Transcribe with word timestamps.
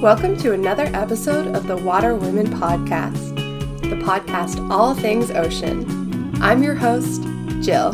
Welcome 0.00 0.38
to 0.38 0.54
another 0.54 0.86
episode 0.94 1.54
of 1.54 1.66
the 1.66 1.76
Water 1.76 2.14
Women 2.14 2.46
Podcast, 2.46 3.36
the 3.82 3.96
podcast 3.96 4.70
all 4.70 4.94
things 4.94 5.30
ocean. 5.30 6.34
I'm 6.40 6.62
your 6.62 6.74
host, 6.74 7.22
Jill. 7.60 7.88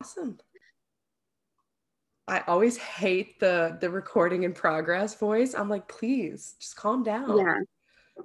Awesome. 0.00 0.38
I 2.26 2.42
always 2.46 2.78
hate 2.78 3.38
the 3.38 3.76
the 3.82 3.90
recording 3.90 4.44
in 4.44 4.54
progress 4.54 5.14
voice. 5.14 5.54
I'm 5.54 5.68
like, 5.68 5.88
please, 5.88 6.54
just 6.58 6.76
calm 6.76 7.02
down. 7.02 7.36
Yeah. 7.36 7.58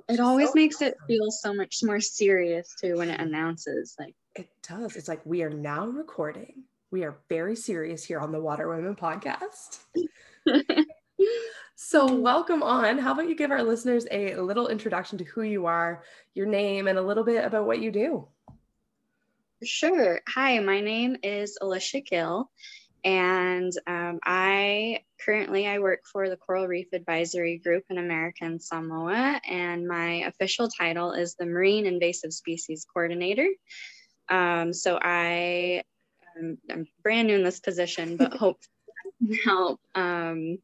It 0.10 0.20
always 0.20 0.50
so 0.50 0.54
makes 0.56 0.82
it 0.82 0.96
feel 1.08 1.32
so 1.32 1.54
much 1.54 1.80
more 1.84 2.00
serious 2.00 2.74
too 2.80 2.98
when 2.98 3.10
it 3.10 3.20
announces 3.20 3.96
like 4.00 4.16
it 4.36 4.50
does. 4.68 4.96
It's 4.96 5.08
like 5.08 5.26
we 5.26 5.44
are 5.44 5.50
now 5.50 5.88
recording. 5.88 6.64
We 6.92 7.04
are 7.04 7.18
very 7.30 7.56
serious 7.56 8.04
here 8.04 8.20
on 8.20 8.32
the 8.32 8.40
Water 8.40 8.68
Women 8.68 8.96
podcast. 8.96 9.80
so, 11.76 12.14
welcome 12.14 12.62
on. 12.62 12.98
How 12.98 13.14
about 13.14 13.28
you 13.28 13.36
give 13.36 13.52
our 13.52 13.64
listeners 13.64 14.06
a 14.12 14.36
little 14.36 14.68
introduction 14.68 15.18
to 15.18 15.24
who 15.24 15.42
you 15.42 15.66
are, 15.66 16.04
your 16.34 16.46
name, 16.46 16.88
and 16.88 16.98
a 16.98 17.02
little 17.02 17.24
bit 17.24 17.44
about 17.44 17.66
what 17.66 17.82
you 17.82 17.92
do? 17.92 18.28
Sure. 19.64 20.22
Hi, 20.28 20.60
my 20.60 20.82
name 20.82 21.18
is 21.24 21.58
Alicia 21.62 22.02
Gill, 22.02 22.52
and 23.06 23.72
um, 23.86 24.20
I 24.24 25.02
currently 25.24 25.68
I 25.68 25.78
work 25.78 26.02
for 26.12 26.28
the 26.28 26.38
Coral 26.38 26.68
Reef 26.68 26.88
Advisory 26.92 27.60
Group 27.60 27.84
in 27.92 28.00
American 28.00 28.60
Samoa, 28.60 29.40
and 29.48 29.88
my 29.88 30.24
official 30.26 30.68
title 30.68 31.12
is 31.12 31.36
the 31.36 31.46
Marine 31.46 31.86
Invasive 31.86 32.34
Species 32.34 32.86
Coordinator. 32.92 33.48
Um, 34.28 34.74
so 34.74 34.98
I 35.00 35.84
um, 36.36 36.58
I'm 36.70 36.88
brand 37.04 37.28
new 37.28 37.36
in 37.36 37.44
this 37.44 37.60
position, 37.60 38.18
but 38.18 38.34
hope 38.38 38.58
help 39.46 39.80
um, 39.94 40.58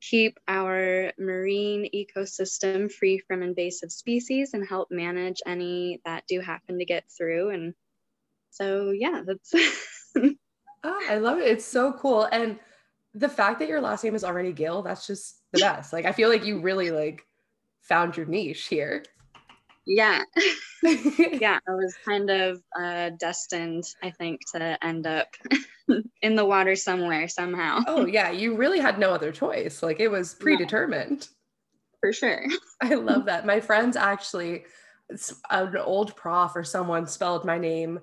keep 0.00 0.38
our 0.46 1.12
marine 1.18 1.90
ecosystem 1.92 2.90
free 2.90 3.18
from 3.18 3.42
invasive 3.42 3.90
species 3.90 4.54
and 4.54 4.66
help 4.66 4.92
manage 4.92 5.42
any 5.44 6.00
that 6.04 6.22
do 6.28 6.40
happen 6.40 6.78
to 6.78 6.84
get 6.84 7.02
through. 7.18 7.50
And 7.50 7.74
so 8.50 8.92
yeah, 8.92 9.22
that's. 9.26 9.52
Oh, 10.82 11.06
I 11.08 11.16
love 11.16 11.38
it. 11.38 11.48
It's 11.48 11.64
so 11.64 11.92
cool. 11.92 12.24
And 12.24 12.58
the 13.14 13.28
fact 13.28 13.58
that 13.58 13.68
your 13.68 13.80
last 13.80 14.04
name 14.04 14.14
is 14.14 14.24
already 14.24 14.52
Gill, 14.52 14.82
that's 14.82 15.06
just 15.06 15.40
the 15.52 15.60
best. 15.60 15.92
Like 15.92 16.04
I 16.04 16.12
feel 16.12 16.28
like 16.28 16.44
you 16.44 16.60
really 16.60 16.90
like 16.90 17.26
found 17.82 18.16
your 18.16 18.26
niche 18.26 18.66
here. 18.66 19.04
Yeah. 19.86 20.22
yeah, 20.82 21.58
I 21.68 21.72
was 21.72 21.94
kind 22.04 22.30
of 22.30 22.62
uh, 22.78 23.10
destined, 23.18 23.84
I 24.02 24.10
think, 24.10 24.40
to 24.52 24.82
end 24.82 25.06
up 25.06 25.28
in 26.22 26.36
the 26.36 26.44
water 26.44 26.74
somewhere 26.74 27.28
somehow. 27.28 27.80
Oh, 27.86 28.06
yeah. 28.06 28.30
You 28.30 28.56
really 28.56 28.80
had 28.80 28.98
no 28.98 29.10
other 29.10 29.30
choice. 29.30 29.82
Like 29.82 30.00
it 30.00 30.08
was 30.08 30.34
predetermined. 30.34 31.28
For 32.00 32.14
sure. 32.14 32.46
I 32.80 32.94
love 32.94 33.26
that. 33.26 33.44
My 33.44 33.60
friends 33.60 33.94
actually, 33.94 34.64
an 35.50 35.76
old 35.76 36.16
prof 36.16 36.52
or 36.54 36.64
someone 36.64 37.06
spelled 37.06 37.44
my 37.44 37.58
name 37.58 38.00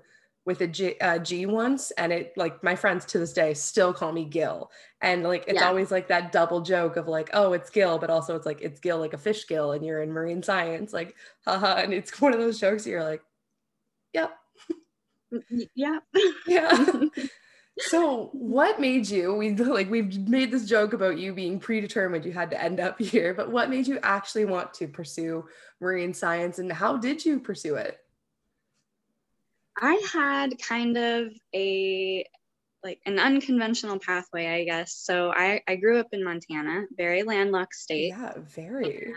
with 0.47 0.61
a 0.61 0.67
G, 0.67 0.97
uh, 1.01 1.19
once, 1.49 1.91
and 1.91 2.13
it 2.13 2.31
like 2.37 2.63
my 2.63 2.73
friends 2.73 3.03
to 3.07 3.19
this 3.19 3.33
day 3.33 3.53
still 3.53 3.91
call 3.93 4.13
me 4.13 4.23
Gill, 4.23 4.71
and 5.01 5.21
like 5.21 5.43
it's 5.45 5.59
yeah. 5.59 5.67
always 5.67 5.91
like 5.91 6.07
that 6.07 6.31
double 6.31 6.61
joke 6.61 6.95
of 6.95 7.09
like, 7.09 7.29
oh, 7.33 7.51
it's 7.51 7.69
Gill, 7.69 7.99
but 7.99 8.09
also 8.09 8.33
it's 8.33 8.45
like 8.45 8.61
it's 8.61 8.79
Gill 8.79 8.97
like 8.97 9.11
a 9.11 9.17
fish 9.17 9.45
gill, 9.45 9.73
and 9.73 9.85
you're 9.85 10.01
in 10.01 10.09
marine 10.09 10.41
science, 10.41 10.93
like, 10.93 11.15
haha, 11.45 11.75
and 11.75 11.93
it's 11.93 12.21
one 12.21 12.33
of 12.33 12.39
those 12.39 12.61
jokes 12.61 12.87
you're 12.87 13.03
like, 13.03 13.21
yep, 14.13 14.37
yeah, 15.75 15.99
yeah. 16.47 16.85
so 17.79 18.29
what 18.33 18.79
made 18.79 19.07
you 19.07 19.35
we 19.35 19.53
like 19.53 19.87
we've 19.87 20.27
made 20.27 20.49
this 20.49 20.65
joke 20.65 20.93
about 20.93 21.19
you 21.19 21.31
being 21.31 21.59
predetermined 21.59 22.25
you 22.25 22.31
had 22.31 22.49
to 22.49 22.59
end 22.59 22.79
up 22.79 22.99
here 22.99 23.35
but 23.35 23.51
what 23.51 23.69
made 23.69 23.85
you 23.85 23.99
actually 24.01 24.45
want 24.45 24.73
to 24.73 24.87
pursue 24.87 25.45
marine 25.79 26.11
science 26.11 26.57
and 26.57 26.71
how 26.71 26.97
did 26.97 27.23
you 27.23 27.39
pursue 27.39 27.75
it 27.75 27.99
I 29.79 30.01
had 30.11 30.59
kind 30.61 30.97
of 30.97 31.31
a 31.53 32.25
like 32.83 32.99
an 33.05 33.19
unconventional 33.19 33.99
pathway, 33.99 34.47
I 34.47 34.63
guess. 34.63 34.93
So 34.95 35.31
I, 35.31 35.61
I 35.67 35.75
grew 35.75 35.99
up 35.99 36.07
in 36.11 36.23
Montana, 36.23 36.85
very 36.95 37.23
landlocked 37.23 37.73
state. 37.73 38.09
Yeah, 38.09 38.33
very. 38.37 38.85
And, 38.95 39.15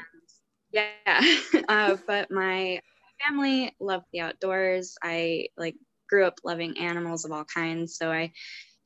yeah. 0.73 1.37
uh, 1.69 1.97
but 2.07 2.31
my 2.31 2.81
family 3.25 3.75
loved 3.79 4.07
the 4.13 4.21
outdoors. 4.21 4.97
I 5.03 5.49
like 5.57 5.77
grew 6.09 6.27
up 6.27 6.41
loving 6.43 6.79
animals 6.79 7.25
of 7.25 7.33
all 7.33 7.45
kinds. 7.45 7.97
So 7.97 8.11
I 8.11 8.33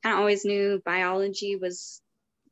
kind 0.03 0.13
of 0.13 0.19
always 0.19 0.45
knew 0.45 0.81
biology 0.85 1.55
was 1.55 2.01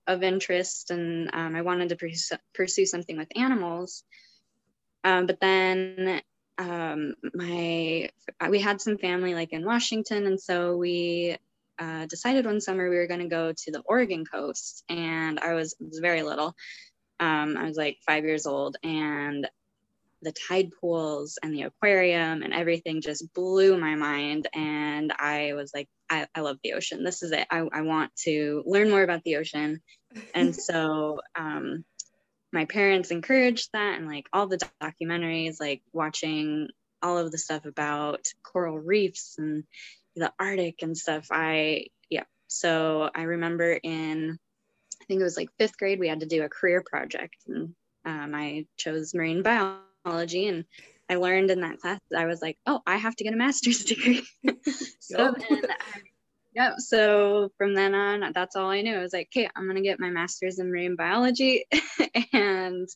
of 0.07 0.23
interest 0.23 0.91
and 0.91 1.29
um, 1.33 1.55
I 1.55 1.61
wanted 1.61 1.89
to 1.89 1.95
pursue, 1.95 2.35
pursue 2.53 2.85
something 2.85 3.17
with 3.17 3.37
animals. 3.37 4.03
Um, 5.03 5.27
but 5.27 5.39
then 5.39 6.21
um, 6.57 7.15
my 7.33 8.09
we 8.49 8.59
had 8.59 8.81
some 8.81 8.97
family 8.97 9.33
like 9.33 9.53
in 9.53 9.65
Washington, 9.65 10.27
and 10.27 10.39
so 10.39 10.77
we 10.77 11.37
uh, 11.79 12.05
decided 12.05 12.45
one 12.45 12.61
summer 12.61 12.89
we 12.89 12.97
were 12.97 13.07
going 13.07 13.21
to 13.21 13.27
go 13.27 13.51
to 13.51 13.71
the 13.71 13.81
Oregon 13.85 14.25
coast. 14.25 14.83
And 14.89 15.39
I 15.39 15.53
was 15.53 15.75
was 15.79 15.99
very 15.99 16.21
little. 16.21 16.55
Um, 17.19 17.57
I 17.57 17.63
was 17.65 17.77
like 17.77 17.97
five 18.05 18.23
years 18.23 18.45
old, 18.45 18.77
and 18.83 19.47
the 20.23 20.31
tide 20.31 20.71
pools 20.79 21.37
and 21.43 21.53
the 21.53 21.63
aquarium 21.63 22.43
and 22.43 22.53
everything 22.53 23.01
just 23.01 23.33
blew 23.33 23.77
my 23.77 23.95
mind. 23.95 24.47
And 24.53 25.13
I 25.17 25.53
was 25.53 25.71
like, 25.73 25.87
I, 26.09 26.27
I 26.33 26.41
love 26.41 26.57
the 26.63 26.73
ocean. 26.73 27.03
This 27.03 27.23
is 27.23 27.31
it. 27.31 27.45
I, 27.51 27.67
I 27.71 27.81
want 27.81 28.15
to 28.23 28.63
learn 28.65 28.89
more 28.89 29.03
about 29.03 29.23
the 29.23 29.37
ocean. 29.37 29.81
And 30.33 30.55
so 30.69 31.19
um, 31.35 31.83
my 32.53 32.65
parents 32.65 33.11
encouraged 33.11 33.69
that 33.73 33.97
and 33.97 34.07
like 34.07 34.27
all 34.31 34.47
the 34.47 34.59
documentaries 34.81 35.59
like 35.59 35.81
watching 35.91 36.69
all 37.01 37.17
of 37.17 37.31
the 37.31 37.37
stuff 37.37 37.65
about 37.65 38.25
coral 38.43 38.79
reefs 38.79 39.35
and 39.39 39.63
the 40.15 40.31
arctic 40.39 40.81
and 40.83 40.97
stuff 40.97 41.27
i 41.31 41.87
yeah. 42.09 42.23
So 42.47 43.09
i 43.13 43.23
remember 43.23 43.73
in 43.73 44.37
i 45.01 45.05
think 45.05 45.19
it 45.19 45.23
was 45.23 45.35
like 45.35 45.49
fifth 45.57 45.77
grade 45.77 45.99
we 45.99 46.07
had 46.07 46.19
to 46.19 46.27
do 46.27 46.43
a 46.43 46.49
career 46.49 46.83
project 46.85 47.35
and 47.47 47.73
um, 48.05 48.35
i 48.35 48.65
chose 48.77 49.15
marine 49.15 49.41
biology 49.41 50.47
and 50.47 50.65
i 51.09 51.15
learned 51.15 51.49
in 51.49 51.61
that 51.61 51.79
class 51.79 51.99
i 52.15 52.25
was 52.25 52.41
like 52.41 52.57
oh 52.67 52.81
i 52.85 52.97
have 52.97 53.15
to 53.15 53.23
get 53.23 53.33
a 53.33 53.37
master's 53.37 53.83
degree. 53.85 54.23
So 54.99 55.35
then 55.37 55.61
I 55.69 56.12
Yep. 56.55 56.73
So 56.77 57.49
from 57.57 57.73
then 57.73 57.95
on, 57.95 58.31
that's 58.33 58.55
all 58.55 58.69
I 58.69 58.81
knew. 58.81 58.95
I 58.95 59.01
was 59.01 59.13
like, 59.13 59.29
okay, 59.35 59.49
I'm 59.55 59.67
gonna 59.67 59.81
get 59.81 59.99
my 59.99 60.09
master's 60.09 60.59
in 60.59 60.69
marine 60.69 60.95
biology 60.95 61.65
and 62.33 62.87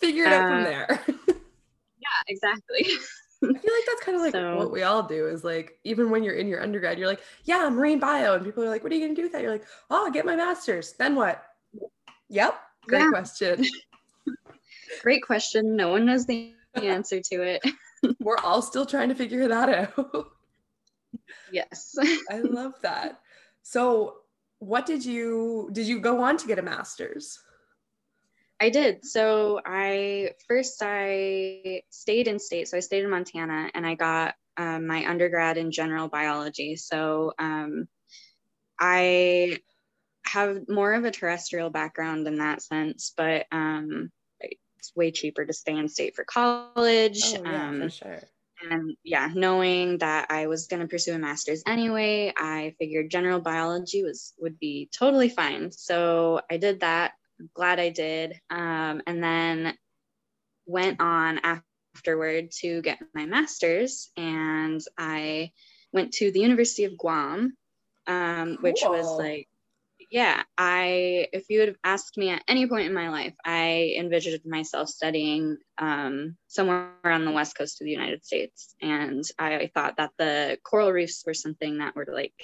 figure 0.00 0.24
it 0.24 0.32
uh, 0.32 0.36
out 0.36 0.48
from 0.48 0.60
uh, 0.60 0.64
there. 0.64 1.00
yeah, 1.28 2.22
exactly. 2.28 2.86
I 3.42 3.46
feel 3.46 3.52
like 3.52 3.86
that's 3.86 4.02
kind 4.02 4.16
of 4.16 4.22
like 4.22 4.32
so, 4.32 4.56
what 4.56 4.72
we 4.72 4.82
all 4.82 5.04
do 5.04 5.28
is 5.28 5.44
like, 5.44 5.78
even 5.84 6.10
when 6.10 6.24
you're 6.24 6.34
in 6.34 6.48
your 6.48 6.60
undergrad, 6.60 6.98
you're 6.98 7.06
like, 7.06 7.22
yeah, 7.44 7.68
marine 7.68 8.00
bio. 8.00 8.34
And 8.34 8.44
people 8.44 8.64
are 8.64 8.68
like, 8.68 8.82
what 8.82 8.90
are 8.90 8.96
you 8.96 9.00
going 9.00 9.14
to 9.14 9.20
do 9.20 9.22
with 9.22 9.32
that? 9.32 9.42
You're 9.42 9.52
like, 9.52 9.64
oh, 9.90 10.06
I'll 10.06 10.10
get 10.10 10.26
my 10.26 10.34
master's. 10.34 10.94
Then 10.94 11.14
what? 11.14 11.44
Yep. 12.30 12.58
Great 12.88 12.98
yeah. 12.98 13.10
question. 13.10 13.64
Great 15.02 15.22
question. 15.22 15.76
No 15.76 15.90
one 15.90 16.04
knows 16.04 16.26
the 16.26 16.52
answer 16.74 17.20
to 17.20 17.42
it. 17.42 17.62
We're 18.18 18.38
all 18.38 18.60
still 18.60 18.84
trying 18.84 19.08
to 19.10 19.14
figure 19.14 19.46
that 19.46 19.92
out. 19.96 20.32
Yes. 21.50 21.94
I 22.30 22.40
love 22.40 22.74
that. 22.82 23.20
So, 23.62 24.16
what 24.58 24.86
did 24.86 25.04
you 25.04 25.68
did 25.72 25.86
you 25.86 26.00
go 26.00 26.22
on 26.22 26.36
to 26.38 26.46
get 26.46 26.58
a 26.58 26.62
master's? 26.62 27.38
I 28.60 28.70
did. 28.70 29.04
So, 29.04 29.60
I 29.64 30.32
first 30.48 30.82
I 30.82 31.82
stayed 31.90 32.28
in 32.28 32.38
state. 32.38 32.68
So, 32.68 32.76
I 32.76 32.80
stayed 32.80 33.04
in 33.04 33.10
Montana 33.10 33.70
and 33.74 33.86
I 33.86 33.94
got 33.94 34.34
um, 34.56 34.86
my 34.86 35.08
undergrad 35.08 35.58
in 35.58 35.70
general 35.70 36.08
biology. 36.08 36.76
So, 36.76 37.32
um, 37.38 37.88
I 38.80 39.58
have 40.24 40.68
more 40.68 40.92
of 40.94 41.04
a 41.04 41.10
terrestrial 41.10 41.70
background 41.70 42.26
in 42.26 42.38
that 42.38 42.62
sense, 42.62 43.12
but 43.16 43.46
um, 43.50 44.10
it's 44.40 44.94
way 44.94 45.10
cheaper 45.10 45.44
to 45.44 45.52
stay 45.52 45.76
in 45.76 45.88
state 45.88 46.14
for 46.14 46.24
college. 46.24 47.22
Oh, 47.24 47.42
yeah, 47.44 47.70
for 47.70 47.82
um, 47.82 47.88
sure 47.90 48.20
and 48.62 48.96
yeah, 49.04 49.30
knowing 49.34 49.98
that 49.98 50.26
I 50.30 50.46
was 50.46 50.66
going 50.66 50.80
to 50.80 50.88
pursue 50.88 51.14
a 51.14 51.18
master's 51.18 51.62
anyway, 51.66 52.32
I 52.36 52.74
figured 52.78 53.10
general 53.10 53.40
biology 53.40 54.02
was 54.02 54.34
would 54.38 54.58
be 54.58 54.88
totally 54.92 55.28
fine. 55.28 55.70
So 55.72 56.40
I 56.50 56.56
did 56.56 56.80
that. 56.80 57.12
I'm 57.40 57.50
glad 57.54 57.78
I 57.78 57.90
did. 57.90 58.40
Um, 58.50 59.02
and 59.06 59.22
then 59.22 59.74
went 60.66 61.00
on 61.00 61.40
afterward 61.94 62.50
to 62.60 62.82
get 62.82 63.00
my 63.14 63.26
master's, 63.26 64.10
and 64.16 64.80
I 64.98 65.52
went 65.92 66.12
to 66.14 66.30
the 66.30 66.40
University 66.40 66.84
of 66.84 66.98
Guam, 66.98 67.56
um, 68.06 68.46
cool. 68.46 68.56
which 68.62 68.82
was 68.84 69.06
like 69.18 69.48
yeah, 70.10 70.42
I 70.56 71.28
if 71.32 71.46
you 71.50 71.60
had 71.60 71.76
asked 71.84 72.16
me 72.16 72.30
at 72.30 72.42
any 72.48 72.66
point 72.66 72.86
in 72.86 72.94
my 72.94 73.10
life, 73.10 73.34
I 73.44 73.94
envisioned 73.98 74.40
myself 74.44 74.88
studying 74.88 75.58
um, 75.78 76.36
somewhere 76.46 76.92
on 77.04 77.24
the 77.24 77.32
west 77.32 77.56
coast 77.56 77.80
of 77.80 77.84
the 77.84 77.90
United 77.90 78.24
States, 78.24 78.74
and 78.80 79.24
I 79.38 79.70
thought 79.74 79.96
that 79.98 80.12
the 80.18 80.58
coral 80.64 80.92
reefs 80.92 81.24
were 81.26 81.34
something 81.34 81.78
that 81.78 81.94
were 81.94 82.06
like 82.10 82.34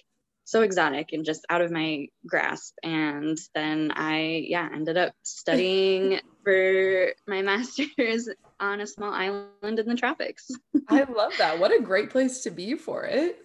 so 0.45 0.63
exotic 0.63 1.09
and 1.13 1.25
just 1.25 1.45
out 1.49 1.63
of 1.63 1.71
my 1.71 2.07
grasp. 2.27 2.75
And 2.83 3.39
then 3.55 3.93
I, 3.95 4.45
yeah, 4.47 4.69
ended 4.73 4.97
up 4.97 5.15
studying 5.23 6.21
for 6.45 7.13
my 7.27 7.43
master's 7.43 8.29
on 8.61 8.81
a 8.81 8.87
small 8.87 9.13
island 9.13 9.79
in 9.79 9.87
the 9.87 9.95
tropics. 9.95 10.51
I 10.89 11.05
love 11.11 11.33
that. 11.39 11.59
What 11.59 11.73
a 11.73 11.83
great 11.83 12.11
place 12.11 12.43
to 12.43 12.51
be 12.51 12.75
for 12.75 13.05
it. 13.05 13.39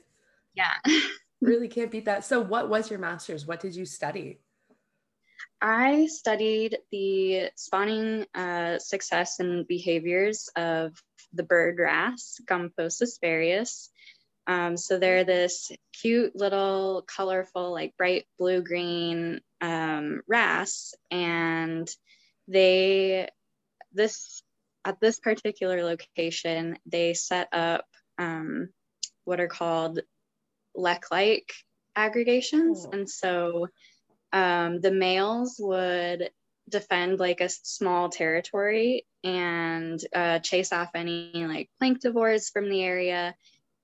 Yeah. 0.54 0.74
Really 1.41 1.68
can't 1.68 1.91
beat 1.91 2.06
that. 2.06 2.25
So, 2.25 2.39
what 2.39 2.69
was 2.69 2.89
your 2.89 3.00
master's? 3.00 3.45
What 3.45 3.59
did 3.59 3.75
you 3.75 3.86
study? 3.86 4.39
I 5.62 6.07
studied 6.07 6.77
the 6.91 7.50
spawning 7.56 8.25
uh, 8.33 8.80
success 8.80 9.39
and 9.39 9.68
behaviors 9.68 10.50
of 10.56 11.01
the 11.33 11.44
bird 11.44 11.77
wrasse, 11.80 12.39
Gomphosis 12.45 13.19
varius. 13.24 13.89
Um, 14.47 14.77
so 14.77 14.97
they're 14.97 15.25
this 15.25 15.71
cute 15.94 16.36
little 16.36 17.03
colorful, 17.07 17.71
like 17.71 17.97
bright 17.97 18.25
blue 18.39 18.63
green 18.63 19.42
um, 19.62 20.21
wrasse, 20.27 20.95
and 21.12 21.89
they 22.47 23.30
this 23.94 24.42
at 24.85 25.00
this 25.00 25.19
particular 25.19 25.83
location 25.83 26.77
they 26.85 27.13
set 27.13 27.50
up 27.51 27.85
um, 28.18 28.69
what 29.25 29.39
are 29.39 29.47
called 29.47 30.00
lek-like 30.75 31.51
aggregations, 31.95 32.86
oh. 32.86 32.92
and 32.92 33.10
so 33.10 33.68
um, 34.31 34.80
the 34.81 34.92
males 34.92 35.56
would 35.60 36.30
defend 36.69 37.19
like 37.19 37.42
a 37.42 37.50
small 37.50 38.10
territory 38.10 39.06
and 39.24 40.00
uh, 40.13 40.39
chase 40.39 40.71
off 40.71 40.89
any 40.95 41.31
like 41.33 41.69
planktivores 41.81 42.51
from 42.51 42.69
the 42.69 42.83
area. 42.83 43.36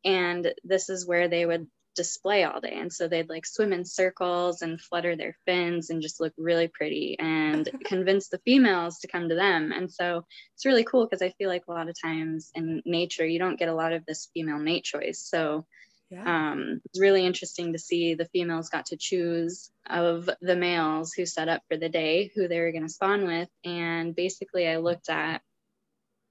And 0.03 0.53
this 0.63 0.89
is 0.89 1.07
where 1.07 1.27
they 1.27 1.45
would 1.45 1.67
display 1.95 2.43
all 2.43 2.59
day. 2.59 2.77
And 2.77 2.93
so 2.93 3.07
they'd 3.07 3.29
like 3.29 3.45
swim 3.45 3.73
in 3.73 3.85
circles 3.85 4.61
and 4.61 4.79
flutter 4.79 5.15
their 5.15 5.35
fins 5.45 5.89
and 5.89 6.01
just 6.01 6.19
look 6.19 6.33
really 6.37 6.67
pretty 6.67 7.17
and 7.17 7.67
convince 7.85 8.27
the 8.27 8.39
females 8.39 8.99
to 8.99 9.07
come 9.07 9.29
to 9.29 9.35
them. 9.35 9.71
And 9.71 9.91
so 9.91 10.25
it's 10.53 10.65
really 10.65 10.83
cool 10.83 11.05
because 11.05 11.21
i 11.21 11.33
feel 11.37 11.49
like 11.49 11.63
a 11.67 11.71
lot 11.71 11.89
of 11.89 11.95
times 11.99 12.51
in 12.53 12.83
nature 12.85 13.25
you 13.25 13.39
don't 13.39 13.57
get 13.57 13.69
a 13.69 13.75
lot 13.75 13.93
of 13.93 14.05
this 14.05 14.29
female 14.33 14.59
mate 14.59 14.83
choice. 14.83 15.19
So 15.19 15.65
yeah. 16.09 16.51
um, 16.51 16.81
it's 16.85 16.99
really 16.99 17.25
interesting 17.25 17.73
to 17.73 17.79
see 17.79 18.13
the 18.13 18.25
females 18.25 18.69
got 18.69 18.87
to 18.87 18.97
choose 18.97 19.71
of 19.89 20.29
the 20.41 20.55
males 20.55 21.13
who 21.13 21.25
set 21.25 21.49
up 21.49 21.61
for 21.69 21.77
the 21.77 21.89
day 21.89 22.31
who 22.35 22.47
they 22.47 22.59
were 22.59 22.71
going 22.71 22.87
to 22.87 22.89
spawn 22.89 23.25
with. 23.25 23.49
And 23.63 24.15
basically 24.15 24.67
i 24.67 24.77
looked 24.77 25.09
at 25.09 25.41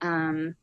um, 0.01 0.55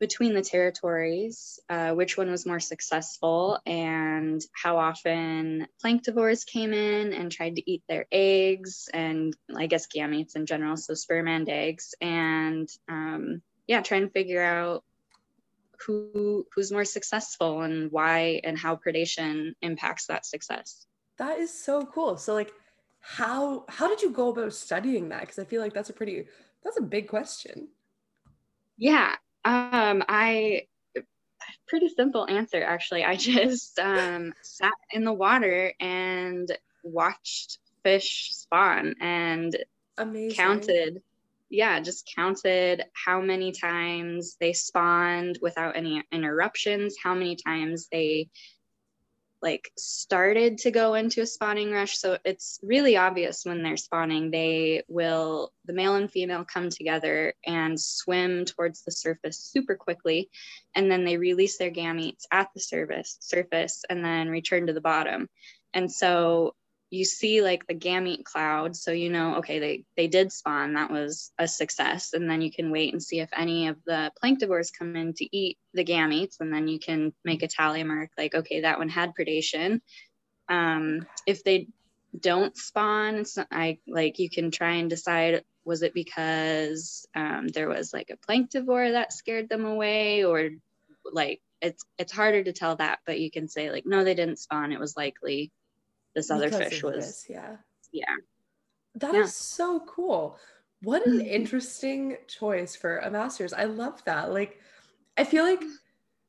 between 0.00 0.34
the 0.34 0.42
territories, 0.42 1.58
uh, 1.68 1.92
which 1.92 2.18
one 2.18 2.30
was 2.30 2.44
more 2.44 2.60
successful, 2.60 3.58
and 3.64 4.44
how 4.52 4.76
often 4.76 5.66
planktivores 5.82 6.44
came 6.44 6.72
in 6.72 7.12
and 7.12 7.32
tried 7.32 7.56
to 7.56 7.70
eat 7.70 7.82
their 7.88 8.06
eggs, 8.12 8.88
and 8.92 9.34
I 9.56 9.66
guess 9.66 9.86
gametes 9.86 10.36
in 10.36 10.46
general, 10.46 10.76
so 10.76 10.94
sperm 10.94 11.28
and 11.28 11.48
eggs, 11.48 11.94
and 12.00 12.68
um, 12.88 13.40
yeah, 13.66 13.80
trying 13.82 14.02
to 14.02 14.10
figure 14.10 14.42
out 14.42 14.84
who 15.86 16.46
who's 16.54 16.72
more 16.72 16.84
successful 16.84 17.62
and 17.62 17.90
why 17.90 18.40
and 18.44 18.58
how 18.58 18.76
predation 18.76 19.52
impacts 19.62 20.06
that 20.06 20.26
success. 20.26 20.86
That 21.18 21.38
is 21.38 21.52
so 21.52 21.82
cool. 21.86 22.16
So 22.16 22.34
like 22.34 22.52
how 23.00 23.64
how 23.68 23.88
did 23.88 24.00
you 24.02 24.10
go 24.10 24.30
about 24.30 24.50
studying 24.50 25.10
that 25.10 25.20
because 25.20 25.38
i 25.38 25.44
feel 25.44 25.60
like 25.60 25.74
that's 25.74 25.90
a 25.90 25.92
pretty 25.92 26.24
that's 26.62 26.78
a 26.78 26.82
big 26.82 27.06
question 27.06 27.68
yeah 28.78 29.14
um, 29.44 30.02
I 30.08 30.62
pretty 31.68 31.88
simple 31.88 32.26
answer 32.28 32.62
actually. 32.62 33.04
I 33.04 33.16
just 33.16 33.78
um, 33.78 34.32
sat 34.42 34.72
in 34.92 35.04
the 35.04 35.12
water 35.12 35.72
and 35.80 36.50
watched 36.82 37.58
fish 37.82 38.30
spawn 38.32 38.94
and 39.00 39.56
Amazing. 39.98 40.34
counted. 40.34 41.02
Yeah, 41.50 41.80
just 41.80 42.10
counted 42.16 42.84
how 42.92 43.20
many 43.20 43.52
times 43.52 44.36
they 44.40 44.52
spawned 44.52 45.38
without 45.40 45.76
any 45.76 46.02
interruptions, 46.10 46.96
how 47.02 47.14
many 47.14 47.36
times 47.36 47.88
they 47.92 48.28
like 49.44 49.70
started 49.76 50.56
to 50.56 50.70
go 50.70 50.94
into 50.94 51.20
a 51.20 51.26
spawning 51.26 51.70
rush. 51.70 51.98
So 51.98 52.16
it's 52.24 52.58
really 52.62 52.96
obvious 52.96 53.44
when 53.44 53.62
they're 53.62 53.76
spawning, 53.76 54.30
they 54.30 54.84
will, 54.88 55.52
the 55.66 55.74
male 55.74 55.96
and 55.96 56.10
female 56.10 56.46
come 56.46 56.70
together 56.70 57.34
and 57.46 57.78
swim 57.78 58.46
towards 58.46 58.82
the 58.82 58.90
surface 58.90 59.38
super 59.38 59.76
quickly. 59.76 60.30
And 60.74 60.90
then 60.90 61.04
they 61.04 61.18
release 61.18 61.58
their 61.58 61.70
gametes 61.70 62.22
at 62.32 62.48
the 62.54 62.60
surface, 62.60 63.18
surface 63.20 63.84
and 63.88 64.02
then 64.02 64.30
return 64.30 64.66
to 64.68 64.72
the 64.72 64.80
bottom. 64.80 65.28
And 65.74 65.92
so 65.92 66.54
you 66.90 67.04
see 67.04 67.42
like 67.42 67.66
the 67.66 67.74
gamete 67.74 68.24
cloud 68.24 68.76
so 68.76 68.90
you 68.92 69.10
know 69.10 69.36
okay 69.36 69.58
they 69.58 69.84
they 69.96 70.06
did 70.06 70.30
spawn 70.30 70.74
that 70.74 70.90
was 70.90 71.32
a 71.38 71.48
success 71.48 72.12
and 72.12 72.30
then 72.30 72.40
you 72.40 72.52
can 72.52 72.70
wait 72.70 72.92
and 72.92 73.02
see 73.02 73.20
if 73.20 73.28
any 73.36 73.68
of 73.68 73.76
the 73.86 74.12
planktivores 74.22 74.68
come 74.76 74.94
in 74.94 75.12
to 75.12 75.36
eat 75.36 75.58
the 75.72 75.84
gametes 75.84 76.36
and 76.40 76.52
then 76.52 76.68
you 76.68 76.78
can 76.78 77.12
make 77.24 77.42
a 77.42 77.48
tally 77.48 77.82
mark 77.82 78.10
like 78.16 78.34
okay 78.34 78.60
that 78.60 78.78
one 78.78 78.88
had 78.88 79.12
predation. 79.18 79.80
Um, 80.48 81.06
if 81.26 81.42
they 81.42 81.68
don't 82.20 82.56
spawn 82.56 83.24
i 83.50 83.78
like 83.88 84.18
you 84.18 84.30
can 84.30 84.50
try 84.50 84.74
and 84.74 84.88
decide 84.88 85.42
was 85.64 85.82
it 85.82 85.94
because 85.94 87.06
um, 87.16 87.48
there 87.48 87.68
was 87.68 87.92
like 87.92 88.10
a 88.10 88.30
planktivore 88.30 88.92
that 88.92 89.12
scared 89.12 89.48
them 89.48 89.64
away 89.64 90.24
or 90.24 90.50
like 91.12 91.40
it's 91.60 91.84
it's 91.98 92.12
harder 92.12 92.44
to 92.44 92.52
tell 92.52 92.76
that 92.76 92.98
but 93.06 93.18
you 93.18 93.30
can 93.30 93.48
say 93.48 93.70
like 93.70 93.84
no 93.86 94.04
they 94.04 94.14
didn't 94.14 94.38
spawn 94.38 94.70
it 94.70 94.78
was 94.78 94.96
likely 94.96 95.50
this 96.14 96.30
other 96.30 96.48
because 96.48 96.58
fish 96.58 96.82
was 96.82 96.96
this, 96.96 97.26
yeah. 97.28 97.56
Yeah. 97.92 98.14
That 98.96 99.14
yeah. 99.14 99.20
is 99.20 99.34
so 99.34 99.80
cool. 99.80 100.38
What 100.82 101.06
an 101.06 101.18
mm-hmm. 101.18 101.26
interesting 101.26 102.16
choice 102.28 102.76
for 102.76 102.98
a 102.98 103.10
master's. 103.10 103.52
I 103.52 103.64
love 103.64 104.02
that. 104.04 104.32
Like 104.32 104.60
i 105.16 105.22
feel 105.22 105.44
like 105.44 105.62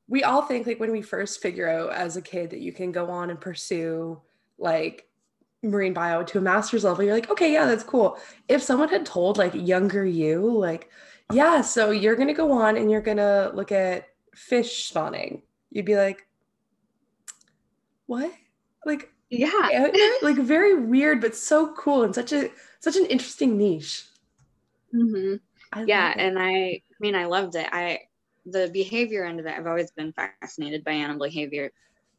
we 0.07 0.23
all 0.23 0.43
think 0.43 0.67
like 0.67 0.79
when 0.79 0.91
we 0.91 1.01
first 1.01 1.41
figure 1.41 1.67
out 1.67 1.91
as 1.91 2.17
a 2.17 2.21
kid 2.21 2.51
that 2.51 2.59
you 2.59 2.71
can 2.71 2.91
go 2.91 3.09
on 3.09 3.31
and 3.31 3.41
pursue 3.41 4.21
like 4.59 5.07
marine 5.63 5.93
bio 5.93 6.21
to 6.21 6.37
a 6.37 6.41
master's 6.41 6.83
level 6.83 7.03
you're 7.03 7.15
like 7.15 7.29
okay 7.31 7.51
yeah 7.51 7.65
that's 7.65 7.83
cool. 7.83 8.19
If 8.47 8.61
someone 8.61 8.89
had 8.89 9.05
told 9.05 9.37
like 9.37 9.53
younger 9.55 10.05
you 10.05 10.51
like 10.51 10.89
yeah 11.33 11.61
so 11.61 11.89
you're 11.89 12.15
gonna 12.15 12.33
go 12.33 12.51
on 12.51 12.77
and 12.77 12.91
you're 12.91 13.01
gonna 13.01 13.51
look 13.53 13.71
at 13.71 14.09
fish 14.35 14.87
spawning 14.87 15.41
you'd 15.71 15.85
be 15.85 15.95
like 15.95 16.27
what? 18.05 18.31
Like 18.85 19.11
yeah 19.29 19.89
like 20.21 20.37
very 20.37 20.75
weird 20.75 21.21
but 21.21 21.35
so 21.35 21.73
cool 21.73 22.03
and 22.03 22.13
such 22.13 22.31
a 22.31 22.49
such 22.79 22.95
an 22.95 23.05
interesting 23.05 23.57
niche 23.57 24.05
mm-hmm. 24.93 25.35
yeah 25.87 26.13
and 26.15 26.37
i 26.37 26.49
i 26.49 26.81
mean 26.99 27.15
i 27.15 27.25
loved 27.25 27.55
it 27.55 27.67
i 27.71 27.99
the 28.45 28.69
behavior 28.71 29.25
end 29.25 29.39
of 29.39 29.45
it 29.45 29.57
i've 29.57 29.67
always 29.67 29.91
been 29.91 30.13
fascinated 30.13 30.83
by 30.83 30.91
animal 30.91 31.27
behavior 31.27 31.71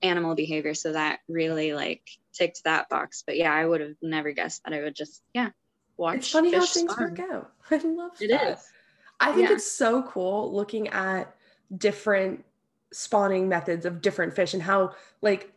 animal 0.02 0.34
behavior 0.34 0.74
so 0.74 0.92
that 0.92 1.20
really 1.28 1.72
like 1.72 2.02
ticked 2.32 2.64
that 2.64 2.88
box 2.88 3.22
but 3.26 3.36
yeah 3.36 3.52
i 3.52 3.64
would 3.64 3.80
have 3.80 3.94
never 4.02 4.32
guessed 4.32 4.62
that 4.64 4.74
i 4.74 4.82
would 4.82 4.94
just 4.94 5.22
yeah 5.32 5.50
watch 5.96 6.16
it's 6.16 6.30
funny 6.30 6.52
how 6.52 6.64
things 6.64 6.92
spawn. 6.92 7.10
work 7.10 7.20
out 7.20 7.52
i 7.70 7.76
love 7.76 8.10
it 8.20 8.28
that. 8.28 8.58
is 8.58 8.64
i 9.20 9.32
think 9.32 9.48
yeah. 9.48 9.54
it's 9.54 9.70
so 9.70 10.02
cool 10.02 10.52
looking 10.52 10.88
at 10.88 11.34
different 11.76 12.44
spawning 12.92 13.48
methods 13.48 13.86
of 13.86 14.02
different 14.02 14.34
fish 14.34 14.54
and 14.54 14.62
how 14.62 14.92
like 15.22 15.52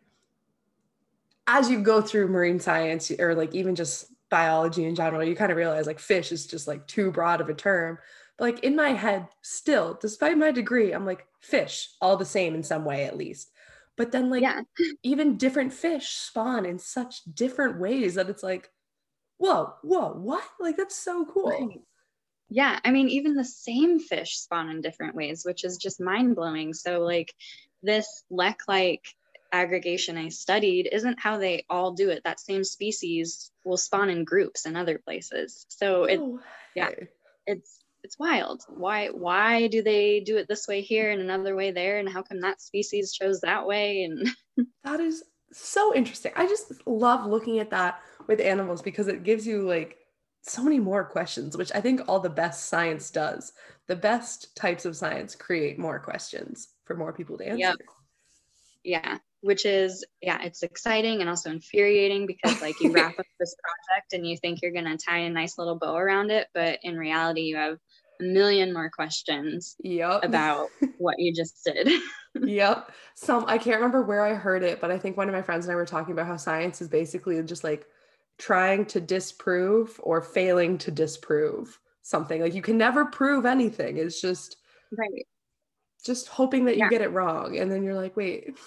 as 1.50 1.70
you 1.70 1.82
go 1.82 2.00
through 2.00 2.28
marine 2.28 2.60
science 2.60 3.12
or 3.20 3.34
like 3.34 3.56
even 3.56 3.74
just 3.74 4.06
biology 4.30 4.86
in 4.86 4.94
general, 4.94 5.24
you 5.24 5.36
kind 5.36 5.52
of 5.52 5.58
realize 5.58 5.88
like 5.88 5.98
fish 5.98 6.32
is 6.32 6.46
just 6.46 6.68
like 6.68 6.86
too 6.86 7.12
broad 7.12 7.42
of 7.42 7.50
a 7.50 7.56
term. 7.56 7.98
But 8.38 8.44
like 8.46 8.64
in 8.64 8.76
my 8.76 8.90
head, 8.90 9.28
still, 9.42 9.98
despite 10.00 10.38
my 10.38 10.52
degree, 10.52 10.92
I'm 10.92 11.08
like 11.08 11.26
fish, 11.42 11.90
all 12.00 12.18
the 12.18 12.26
same 12.26 12.54
in 12.54 12.62
some 12.62 12.86
way 12.86 13.06
at 13.06 13.18
least. 13.18 13.50
But 13.98 14.12
then 14.12 14.30
like 14.30 14.44
yeah. 14.44 14.62
even 15.04 15.38
different 15.38 15.74
fish 15.74 16.10
spawn 16.10 16.68
in 16.68 16.78
such 16.78 17.22
different 17.34 17.80
ways 17.80 18.14
that 18.16 18.30
it's 18.30 18.44
like, 18.44 18.70
whoa, 19.40 19.74
whoa, 19.82 20.14
what? 20.14 20.44
Like 20.60 20.78
that's 20.78 20.96
so 20.96 21.26
cool. 21.26 21.50
Right. 21.50 21.82
Yeah, 22.52 22.80
I 22.84 22.92
mean, 22.92 23.10
even 23.10 23.36
the 23.36 23.46
same 23.46 24.00
fish 24.00 24.38
spawn 24.38 24.70
in 24.70 24.82
different 24.82 25.16
ways, 25.16 25.44
which 25.46 25.64
is 25.64 25.78
just 25.78 26.02
mind 26.02 26.36
blowing. 26.36 26.74
So, 26.74 27.02
like, 27.02 27.32
this 27.84 28.24
lek 28.32 28.62
like 28.68 29.04
aggregation 29.52 30.18
I 30.18 30.30
studied 30.30 30.90
isn't 30.92 31.20
how 31.20 31.38
they 31.38 31.66
all 31.70 31.94
do 31.94 32.10
it. 32.10 32.24
That 32.24 32.40
same 32.40 32.64
species 32.64 33.52
will 33.64 33.78
spawn 33.78 34.10
in 34.10 34.24
groups 34.24 34.66
in 34.66 34.76
other 34.76 34.98
places. 34.98 35.66
So 35.70 36.06
it, 36.06 36.20
oh, 36.20 36.40
yeah, 36.76 36.90
it's 37.46 37.80
it's 38.04 38.20
wild. 38.20 38.64
Why 38.68 39.08
why 39.08 39.68
do 39.68 39.82
they 39.82 40.20
do 40.20 40.38
it 40.38 40.48
this 40.48 40.68
way 40.68 40.82
here 40.82 41.12
and 41.12 41.22
another 41.22 41.56
way 41.56 41.72
there? 41.72 42.00
And 42.00 42.10
how 42.10 42.22
come 42.22 42.42
that 42.42 42.62
species 42.62 43.12
chose 43.12 43.42
that 43.42 43.66
way? 43.66 44.04
And 44.04 44.28
that 44.84 45.00
is 45.00 45.24
so 45.52 45.94
interesting. 45.96 46.32
I 46.36 46.48
just 46.48 46.86
love 46.88 47.26
looking 47.26 47.60
at 47.60 47.72
that 47.72 48.02
with 48.28 48.40
animals 48.40 48.82
because 48.82 49.08
it 49.08 49.24
gives 49.24 49.46
you 49.46 49.68
like 49.68 49.98
so 50.42 50.64
many 50.64 50.80
more 50.80 51.04
questions, 51.04 51.58
which 51.58 51.72
I 51.74 51.82
think 51.82 52.02
all 52.08 52.20
the 52.20 52.30
best 52.30 52.70
science 52.70 53.12
does. 53.12 53.54
The 53.88 53.96
best 53.96 54.56
types 54.56 54.86
of 54.86 54.96
science 54.96 55.36
create 55.36 55.80
more 55.80 56.00
questions 56.00 56.70
for 56.86 56.96
more 56.96 57.12
people 57.12 57.38
to 57.38 57.46
answer. 57.46 57.60
Yep. 57.60 57.76
Yeah, 58.84 59.18
which 59.42 59.66
is 59.66 60.06
yeah, 60.22 60.42
it's 60.44 60.64
exciting 60.64 61.22
and 61.22 61.30
also 61.30 61.50
infuriating 61.50 62.26
because 62.26 62.62
like 62.62 62.80
you 62.82 62.92
wrap 62.92 63.18
up 63.18 63.26
this 63.40 63.56
project 63.56 64.14
and 64.14 64.28
you 64.28 64.38
think 64.38 64.62
you're 64.62 64.72
gonna 64.72 64.98
tie 64.98 65.20
a 65.20 65.30
nice 65.30 65.58
little 65.58 65.78
bow 65.78 65.96
around 65.96 66.32
it, 66.32 66.48
but 66.54 66.80
in 66.84 66.98
reality 66.98 67.42
you 67.42 67.56
have 67.56 67.78
a 68.20 68.24
million 68.24 68.74
more 68.74 68.90
questions 68.90 69.76
yep. 69.82 70.24
about 70.24 70.68
what 70.98 71.16
you 71.20 71.34
just 71.34 71.64
did. 71.64 71.90
yep. 72.42 72.92
Some 73.16 73.46
I 73.48 73.58
can't 73.58 73.78
remember 73.78 74.04
where 74.04 74.26
I 74.26 74.34
heard 74.34 74.64
it, 74.64 74.82
but 74.82 74.92
I 74.92 74.98
think 74.98 75.16
one 75.16 75.30
of 75.30 75.36
my 75.36 75.42
friends 75.42 75.66
and 75.66 75.72
I 75.72 75.76
were 75.76 75.86
talking 75.86 76.12
about 76.12 76.28
how 76.28 76.38
science 76.38 76.82
is 76.82 76.90
basically 76.90 77.42
just 77.44 77.64
like 77.64 77.86
trying 78.38 78.86
to 78.86 79.00
disprove 79.00 80.00
or 80.04 80.22
failing 80.22 80.78
to 80.80 80.92
disprove 80.92 81.80
something. 82.02 82.42
Like 82.42 82.54
you 82.54 82.62
can 82.62 82.78
never 82.78 83.06
prove 83.06 83.46
anything. 83.46 83.98
It's 83.98 84.20
just 84.20 84.58
right. 84.98 85.26
Just 86.06 86.28
hoping 86.30 86.66
that 86.66 86.78
you 86.78 86.84
yeah. 86.84 86.90
get 86.90 87.02
it 87.02 87.12
wrong. 87.12 87.58
And 87.58 87.70
then 87.70 87.84
you're 87.84 87.96
like, 87.96 88.16
wait, 88.16 88.58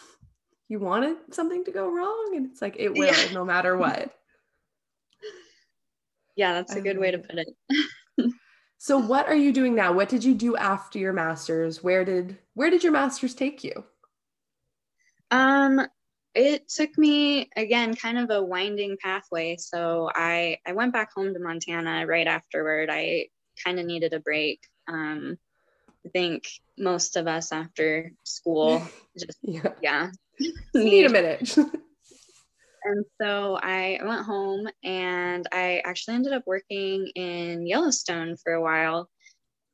you 0.72 0.78
wanted 0.78 1.18
something 1.32 1.64
to 1.66 1.70
go 1.70 1.94
wrong? 1.94 2.32
And 2.34 2.50
it's 2.50 2.62
like 2.62 2.76
it 2.78 2.94
will 2.94 3.04
yeah. 3.04 3.32
no 3.32 3.44
matter 3.44 3.76
what. 3.76 4.10
Yeah, 6.34 6.54
that's 6.54 6.74
a 6.74 6.80
good 6.80 6.96
way 6.98 7.10
to 7.10 7.18
put 7.18 7.40
it. 7.40 8.32
so 8.78 8.96
what 8.96 9.26
are 9.28 9.36
you 9.36 9.52
doing 9.52 9.74
now? 9.74 9.92
What 9.92 10.08
did 10.08 10.24
you 10.24 10.34
do 10.34 10.56
after 10.56 10.98
your 10.98 11.12
masters? 11.12 11.84
Where 11.84 12.06
did 12.06 12.38
where 12.54 12.70
did 12.70 12.82
your 12.82 12.92
masters 12.92 13.34
take 13.34 13.62
you? 13.62 13.84
Um 15.30 15.86
it 16.34 16.70
took 16.70 16.96
me 16.96 17.50
again 17.54 17.94
kind 17.94 18.16
of 18.16 18.30
a 18.30 18.42
winding 18.42 18.96
pathway 19.02 19.54
so 19.58 20.08
i 20.14 20.56
i 20.66 20.72
went 20.72 20.90
back 20.90 21.10
home 21.14 21.34
to 21.34 21.38
montana 21.38 22.06
right 22.06 22.26
afterward 22.26 22.88
i 22.90 23.26
kind 23.62 23.78
of 23.78 23.84
needed 23.84 24.14
a 24.14 24.20
break 24.20 24.58
um 24.88 25.36
i 26.06 26.08
think 26.08 26.48
most 26.78 27.16
of 27.16 27.26
us 27.26 27.52
after 27.52 28.12
school 28.24 28.82
just 29.18 29.38
yeah, 29.42 29.72
yeah 29.82 30.10
need 30.74 31.06
a 31.06 31.10
minute 31.10 31.56
and 32.84 33.04
so 33.20 33.58
I 33.62 34.00
went 34.02 34.24
home 34.24 34.68
and 34.82 35.46
I 35.52 35.82
actually 35.84 36.14
ended 36.14 36.32
up 36.32 36.44
working 36.46 37.08
in 37.14 37.66
Yellowstone 37.66 38.36
for 38.36 38.52
a 38.52 38.62
while. 38.62 39.08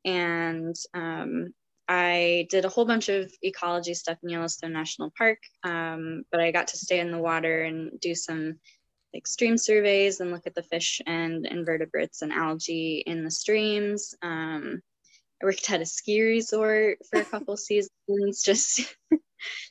And 0.04 0.76
um, 0.94 1.52
I 1.88 2.46
did 2.50 2.64
a 2.64 2.68
whole 2.68 2.84
bunch 2.84 3.08
of 3.08 3.32
ecology 3.42 3.94
stuff 3.94 4.18
in 4.22 4.28
Yellowstone 4.28 4.72
National 4.72 5.12
Park, 5.16 5.38
um, 5.64 6.24
but 6.30 6.40
I 6.40 6.50
got 6.50 6.68
to 6.68 6.76
stay 6.76 7.00
in 7.00 7.10
the 7.10 7.18
water 7.18 7.62
and 7.62 7.98
do 8.00 8.14
some 8.14 8.58
like 9.14 9.26
stream 9.26 9.56
surveys 9.56 10.20
and 10.20 10.30
look 10.30 10.46
at 10.46 10.54
the 10.54 10.62
fish 10.62 11.00
and 11.06 11.46
invertebrates 11.46 12.20
and 12.20 12.32
algae 12.32 13.02
in 13.06 13.24
the 13.24 13.30
streams. 13.30 14.14
Um, 14.20 14.82
I 15.42 15.46
worked 15.46 15.70
at 15.70 15.80
a 15.80 15.86
ski 15.86 16.20
resort 16.20 16.98
for 17.08 17.20
a 17.20 17.24
couple 17.24 17.56
seasons, 17.56 18.42
just 18.44 18.94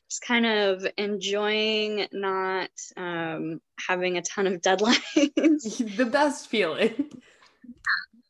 just 0.09 0.21
kind 0.21 0.45
of 0.45 0.85
enjoying 0.97 2.07
not 2.11 2.69
um, 2.95 3.61
having 3.87 4.17
a 4.17 4.21
ton 4.21 4.47
of 4.47 4.53
deadlines. 4.61 5.95
the 5.97 6.05
best 6.05 6.47
feeling. 6.47 7.09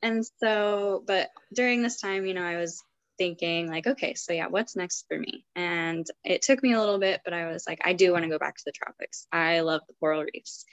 And 0.01 0.25
so, 0.39 1.03
but 1.07 1.29
during 1.53 1.81
this 1.81 1.99
time, 1.99 2.25
you 2.25 2.33
know, 2.33 2.43
I 2.43 2.57
was 2.57 2.83
thinking 3.17 3.67
like 3.67 3.87
okay 3.87 4.13
so 4.13 4.31
yeah 4.31 4.47
what's 4.47 4.75
next 4.75 5.05
for 5.07 5.17
me 5.17 5.45
and 5.55 6.05
it 6.23 6.41
took 6.41 6.61
me 6.61 6.73
a 6.73 6.79
little 6.79 6.99
bit 6.99 7.21
but 7.23 7.33
i 7.33 7.51
was 7.51 7.65
like 7.67 7.79
i 7.83 7.93
do 7.93 8.11
want 8.11 8.23
to 8.23 8.29
go 8.29 8.37
back 8.37 8.55
to 8.55 8.63
the 8.65 8.71
tropics 8.71 9.27
i 9.31 9.61
love 9.61 9.81
the 9.87 9.93
coral 9.99 10.23
reefs 10.23 10.65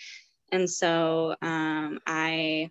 and 0.53 0.69
so 0.69 1.35
um, 1.43 1.99
i 2.07 2.71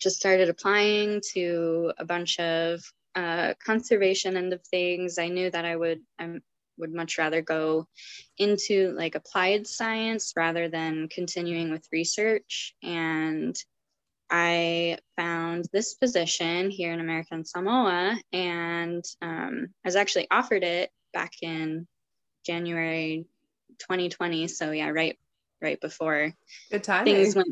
just 0.00 0.16
started 0.16 0.48
applying 0.48 1.20
to 1.32 1.92
a 1.98 2.04
bunch 2.04 2.38
of 2.38 2.82
uh, 3.14 3.54
conservation 3.64 4.36
end 4.36 4.52
of 4.52 4.62
things 4.66 5.18
i 5.18 5.28
knew 5.28 5.50
that 5.50 5.64
i 5.64 5.74
would 5.74 6.00
would 6.82 6.92
much 6.92 7.16
rather 7.16 7.40
go 7.40 7.88
into 8.36 8.92
like 8.92 9.14
applied 9.14 9.66
science 9.66 10.34
rather 10.36 10.68
than 10.68 11.08
continuing 11.08 11.70
with 11.70 11.88
research 11.90 12.74
and 12.82 13.56
I 14.32 14.96
found 15.14 15.66
this 15.74 15.92
position 15.92 16.70
here 16.70 16.90
in 16.90 17.00
American 17.00 17.44
Samoa, 17.44 18.18
and 18.32 19.04
um, 19.20 19.66
I 19.84 19.88
was 19.88 19.94
actually 19.94 20.26
offered 20.30 20.62
it 20.64 20.90
back 21.12 21.32
in 21.42 21.86
January 22.46 23.26
2020. 23.78 24.48
So 24.48 24.70
yeah, 24.70 24.88
right, 24.88 25.18
right 25.60 25.78
before 25.78 26.32
good 26.70 26.82
timing. 26.82 27.14
Things 27.14 27.36
went. 27.36 27.48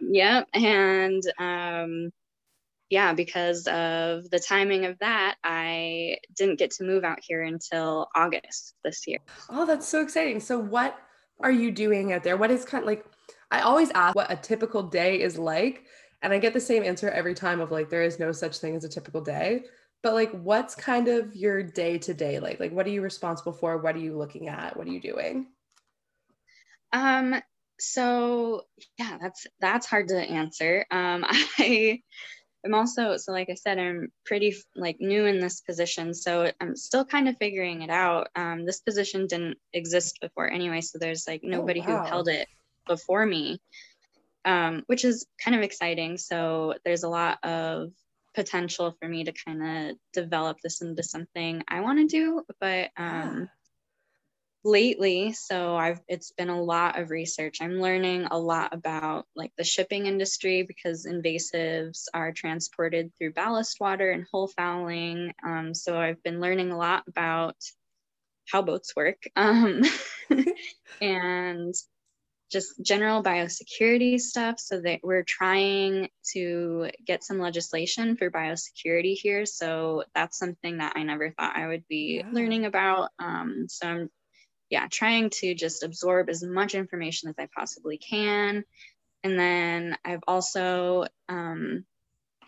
Yep, 0.00 0.48
and 0.52 1.22
um, 1.38 2.10
yeah, 2.90 3.12
because 3.12 3.66
of 3.66 4.28
the 4.30 4.38
timing 4.38 4.86
of 4.86 4.98
that, 5.00 5.36
I 5.44 6.18
didn't 6.36 6.58
get 6.58 6.72
to 6.72 6.84
move 6.84 7.04
out 7.04 7.18
here 7.20 7.42
until 7.42 8.08
August 8.14 8.74
this 8.84 9.06
year. 9.06 9.18
Oh, 9.50 9.66
that's 9.66 9.86
so 9.86 10.00
exciting! 10.00 10.40
So 10.40 10.58
what 10.58 10.98
are 11.40 11.52
you 11.52 11.70
doing 11.70 12.12
out 12.12 12.24
there? 12.24 12.36
What 12.36 12.50
is 12.50 12.64
kind 12.64 12.82
of 12.82 12.88
like? 12.88 13.04
I 13.50 13.60
always 13.60 13.90
ask 13.92 14.14
what 14.14 14.30
a 14.30 14.36
typical 14.36 14.82
day 14.82 15.20
is 15.20 15.38
like 15.38 15.86
and 16.22 16.32
I 16.32 16.38
get 16.38 16.52
the 16.52 16.60
same 16.60 16.82
answer 16.82 17.08
every 17.08 17.34
time 17.34 17.60
of 17.60 17.70
like, 17.70 17.90
there 17.90 18.02
is 18.02 18.18
no 18.18 18.32
such 18.32 18.58
thing 18.58 18.74
as 18.74 18.84
a 18.84 18.88
typical 18.88 19.20
day. 19.20 19.64
But 20.02 20.14
like, 20.14 20.30
what's 20.32 20.74
kind 20.74 21.08
of 21.08 21.34
your 21.34 21.62
day 21.62 21.98
to 21.98 22.14
day 22.14 22.40
like? 22.40 22.60
Like, 22.60 22.72
what 22.72 22.86
are 22.86 22.90
you 22.90 23.02
responsible 23.02 23.52
for? 23.52 23.78
What 23.78 23.96
are 23.96 24.00
you 24.00 24.16
looking 24.16 24.48
at? 24.48 24.76
What 24.76 24.86
are 24.86 24.90
you 24.90 25.00
doing? 25.00 25.46
Um, 26.92 27.40
so 27.78 28.62
yeah, 28.98 29.18
that's 29.20 29.46
that's 29.60 29.86
hard 29.86 30.08
to 30.08 30.18
answer. 30.18 30.84
Um, 30.90 31.24
I 31.58 32.02
am 32.64 32.74
also 32.74 33.16
so 33.16 33.32
like 33.32 33.50
I 33.50 33.54
said, 33.54 33.78
I'm 33.78 34.12
pretty 34.24 34.56
like 34.76 34.96
new 35.00 35.26
in 35.26 35.38
this 35.40 35.60
position, 35.60 36.14
so 36.14 36.52
I'm 36.60 36.76
still 36.76 37.04
kind 37.04 37.28
of 37.28 37.36
figuring 37.38 37.82
it 37.82 37.90
out. 37.90 38.28
Um, 38.36 38.64
this 38.64 38.80
position 38.80 39.26
didn't 39.26 39.58
exist 39.72 40.18
before 40.20 40.50
anyway, 40.50 40.80
so 40.80 40.98
there's 40.98 41.26
like 41.26 41.42
oh, 41.44 41.48
nobody 41.48 41.82
oh, 41.86 41.90
wow. 41.90 42.02
who 42.02 42.08
held 42.08 42.28
it 42.28 42.48
before 42.86 43.24
me 43.26 43.60
um, 44.48 44.82
which 44.86 45.04
is 45.04 45.26
kind 45.42 45.56
of 45.56 45.62
exciting. 45.62 46.16
So 46.16 46.74
there's 46.84 47.02
a 47.02 47.08
lot 47.08 47.38
of 47.44 47.90
potential 48.34 48.96
for 48.98 49.08
me 49.08 49.24
to 49.24 49.32
kind 49.32 49.90
of 49.90 49.96
develop 50.12 50.58
this 50.62 50.80
into 50.80 51.02
something 51.02 51.62
I 51.68 51.80
want 51.80 51.98
to 51.98 52.06
do. 52.06 52.42
But 52.58 52.90
um, 52.96 53.50
lately, 54.64 55.32
so 55.32 55.76
I've 55.76 56.00
it's 56.08 56.32
been 56.32 56.48
a 56.48 56.62
lot 56.62 56.98
of 56.98 57.10
research. 57.10 57.58
I'm 57.60 57.80
learning 57.80 58.26
a 58.30 58.38
lot 58.38 58.74
about 58.74 59.26
like 59.36 59.52
the 59.56 59.64
shipping 59.64 60.06
industry 60.06 60.62
because 60.62 61.06
invasives 61.06 62.04
are 62.12 62.32
transported 62.32 63.12
through 63.16 63.32
ballast 63.32 63.78
water 63.80 64.10
and 64.10 64.26
hull 64.30 64.48
fouling. 64.48 65.32
Um, 65.46 65.74
so 65.74 65.98
I've 65.98 66.22
been 66.22 66.40
learning 66.40 66.70
a 66.72 66.78
lot 66.78 67.04
about 67.08 67.56
how 68.48 68.62
boats 68.62 68.96
work 68.96 69.22
um, 69.36 69.82
and 71.00 71.74
just 72.50 72.82
general 72.82 73.22
biosecurity 73.22 74.18
stuff 74.18 74.58
so 74.58 74.80
that 74.80 75.00
we're 75.02 75.22
trying 75.22 76.08
to 76.32 76.90
get 77.06 77.22
some 77.22 77.38
legislation 77.38 78.16
for 78.16 78.30
biosecurity 78.30 79.12
here 79.12 79.44
so 79.44 80.02
that's 80.14 80.38
something 80.38 80.78
that 80.78 80.94
i 80.96 81.02
never 81.02 81.30
thought 81.30 81.56
i 81.56 81.66
would 81.66 81.86
be 81.88 82.22
yeah. 82.24 82.30
learning 82.32 82.64
about 82.64 83.10
um, 83.18 83.66
so 83.68 83.86
i'm 83.86 84.10
yeah 84.70 84.86
trying 84.90 85.30
to 85.30 85.54
just 85.54 85.82
absorb 85.82 86.28
as 86.28 86.42
much 86.42 86.74
information 86.74 87.28
as 87.28 87.34
i 87.38 87.48
possibly 87.56 87.98
can 87.98 88.64
and 89.24 89.38
then 89.38 89.96
i've 90.04 90.22
also 90.26 91.04
um, 91.28 91.84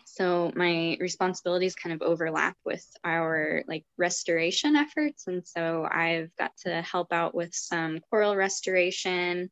so 0.05 0.51
my 0.55 0.97
responsibilities 0.99 1.75
kind 1.75 1.93
of 1.93 2.01
overlap 2.01 2.57
with 2.65 2.85
our 3.03 3.63
like 3.67 3.85
restoration 3.97 4.75
efforts 4.75 5.27
and 5.27 5.45
so 5.47 5.87
i've 5.89 6.35
got 6.37 6.51
to 6.57 6.81
help 6.81 7.13
out 7.13 7.33
with 7.33 7.53
some 7.53 7.99
coral 8.09 8.35
restoration 8.35 9.49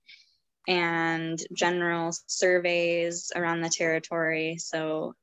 and 0.70 1.42
general 1.52 2.14
surveys 2.28 3.32
around 3.36 3.62
the 3.62 3.70
territory. 3.70 4.58
So, 4.60 5.16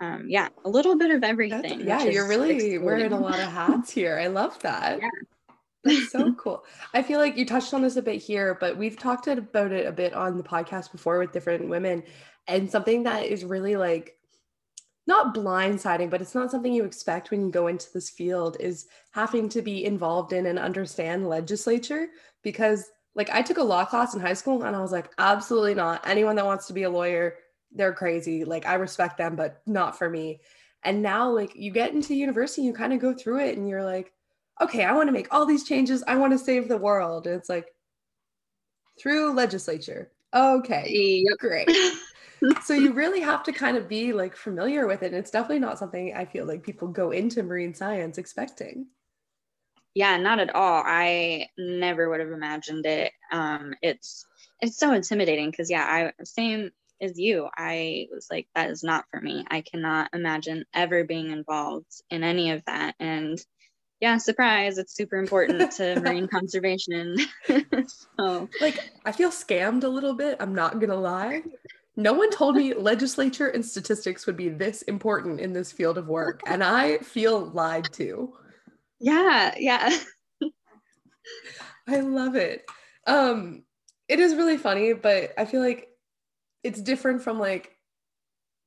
um, 0.00 0.24
yeah, 0.28 0.48
a 0.64 0.70
little 0.70 0.96
bit 0.96 1.10
of 1.10 1.22
everything. 1.22 1.84
That's, 1.84 2.04
yeah, 2.04 2.10
you're 2.10 2.28
really 2.28 2.52
exciting. 2.52 2.82
wearing 2.82 3.12
a 3.12 3.20
lot 3.20 3.38
of 3.38 3.52
hats 3.52 3.90
here. 3.90 4.18
I 4.18 4.28
love 4.28 4.58
that. 4.60 5.00
Yeah. 5.00 5.08
That's 5.86 6.12
so 6.12 6.32
cool. 6.38 6.64
I 6.92 7.02
feel 7.02 7.18
like 7.18 7.36
you 7.36 7.46
touched 7.46 7.72
on 7.74 7.82
this 7.82 7.96
a 7.96 8.02
bit 8.02 8.22
here, 8.22 8.56
but 8.60 8.76
we've 8.76 8.98
talked 8.98 9.26
about 9.26 9.72
it 9.72 9.86
a 9.86 9.92
bit 9.92 10.14
on 10.14 10.36
the 10.36 10.42
podcast 10.42 10.92
before 10.92 11.18
with 11.18 11.32
different 11.32 11.68
women. 11.68 12.02
And 12.46 12.70
something 12.70 13.04
that 13.04 13.26
is 13.26 13.44
really 13.44 13.76
like 13.76 14.16
not 15.06 15.34
blindsiding, 15.34 16.10
but 16.10 16.20
it's 16.20 16.34
not 16.34 16.50
something 16.50 16.72
you 16.72 16.84
expect 16.84 17.30
when 17.30 17.46
you 17.46 17.50
go 17.50 17.68
into 17.68 17.92
this 17.92 18.10
field 18.10 18.56
is 18.58 18.86
having 19.12 19.48
to 19.50 19.62
be 19.62 19.84
involved 19.84 20.32
in 20.32 20.46
and 20.46 20.58
understand 20.58 21.28
legislature 21.28 22.08
because 22.42 22.90
like 23.14 23.30
I 23.30 23.42
took 23.42 23.58
a 23.58 23.62
law 23.62 23.84
class 23.84 24.14
in 24.14 24.20
high 24.20 24.34
school 24.34 24.64
and 24.64 24.76
I 24.76 24.80
was 24.80 24.92
like, 24.92 25.10
absolutely 25.18 25.74
not. 25.74 26.06
Anyone 26.06 26.36
that 26.36 26.44
wants 26.44 26.66
to 26.66 26.72
be 26.72 26.82
a 26.82 26.90
lawyer, 26.90 27.36
they're 27.72 27.92
crazy. 27.92 28.44
Like 28.44 28.66
I 28.66 28.74
respect 28.74 29.16
them, 29.16 29.36
but 29.36 29.62
not 29.66 29.96
for 29.96 30.10
me. 30.10 30.40
And 30.82 31.02
now, 31.02 31.30
like 31.30 31.56
you 31.56 31.72
get 31.72 31.92
into 31.92 32.14
university, 32.14 32.62
you 32.62 32.72
kind 32.72 32.92
of 32.92 33.00
go 33.00 33.14
through 33.14 33.40
it 33.40 33.56
and 33.56 33.68
you're 33.68 33.84
like, 33.84 34.12
okay, 34.60 34.84
I 34.84 34.92
want 34.92 35.08
to 35.08 35.12
make 35.12 35.32
all 35.32 35.46
these 35.46 35.64
changes. 35.64 36.02
I 36.06 36.16
want 36.16 36.32
to 36.32 36.38
save 36.38 36.68
the 36.68 36.76
world. 36.76 37.26
And 37.26 37.36
it's 37.36 37.48
like 37.48 37.74
through 39.00 39.34
legislature. 39.34 40.12
Okay. 40.34 41.22
Yep. 41.24 41.38
Great. 41.38 41.70
so 42.64 42.74
you 42.74 42.92
really 42.92 43.20
have 43.20 43.42
to 43.44 43.52
kind 43.52 43.76
of 43.76 43.88
be 43.88 44.12
like 44.12 44.36
familiar 44.36 44.86
with 44.86 45.02
it. 45.02 45.06
And 45.06 45.16
it's 45.16 45.30
definitely 45.30 45.60
not 45.60 45.78
something 45.78 46.14
I 46.14 46.24
feel 46.24 46.46
like 46.46 46.62
people 46.62 46.88
go 46.88 47.10
into 47.10 47.42
marine 47.42 47.74
science 47.74 48.18
expecting. 48.18 48.86
Yeah, 49.94 50.18
not 50.18 50.40
at 50.40 50.54
all. 50.54 50.82
I 50.84 51.48
never 51.56 52.10
would 52.10 52.20
have 52.20 52.30
imagined 52.30 52.84
it. 52.84 53.12
Um, 53.32 53.74
it's 53.80 54.26
it's 54.60 54.78
so 54.78 54.92
intimidating 54.92 55.50
because 55.50 55.70
yeah, 55.70 56.12
I 56.18 56.24
same 56.24 56.70
as 57.00 57.18
you. 57.18 57.48
I 57.56 58.08
was 58.12 58.28
like, 58.30 58.46
that 58.54 58.70
is 58.70 58.82
not 58.82 59.06
for 59.10 59.20
me. 59.20 59.44
I 59.48 59.62
cannot 59.62 60.10
imagine 60.12 60.64
ever 60.74 61.04
being 61.04 61.30
involved 61.30 62.02
in 62.10 62.22
any 62.22 62.50
of 62.50 62.62
that. 62.66 62.94
And 63.00 63.38
yeah, 64.00 64.18
surprise, 64.18 64.78
it's 64.78 64.94
super 64.94 65.16
important 65.16 65.72
to 65.72 66.00
marine 66.00 66.28
conservation. 66.28 67.16
so 68.18 68.48
like 68.60 68.90
I 69.04 69.12
feel 69.12 69.30
scammed 69.30 69.84
a 69.84 69.88
little 69.88 70.14
bit, 70.14 70.36
I'm 70.40 70.54
not 70.54 70.80
gonna 70.80 70.96
lie. 70.96 71.42
No 71.96 72.12
one 72.12 72.30
told 72.30 72.56
me 72.56 72.74
legislature 72.74 73.48
and 73.48 73.64
statistics 73.64 74.26
would 74.26 74.36
be 74.36 74.50
this 74.50 74.82
important 74.82 75.40
in 75.40 75.54
this 75.54 75.72
field 75.72 75.96
of 75.96 76.08
work, 76.08 76.42
and 76.46 76.62
I 76.62 76.98
feel 76.98 77.46
lied 77.46 77.90
to. 77.94 78.34
Yeah, 79.00 79.54
yeah. 79.58 79.96
I 81.88 82.00
love 82.00 82.36
it. 82.36 82.66
Um, 83.06 83.62
it 84.08 84.20
is 84.20 84.34
really 84.34 84.58
funny, 84.58 84.92
but 84.92 85.32
I 85.38 85.44
feel 85.44 85.60
like 85.60 85.88
it's 86.62 86.80
different 86.80 87.22
from 87.22 87.38
like 87.38 87.72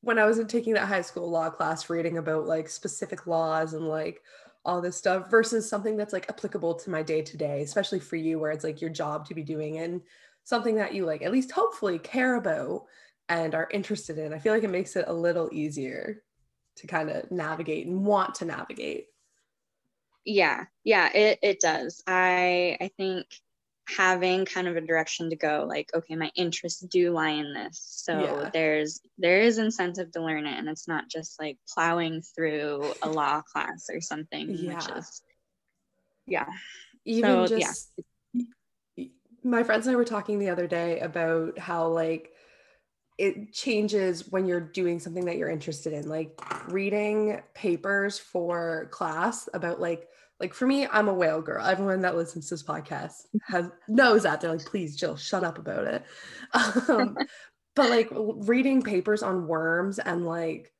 when 0.02 0.18
I 0.18 0.26
was 0.26 0.42
taking 0.48 0.74
that 0.74 0.88
high 0.88 1.02
school 1.02 1.30
law 1.30 1.50
class, 1.50 1.90
reading 1.90 2.18
about 2.18 2.48
like 2.48 2.70
specific 2.70 3.28
laws 3.28 3.74
and 3.74 3.88
like 3.88 4.22
all 4.66 4.82
this 4.82 4.98
stuff 4.98 5.30
versus 5.30 5.70
something 5.70 5.96
that's 5.98 6.14
like 6.14 6.30
applicable 6.30 6.76
to 6.76 6.90
my 6.90 7.02
day 7.02 7.22
to 7.22 7.38
day, 7.38 7.62
especially 7.62 8.00
for 8.00 8.16
you, 8.16 8.40
where 8.40 8.52
it's 8.52 8.64
like 8.64 8.82
your 8.82 8.90
job 8.90 9.26
to 9.28 9.34
be 9.34 9.44
doing 9.44 9.80
and 9.80 10.02
something 10.44 10.76
that 10.76 10.94
you 10.94 11.06
like 11.06 11.22
at 11.22 11.32
least 11.32 11.52
hopefully 11.52 12.00
care 12.00 12.36
about 12.36 12.86
and 13.30 13.54
are 13.56 13.70
interested 13.72 14.18
in. 14.18 14.34
I 14.34 14.40
feel 14.40 14.54
like 14.54 14.64
it 14.64 14.70
makes 14.70 14.96
it 14.96 15.06
a 15.08 15.14
little 15.14 15.50
easier 15.52 16.24
to 16.78 16.88
kind 16.88 17.10
of 17.10 17.30
navigate 17.32 17.88
and 17.88 18.06
want 18.06 18.36
to 18.36 18.46
navigate. 18.46 19.08
Yeah, 20.26 20.66
yeah, 20.84 21.12
it, 21.14 21.40
it 21.42 21.60
does. 21.60 22.04
I 22.06 22.78
I 22.82 22.92
think 22.98 23.28
having 23.98 24.46
kind 24.46 24.68
of 24.68 24.76
a 24.76 24.82
direction 24.82 25.30
to 25.30 25.36
go 25.36 25.66
like 25.68 25.90
okay 25.96 26.16
my 26.16 26.32
interests 26.36 26.82
do 26.82 27.12
lie 27.12 27.30
in 27.30 27.54
this 27.54 27.82
so 27.82 28.20
yeah. 28.20 28.50
there's 28.54 29.02
there 29.18 29.42
is 29.42 29.58
incentive 29.58 30.12
to 30.12 30.22
learn 30.22 30.46
it 30.46 30.58
and 30.58 30.70
it's 30.70 30.88
not 30.88 31.10
just 31.10 31.40
like 31.40 31.58
plowing 31.74 32.22
through 32.22 32.94
a 33.04 33.10
law 33.10 33.42
class 33.42 33.90
or 33.92 34.02
something 34.02 34.50
yeah. 34.50 34.76
which 34.76 34.98
is 34.98 35.22
yeah 36.28 36.46
even 37.06 37.48
so, 37.48 37.58
just 37.58 37.92
yeah. 38.34 39.06
my 39.44 39.64
friends 39.64 39.88
and 39.88 39.94
i 39.94 39.98
were 39.98 40.06
talking 40.06 40.40
the 40.40 40.50
other 40.50 40.68
day 40.68 41.00
about 41.00 41.58
how 41.58 41.88
like 41.88 42.32
it 43.18 43.52
changes 43.52 44.30
when 44.30 44.46
you're 44.46 44.62
doing 44.62 44.98
something 44.98 45.26
that 45.26 45.36
you're 45.36 45.50
interested 45.50 45.92
in 45.92 46.08
like 46.08 46.40
reading 46.70 47.42
papers 47.54 48.18
for 48.18 48.88
class 48.92 49.50
about 49.54 49.82
like 49.82 50.08
like 50.40 50.54
for 50.54 50.66
me, 50.66 50.88
I'm 50.88 51.10
a 51.10 51.14
whale 51.14 51.42
girl. 51.42 51.66
Everyone 51.66 52.02
that 52.02 52.16
listens 52.16 52.48
to 52.48 52.56
this 52.56 52.64
podcast 52.64 53.26
has 53.48 53.70
knows 53.88 54.24
that. 54.24 54.42
They're 54.42 54.52
like, 54.52 54.66
please, 54.66 54.96
Jill, 54.96 55.18
shut 55.18 55.44
up 55.44 55.58
about 55.58 55.86
it. 55.86 56.04
Um, 56.90 57.16
but 57.76 57.90
like 57.90 58.10
reading 58.12 58.82
papers 58.82 59.22
on 59.22 59.48
worms 59.48 60.00
and 60.00 60.26
like 60.26 60.74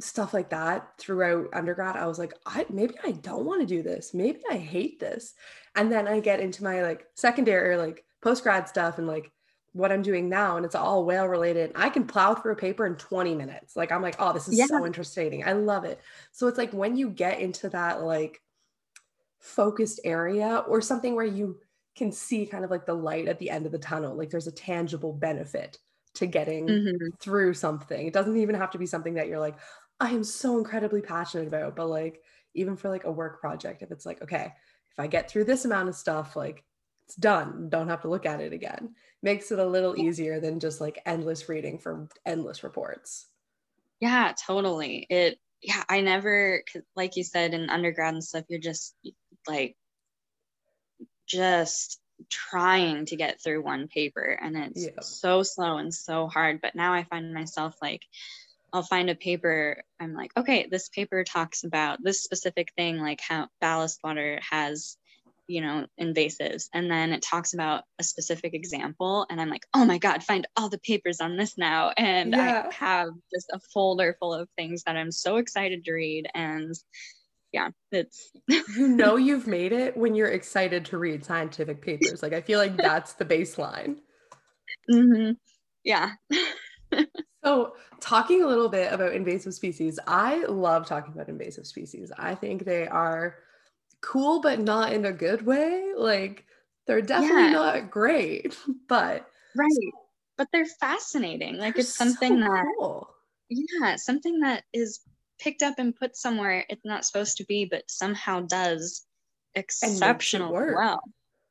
stuff 0.00 0.34
like 0.34 0.50
that 0.50 0.88
throughout 0.98 1.48
undergrad, 1.52 1.96
I 1.96 2.06
was 2.06 2.18
like, 2.18 2.34
I 2.44 2.66
maybe 2.68 2.94
I 3.04 3.12
don't 3.12 3.44
want 3.44 3.60
to 3.60 3.66
do 3.66 3.82
this. 3.82 4.12
Maybe 4.12 4.40
I 4.50 4.56
hate 4.56 4.98
this. 4.98 5.34
And 5.76 5.92
then 5.92 6.08
I 6.08 6.20
get 6.20 6.40
into 6.40 6.64
my 6.64 6.82
like 6.82 7.06
secondary 7.14 7.74
or 7.74 7.78
like 7.78 8.04
post 8.20 8.42
grad 8.42 8.68
stuff 8.68 8.98
and 8.98 9.06
like 9.06 9.30
what 9.72 9.92
I'm 9.92 10.02
doing 10.02 10.28
now, 10.28 10.56
and 10.56 10.66
it's 10.66 10.74
all 10.74 11.04
whale 11.04 11.26
related. 11.26 11.72
I 11.76 11.88
can 11.88 12.06
plow 12.06 12.34
through 12.34 12.52
a 12.52 12.56
paper 12.56 12.84
in 12.84 12.96
20 12.96 13.34
minutes. 13.34 13.76
Like 13.76 13.92
I'm 13.92 14.02
like, 14.02 14.16
oh, 14.18 14.32
this 14.32 14.48
is 14.48 14.58
yeah. 14.58 14.66
so 14.66 14.84
interesting. 14.84 15.44
I 15.46 15.52
love 15.52 15.84
it. 15.84 16.00
So 16.32 16.48
it's 16.48 16.58
like 16.58 16.72
when 16.72 16.96
you 16.96 17.10
get 17.10 17.40
into 17.40 17.68
that 17.70 18.02
like 18.02 18.40
focused 19.38 20.00
area 20.04 20.64
or 20.68 20.80
something 20.80 21.14
where 21.14 21.24
you 21.24 21.58
can 21.96 22.12
see 22.12 22.46
kind 22.46 22.64
of 22.64 22.70
like 22.70 22.86
the 22.86 22.94
light 22.94 23.28
at 23.28 23.38
the 23.38 23.50
end 23.50 23.66
of 23.66 23.72
the 23.72 23.78
tunnel 23.78 24.16
like 24.16 24.30
there's 24.30 24.46
a 24.46 24.52
tangible 24.52 25.12
benefit 25.12 25.78
to 26.14 26.26
getting 26.26 26.66
mm-hmm. 26.66 27.06
through 27.20 27.54
something. 27.54 28.06
It 28.06 28.12
doesn't 28.12 28.36
even 28.36 28.54
have 28.54 28.70
to 28.72 28.78
be 28.78 28.86
something 28.86 29.14
that 29.14 29.28
you're 29.28 29.40
like 29.40 29.56
i 30.00 30.10
am 30.10 30.22
so 30.22 30.58
incredibly 30.58 31.00
passionate 31.00 31.48
about 31.48 31.74
but 31.74 31.88
like 31.88 32.22
even 32.54 32.76
for 32.76 32.88
like 32.88 33.02
a 33.02 33.10
work 33.10 33.40
project 33.40 33.82
if 33.82 33.90
it's 33.90 34.06
like 34.06 34.22
okay 34.22 34.52
if 34.92 34.98
i 35.00 35.08
get 35.08 35.28
through 35.28 35.42
this 35.42 35.64
amount 35.64 35.88
of 35.88 35.96
stuff 35.96 36.36
like 36.36 36.64
it's 37.08 37.16
done. 37.16 37.70
Don't 37.70 37.88
have 37.88 38.02
to 38.02 38.08
look 38.08 38.26
at 38.26 38.42
it 38.42 38.52
again. 38.52 38.94
Makes 39.22 39.50
it 39.50 39.58
a 39.58 39.66
little 39.66 39.98
easier 39.98 40.40
than 40.40 40.60
just 40.60 40.78
like 40.78 41.00
endless 41.06 41.48
reading 41.48 41.78
from 41.78 42.10
endless 42.26 42.62
reports. 42.62 43.28
Yeah 43.98 44.34
totally. 44.46 45.06
It 45.08 45.38
yeah 45.60 45.82
i 45.88 46.00
never 46.00 46.62
like 46.94 47.16
you 47.16 47.24
said 47.24 47.52
in 47.52 47.68
undergrad 47.68 48.14
and 48.14 48.22
stuff 48.22 48.44
you're 48.48 48.60
just 48.60 48.94
like 49.48 49.76
just 51.26 52.00
trying 52.30 53.06
to 53.06 53.16
get 53.16 53.40
through 53.40 53.62
one 53.62 53.86
paper 53.88 54.38
and 54.42 54.56
it's 54.56 54.84
yeah. 54.86 55.00
so 55.00 55.42
slow 55.42 55.78
and 55.78 55.94
so 55.94 56.26
hard 56.26 56.60
but 56.60 56.74
now 56.74 56.92
i 56.92 57.04
find 57.04 57.32
myself 57.32 57.76
like 57.80 58.02
i'll 58.72 58.82
find 58.82 59.08
a 59.08 59.14
paper 59.14 59.82
i'm 60.00 60.14
like 60.14 60.32
okay 60.36 60.66
this 60.68 60.88
paper 60.88 61.22
talks 61.22 61.62
about 61.62 62.02
this 62.02 62.22
specific 62.22 62.72
thing 62.76 62.98
like 62.98 63.20
how 63.20 63.46
ballast 63.60 64.00
water 64.02 64.40
has 64.50 64.96
you 65.46 65.62
know 65.62 65.86
invasives 66.00 66.68
and 66.74 66.90
then 66.90 67.12
it 67.12 67.22
talks 67.22 67.54
about 67.54 67.84
a 67.98 68.04
specific 68.04 68.52
example 68.52 69.24
and 69.30 69.40
i'm 69.40 69.48
like 69.48 69.66
oh 69.72 69.84
my 69.84 69.96
god 69.96 70.22
find 70.22 70.46
all 70.56 70.68
the 70.68 70.78
papers 70.78 71.20
on 71.20 71.36
this 71.36 71.56
now 71.56 71.90
and 71.96 72.32
yeah. 72.32 72.66
i 72.68 72.74
have 72.74 73.08
just 73.32 73.48
a 73.52 73.60
folder 73.72 74.16
full 74.20 74.34
of 74.34 74.48
things 74.56 74.82
that 74.82 74.96
i'm 74.96 75.12
so 75.12 75.36
excited 75.36 75.84
to 75.84 75.92
read 75.92 76.28
and 76.34 76.74
yeah, 77.52 77.70
it's 77.92 78.30
you 78.48 78.88
know 78.88 79.16
you've 79.16 79.46
made 79.46 79.72
it 79.72 79.96
when 79.96 80.14
you're 80.14 80.28
excited 80.28 80.84
to 80.86 80.98
read 80.98 81.24
scientific 81.24 81.82
papers. 81.82 82.22
Like 82.22 82.32
I 82.32 82.40
feel 82.40 82.58
like 82.58 82.76
that's 82.76 83.14
the 83.14 83.24
baseline. 83.24 83.96
Mm-hmm. 84.90 85.32
Yeah. 85.84 86.12
so, 87.44 87.74
talking 88.00 88.42
a 88.42 88.46
little 88.46 88.68
bit 88.68 88.92
about 88.92 89.14
invasive 89.14 89.54
species, 89.54 89.98
I 90.06 90.44
love 90.44 90.86
talking 90.86 91.12
about 91.14 91.28
invasive 91.28 91.66
species. 91.66 92.12
I 92.16 92.34
think 92.34 92.64
they 92.64 92.86
are 92.86 93.36
cool, 94.02 94.40
but 94.40 94.60
not 94.60 94.92
in 94.92 95.04
a 95.04 95.12
good 95.12 95.46
way. 95.46 95.92
Like 95.96 96.44
they're 96.86 97.02
definitely 97.02 97.44
yeah. 97.44 97.52
not 97.52 97.90
great, 97.90 98.56
but 98.88 99.26
right. 99.56 99.92
But 100.36 100.48
they're 100.52 100.66
fascinating. 100.66 101.56
Like 101.56 101.78
it's 101.78 101.94
something 101.94 102.38
so 102.38 102.44
that 102.44 102.64
cool. 102.78 103.08
yeah, 103.48 103.96
something 103.96 104.40
that 104.40 104.64
is 104.72 105.00
picked 105.38 105.62
up 105.62 105.74
and 105.78 105.94
put 105.94 106.16
somewhere 106.16 106.64
it's 106.68 106.84
not 106.84 107.04
supposed 107.04 107.36
to 107.38 107.44
be, 107.44 107.64
but 107.64 107.90
somehow 107.90 108.40
does 108.40 109.06
exceptional 109.54 110.52
work. 110.52 110.76
well. 110.76 111.02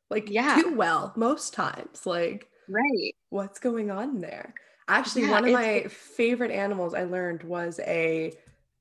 Like 0.10 0.30
yeah, 0.30 0.60
too 0.62 0.76
well 0.76 1.14
most 1.16 1.54
times. 1.54 2.06
Like 2.06 2.48
right, 2.70 3.14
what's 3.30 3.60
going 3.60 3.92
on 3.92 4.22
there? 4.22 4.54
Actually, 4.88 5.24
yeah, 5.24 5.32
one 5.32 5.46
of 5.46 5.52
my 5.52 5.84
favorite 5.90 6.52
animals 6.52 6.94
I 6.94 7.04
learned 7.04 7.44
was 7.44 7.80
a 7.86 8.34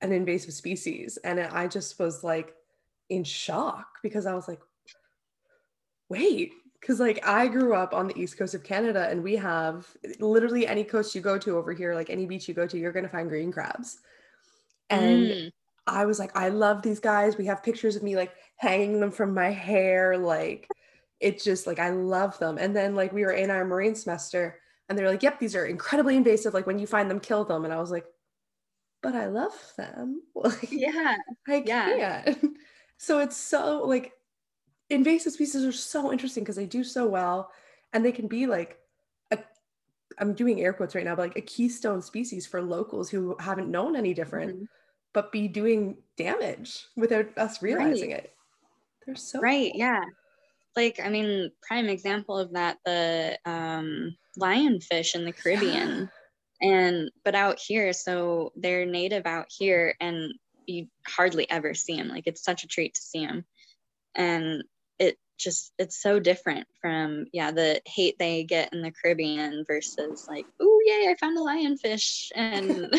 an 0.02 0.12
invasive 0.12 0.54
species, 0.54 1.18
and 1.24 1.40
I 1.40 1.66
just 1.66 1.98
was 1.98 2.22
like 2.22 2.54
in 3.08 3.24
shock 3.24 3.86
because 4.02 4.26
I 4.26 4.34
was 4.34 4.46
like, 4.46 4.60
wait, 6.08 6.52
because 6.80 7.00
like 7.00 7.26
I 7.26 7.48
grew 7.48 7.74
up 7.74 7.92
on 7.92 8.06
the 8.06 8.16
east 8.16 8.38
coast 8.38 8.54
of 8.54 8.62
Canada, 8.62 9.08
and 9.10 9.22
we 9.22 9.34
have 9.34 9.88
literally 10.20 10.66
any 10.66 10.84
coast 10.84 11.14
you 11.14 11.20
go 11.20 11.38
to 11.38 11.56
over 11.56 11.72
here, 11.72 11.94
like 11.94 12.10
any 12.10 12.26
beach 12.26 12.46
you 12.46 12.54
go 12.54 12.68
to, 12.68 12.78
you're 12.78 12.92
gonna 12.92 13.08
find 13.08 13.28
green 13.28 13.50
crabs. 13.50 13.98
And 14.90 15.27
mm. 15.27 15.51
I 15.87 16.05
was 16.05 16.18
like, 16.18 16.37
I 16.37 16.49
love 16.49 16.83
these 16.83 17.01
guys. 17.01 17.37
We 17.37 17.46
have 17.46 17.62
pictures 17.62 17.96
of 17.96 18.03
me 18.03 18.16
like 18.16 18.33
hanging 18.57 19.01
them 19.01 19.11
from 19.11 19.35
my 19.35 19.51
hair. 19.51 20.16
Like, 20.18 20.68
it's 21.20 21.44
just 21.44 21.66
like, 21.66 21.79
I 21.79 21.90
love 21.90 22.38
them. 22.38 22.59
And 22.59 22.75
then, 22.75 22.94
like, 22.94 23.12
we 23.12 23.22
were 23.22 23.33
in 23.33 23.51
our 23.51 23.64
marine 23.64 23.94
semester 23.94 24.61
and 24.88 24.99
they're 24.99 25.11
like, 25.11 25.22
yep, 25.22 25.38
these 25.38 25.57
are 25.57 25.66
incredibly 25.66 26.16
invasive. 26.16 26.55
Like, 26.55 26.66
when 26.66 26.79
you 26.79 26.87
find 26.87 27.11
them, 27.11 27.20
kill 27.20 27.44
them. 27.44 27.64
And 27.64 27.72
I 27.72 27.81
was 27.81 27.90
like, 27.90 28.07
but 29.03 29.14
I 29.14 29.27
love 29.27 29.55
them. 29.77 30.22
Like, 30.35 30.70
yeah. 30.70 31.16
I 31.49 31.62
yeah. 31.66 32.22
can't. 32.22 32.57
So 32.99 33.18
it's 33.18 33.37
so 33.37 33.83
like 33.85 34.12
invasive 34.88 35.35
species 35.35 35.64
are 35.64 35.72
so 35.72 36.12
interesting 36.12 36.42
because 36.42 36.57
they 36.57 36.64
do 36.64 36.83
so 36.83 37.07
well 37.07 37.51
and 37.92 38.03
they 38.03 38.12
can 38.12 38.27
be 38.27 38.46
like 38.46 38.79
I'm 40.18 40.33
doing 40.33 40.61
air 40.61 40.72
quotes 40.72 40.94
right 40.94 41.05
now, 41.05 41.14
but 41.14 41.29
like 41.29 41.37
a 41.37 41.42
keystone 41.42 42.02
species 42.02 42.46
for 42.46 42.62
locals 42.62 43.11
who 43.11 43.37
haven't 43.38 43.70
known 43.70 43.96
any 43.96 44.14
different, 44.14 44.55
mm-hmm. 44.55 44.64
but 45.12 45.33
be 45.33 45.48
doing 45.48 45.98
damage 46.16 46.87
without 46.96 47.26
us 47.37 47.62
realizing 47.62 48.12
right. 48.12 48.20
it. 48.20 48.33
They're 49.05 49.16
so 49.16 49.40
right. 49.40 49.70
Cool. 49.72 49.81
Yeah. 49.81 50.05
Like, 50.74 51.00
I 51.02 51.09
mean, 51.09 51.50
prime 51.62 51.88
example 51.88 52.38
of 52.38 52.52
that, 52.52 52.79
the 52.85 53.38
um, 53.46 54.16
lionfish 54.38 55.14
in 55.14 55.24
the 55.24 55.33
Caribbean. 55.33 56.11
and, 56.61 57.11
but 57.24 57.35
out 57.35 57.59
here, 57.59 57.92
so 57.92 58.52
they're 58.57 58.85
native 58.85 59.26
out 59.26 59.46
here 59.48 59.94
and 60.00 60.33
you 60.66 60.88
hardly 61.07 61.48
ever 61.50 61.72
see 61.72 61.96
them. 61.96 62.09
Like, 62.09 62.26
it's 62.26 62.44
such 62.44 62.64
a 62.64 62.68
treat 62.68 62.94
to 62.94 63.00
see 63.00 63.24
them. 63.24 63.44
And 64.14 64.64
it 64.98 65.16
just 65.38 65.72
it's 65.79 66.01
so 66.01 66.18
different 66.18 66.66
from 66.81 67.27
yeah 67.33 67.51
the 67.51 67.81
hate 67.87 68.18
they 68.18 68.44
get 68.44 68.72
in 68.72 68.83
the 68.83 68.92
caribbean 68.92 69.64
versus 69.66 70.27
like 70.29 70.46
oh 70.61 70.81
yay 70.85 71.09
i 71.11 71.14
found 71.20 71.37
a 71.37 71.40
lionfish 71.40 72.31
and 72.35 72.94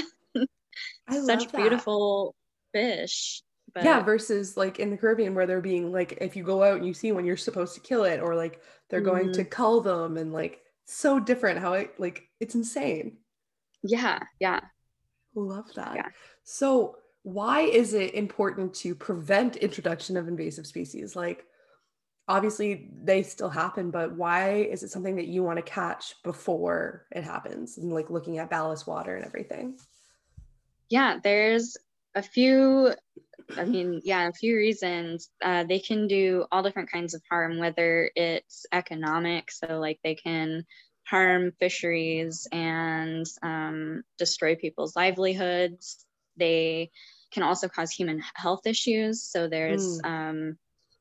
such 1.26 1.52
beautiful 1.52 2.36
fish 2.74 3.42
but 3.74 3.84
yeah 3.84 4.02
versus 4.02 4.56
like 4.56 4.80
in 4.80 4.90
the 4.90 4.98
caribbean 4.98 5.34
where 5.34 5.48
they're 5.48 5.62
being 5.62 5.92
like 5.92 6.18
if 6.22 6.36
you 6.36 6.44
go 6.44 6.64
out 6.64 6.78
and 6.78 6.86
you 6.86 6.94
see 6.94 7.12
one 7.12 7.26
you're 7.26 7.38
supposed 7.38 7.74
to 7.74 7.82
kill 7.82 8.04
it 8.04 8.20
or 8.20 8.36
like 8.36 8.62
they're 8.90 9.02
mm-hmm. 9.02 9.10
going 9.10 9.34
to 9.34 9.42
mm-hmm. 9.42 9.50
cull 9.50 9.82
them 9.82 10.18
and 10.18 10.34
like 10.34 10.62
so 10.86 11.20
different 11.20 11.60
how 11.60 11.74
it 11.74 12.00
like 12.00 12.24
it's 12.40 12.56
insane. 12.56 13.18
Yeah 13.84 14.20
yeah. 14.40 14.62
Love 15.36 15.72
that. 15.76 15.96
Yeah. 15.96 16.08
So 16.44 16.98
why 17.24 17.62
is 17.62 17.94
it 17.94 18.14
important 18.14 18.74
to 18.76 18.96
prevent 18.96 19.58
introduction 19.58 20.18
of 20.18 20.28
invasive 20.28 20.66
species? 20.66 21.16
Like 21.16 21.46
obviously 22.28 22.90
they 23.04 23.24
still 23.24 23.50
happen 23.50 23.90
but 23.92 24.14
why 24.14 24.56
is 24.56 24.84
it 24.84 24.90
something 24.90 25.16
that 25.16 25.28
you 25.28 25.44
want 25.44 25.58
to 25.58 25.64
catch 25.64 26.22
before 26.24 27.06
it 27.12 27.24
happens 27.24 27.78
and 27.78 27.94
like 27.94 28.10
looking 28.10 28.38
at 28.38 28.50
ballast 28.50 28.88
water 28.88 29.16
and 29.16 29.26
everything 29.26 29.78
yeah 30.90 31.18
there's 31.24 31.78
a 32.16 32.22
few 32.22 32.94
i 33.56 33.64
mean 33.64 34.02
yeah 34.04 34.28
a 34.28 34.34
few 34.34 34.56
reasons 34.56 35.30
uh, 35.44 35.64
they 35.64 35.80
can 35.80 36.08
do 36.08 36.46
all 36.52 36.64
different 36.64 36.92
kinds 36.92 37.14
of 37.14 37.22
harm 37.30 37.58
whether 37.58 38.12
it's 38.16 38.66
economic 38.72 39.50
so 39.52 39.80
like 39.80 40.00
they 40.04 40.16
can 40.16 40.66
harm 41.06 41.54
fisheries 41.58 42.48
and 42.52 43.26
um, 43.42 44.04
destroy 44.18 44.56
people's 44.56 44.96
livelihoods 44.98 46.06
they 46.36 46.92
can 47.32 47.44
also 47.44 47.68
cause 47.68 47.92
human 47.92 48.22
health 48.34 48.66
issues. 48.66 49.24
So 49.24 49.48
there's 49.48 50.02
mm. 50.02 50.06
um, 50.06 50.58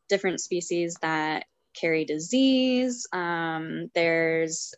different 0.08 0.40
species 0.40 0.96
that 1.02 1.44
carry 1.74 2.04
disease. 2.04 3.06
Um, 3.12 3.90
there's 3.94 4.74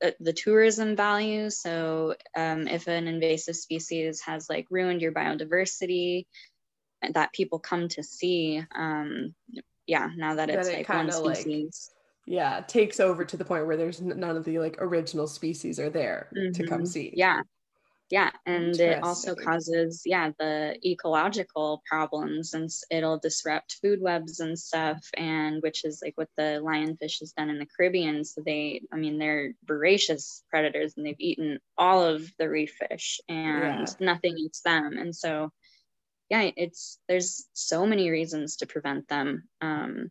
the, 0.00 0.14
the, 0.20 0.32
tourism 0.32 0.96
value. 0.96 1.50
So 1.50 2.14
um, 2.36 2.68
if 2.68 2.86
an 2.86 3.08
invasive 3.08 3.56
species 3.56 4.20
has 4.22 4.48
like 4.48 4.66
ruined 4.70 5.02
your 5.02 5.12
biodiversity 5.12 6.26
that 7.12 7.32
people 7.32 7.58
come 7.58 7.88
to 7.88 8.02
see, 8.02 8.62
um, 8.74 9.34
yeah, 9.86 10.10
now 10.16 10.34
that 10.34 10.50
it's 10.50 10.68
it 10.68 10.88
like 10.88 10.88
one 10.88 11.10
species. 11.10 11.90
Like, 11.90 12.34
yeah, 12.34 12.60
takes 12.60 13.00
over 13.00 13.24
to 13.24 13.36
the 13.36 13.44
point 13.44 13.66
where 13.66 13.76
there's 13.76 14.02
none 14.02 14.36
of 14.36 14.44
the 14.44 14.58
like 14.58 14.76
original 14.80 15.26
species 15.26 15.80
are 15.80 15.88
there 15.88 16.28
mm-hmm. 16.36 16.52
to 16.52 16.66
come 16.66 16.80
mm-hmm. 16.80 16.86
see. 16.86 17.12
Yeah, 17.16 17.40
yeah 18.10 18.30
and 18.46 18.78
it 18.80 19.02
also 19.02 19.34
causes 19.34 20.02
yeah 20.06 20.30
the 20.38 20.78
ecological 20.84 21.82
problems 21.86 22.54
and 22.54 22.70
it'll 22.90 23.18
disrupt 23.18 23.76
food 23.82 24.00
webs 24.00 24.40
and 24.40 24.58
stuff 24.58 25.06
and 25.14 25.62
which 25.62 25.84
is 25.84 26.00
like 26.02 26.16
what 26.16 26.28
the 26.36 26.60
lionfish 26.64 27.20
has 27.20 27.32
done 27.32 27.50
in 27.50 27.58
the 27.58 27.66
caribbean. 27.66 28.24
So 28.24 28.42
they 28.44 28.82
i 28.92 28.96
mean 28.96 29.18
they're 29.18 29.52
voracious 29.64 30.42
predators 30.50 30.94
and 30.96 31.04
they've 31.04 31.20
eaten 31.20 31.58
all 31.76 32.02
of 32.02 32.32
the 32.38 32.48
reef 32.48 32.78
fish 32.88 33.20
and 33.28 33.86
yeah. 33.88 33.94
nothing 34.00 34.38
eats 34.38 34.62
them. 34.62 34.96
And 34.96 35.14
so 35.14 35.52
yeah 36.30 36.50
it's 36.56 36.98
there's 37.08 37.46
so 37.52 37.86
many 37.86 38.10
reasons 38.10 38.56
to 38.56 38.66
prevent 38.66 39.08
them. 39.08 39.44
Um 39.60 40.10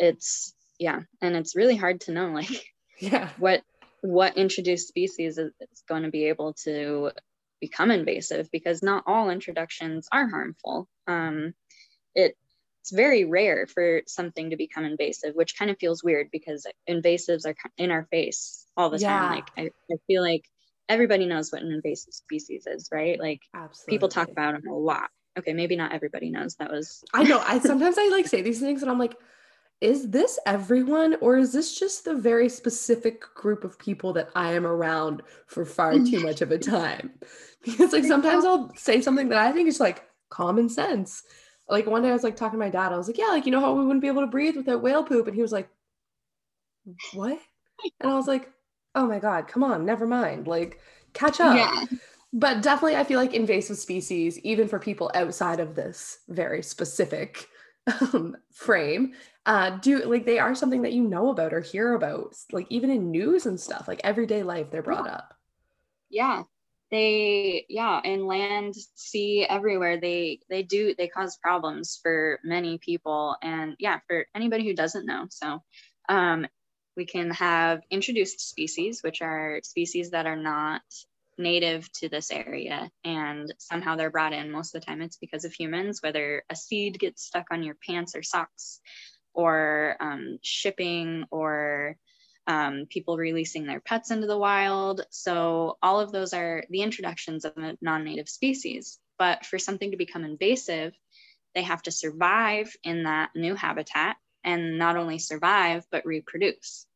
it's 0.00 0.54
yeah 0.80 1.02
and 1.20 1.36
it's 1.36 1.54
really 1.54 1.76
hard 1.76 2.00
to 2.00 2.12
know 2.12 2.28
like 2.32 2.66
yeah. 2.98 3.28
what 3.38 3.62
what 4.04 4.36
introduced 4.36 4.86
species 4.86 5.38
is, 5.38 5.50
is 5.60 5.82
going 5.88 6.02
to 6.02 6.10
be 6.10 6.26
able 6.26 6.52
to 6.52 7.10
become 7.58 7.90
invasive 7.90 8.50
because 8.52 8.82
not 8.82 9.02
all 9.06 9.30
introductions 9.30 10.08
are 10.12 10.28
harmful. 10.28 10.86
Um, 11.06 11.54
it, 12.14 12.36
it's 12.82 12.92
very 12.92 13.24
rare 13.24 13.66
for 13.66 14.02
something 14.06 14.50
to 14.50 14.56
become 14.56 14.84
invasive, 14.84 15.34
which 15.34 15.58
kind 15.58 15.70
of 15.70 15.78
feels 15.78 16.04
weird 16.04 16.28
because 16.30 16.66
invasives 16.86 17.46
are 17.46 17.54
in 17.78 17.90
our 17.90 18.06
face 18.10 18.66
all 18.76 18.90
the 18.90 18.98
yeah. 18.98 19.18
time. 19.18 19.34
Like 19.36 19.48
I, 19.56 19.62
I 19.90 19.96
feel 20.06 20.20
like 20.20 20.44
everybody 20.86 21.24
knows 21.24 21.50
what 21.50 21.62
an 21.62 21.72
invasive 21.72 22.12
species 22.12 22.66
is, 22.66 22.90
right? 22.92 23.18
Like 23.18 23.40
Absolutely. 23.54 23.94
people 23.94 24.10
talk 24.10 24.28
about 24.28 24.52
them 24.52 24.70
a 24.70 24.76
lot. 24.76 25.08
Okay, 25.38 25.54
maybe 25.54 25.76
not 25.76 25.92
everybody 25.92 26.28
knows. 26.28 26.56
That 26.56 26.70
was 26.70 27.02
I 27.14 27.22
know. 27.22 27.38
I 27.40 27.58
sometimes 27.58 27.96
I 27.98 28.08
like 28.08 28.26
say 28.26 28.42
these 28.42 28.60
things 28.60 28.82
and 28.82 28.90
I'm 28.90 28.98
like, 28.98 29.16
is 29.80 30.10
this 30.10 30.38
everyone 30.46 31.16
or 31.20 31.36
is 31.36 31.52
this 31.52 31.78
just 31.78 32.04
the 32.04 32.14
very 32.14 32.48
specific 32.48 33.22
group 33.34 33.64
of 33.64 33.78
people 33.78 34.12
that 34.14 34.30
I 34.34 34.52
am 34.52 34.66
around 34.66 35.22
for 35.46 35.64
far 35.64 35.92
too 35.98 36.20
much 36.20 36.40
of 36.40 36.50
a 36.50 36.58
time? 36.58 37.12
Because 37.64 37.94
like 37.94 38.04
sometimes 38.04 38.44
I'll 38.44 38.70
say 38.76 39.00
something 39.00 39.30
that 39.30 39.38
I 39.38 39.50
think 39.50 39.68
is 39.68 39.80
like 39.80 40.04
common 40.28 40.68
sense. 40.68 41.22
Like 41.66 41.86
one 41.86 42.02
day 42.02 42.10
I 42.10 42.12
was 42.12 42.22
like 42.22 42.36
talking 42.36 42.58
to 42.58 42.62
my 42.62 42.68
dad, 42.68 42.92
I 42.92 42.98
was 42.98 43.06
like, 43.06 43.16
Yeah, 43.16 43.28
like 43.28 43.46
you 43.46 43.52
know 43.52 43.60
how 43.60 43.72
we 43.72 43.86
wouldn't 43.86 44.02
be 44.02 44.08
able 44.08 44.20
to 44.20 44.26
breathe 44.26 44.54
without 44.54 44.82
whale 44.82 45.02
poop? 45.02 45.26
And 45.26 45.34
he 45.34 45.40
was 45.40 45.50
like, 45.50 45.70
What? 47.14 47.38
And 48.00 48.12
I 48.12 48.14
was 48.14 48.28
like, 48.28 48.52
Oh 48.94 49.06
my 49.06 49.18
God, 49.18 49.48
come 49.48 49.64
on, 49.64 49.86
never 49.86 50.06
mind. 50.06 50.46
Like 50.46 50.78
catch 51.14 51.40
up. 51.40 51.56
Yeah. 51.56 51.86
But 52.34 52.62
definitely 52.62 52.96
I 52.96 53.04
feel 53.04 53.18
like 53.18 53.32
invasive 53.32 53.78
species, 53.78 54.38
even 54.40 54.68
for 54.68 54.78
people 54.78 55.10
outside 55.14 55.58
of 55.58 55.74
this 55.74 56.18
very 56.28 56.62
specific 56.62 57.48
um, 58.12 58.36
frame 58.52 59.14
uh 59.46 59.70
do 59.78 60.04
like 60.04 60.24
they 60.24 60.38
are 60.38 60.54
something 60.54 60.82
that 60.82 60.92
you 60.92 61.02
know 61.02 61.30
about 61.30 61.52
or 61.52 61.60
hear 61.60 61.92
about 61.94 62.34
like 62.52 62.66
even 62.70 62.90
in 62.90 63.10
news 63.10 63.46
and 63.46 63.60
stuff 63.60 63.86
like 63.86 64.00
everyday 64.02 64.42
life 64.42 64.70
they're 64.70 64.82
brought 64.82 65.06
yeah. 65.06 65.12
up 65.12 65.34
yeah 66.10 66.42
they 66.90 67.66
yeah 67.68 68.00
in 68.04 68.26
land 68.26 68.74
sea 68.94 69.44
everywhere 69.48 70.00
they 70.00 70.38
they 70.48 70.62
do 70.62 70.94
they 70.96 71.08
cause 71.08 71.36
problems 71.36 71.98
for 72.02 72.38
many 72.44 72.78
people 72.78 73.36
and 73.42 73.74
yeah 73.78 73.98
for 74.06 74.26
anybody 74.34 74.64
who 74.64 74.74
doesn't 74.74 75.06
know 75.06 75.26
so 75.28 75.62
um 76.08 76.46
we 76.96 77.04
can 77.04 77.30
have 77.30 77.80
introduced 77.90 78.48
species 78.48 79.02
which 79.02 79.22
are 79.22 79.60
species 79.64 80.10
that 80.10 80.26
are 80.26 80.36
not 80.36 80.82
native 81.36 81.90
to 81.90 82.08
this 82.08 82.30
area 82.30 82.88
and 83.02 83.52
somehow 83.58 83.96
they're 83.96 84.10
brought 84.10 84.32
in 84.32 84.52
most 84.52 84.74
of 84.74 84.80
the 84.80 84.86
time 84.86 85.02
it's 85.02 85.16
because 85.16 85.44
of 85.44 85.52
humans 85.52 86.00
whether 86.00 86.44
a 86.48 86.54
seed 86.54 86.98
gets 86.98 87.24
stuck 87.24 87.46
on 87.50 87.62
your 87.64 87.76
pants 87.84 88.14
or 88.14 88.22
socks 88.22 88.80
or 89.34 89.96
um, 90.00 90.38
shipping 90.42 91.24
or 91.30 91.96
um, 92.46 92.86
people 92.88 93.16
releasing 93.16 93.66
their 93.66 93.80
pets 93.80 94.10
into 94.10 94.26
the 94.26 94.38
wild 94.38 95.02
so 95.10 95.78
all 95.82 96.00
of 96.00 96.12
those 96.12 96.32
are 96.32 96.64
the 96.70 96.82
introductions 96.82 97.44
of 97.44 97.52
a 97.56 97.76
non-native 97.80 98.28
species 98.28 98.98
but 99.18 99.46
for 99.46 99.58
something 99.58 99.90
to 99.90 99.96
become 99.96 100.24
invasive 100.24 100.92
they 101.54 101.62
have 101.62 101.82
to 101.82 101.90
survive 101.90 102.74
in 102.82 103.04
that 103.04 103.30
new 103.34 103.54
habitat 103.54 104.16
and 104.42 104.78
not 104.78 104.96
only 104.96 105.18
survive 105.18 105.86
but 105.90 106.04
reproduce 106.04 106.86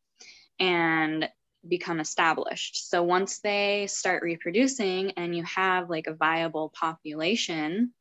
and 0.60 1.28
become 1.66 2.00
established. 2.00 2.88
So 2.88 3.02
once 3.02 3.40
they 3.40 3.86
start 3.88 4.22
reproducing 4.22 5.12
and 5.12 5.36
you 5.36 5.42
have 5.44 5.90
like 5.90 6.06
a 6.06 6.14
viable 6.14 6.70
population, 6.70 7.92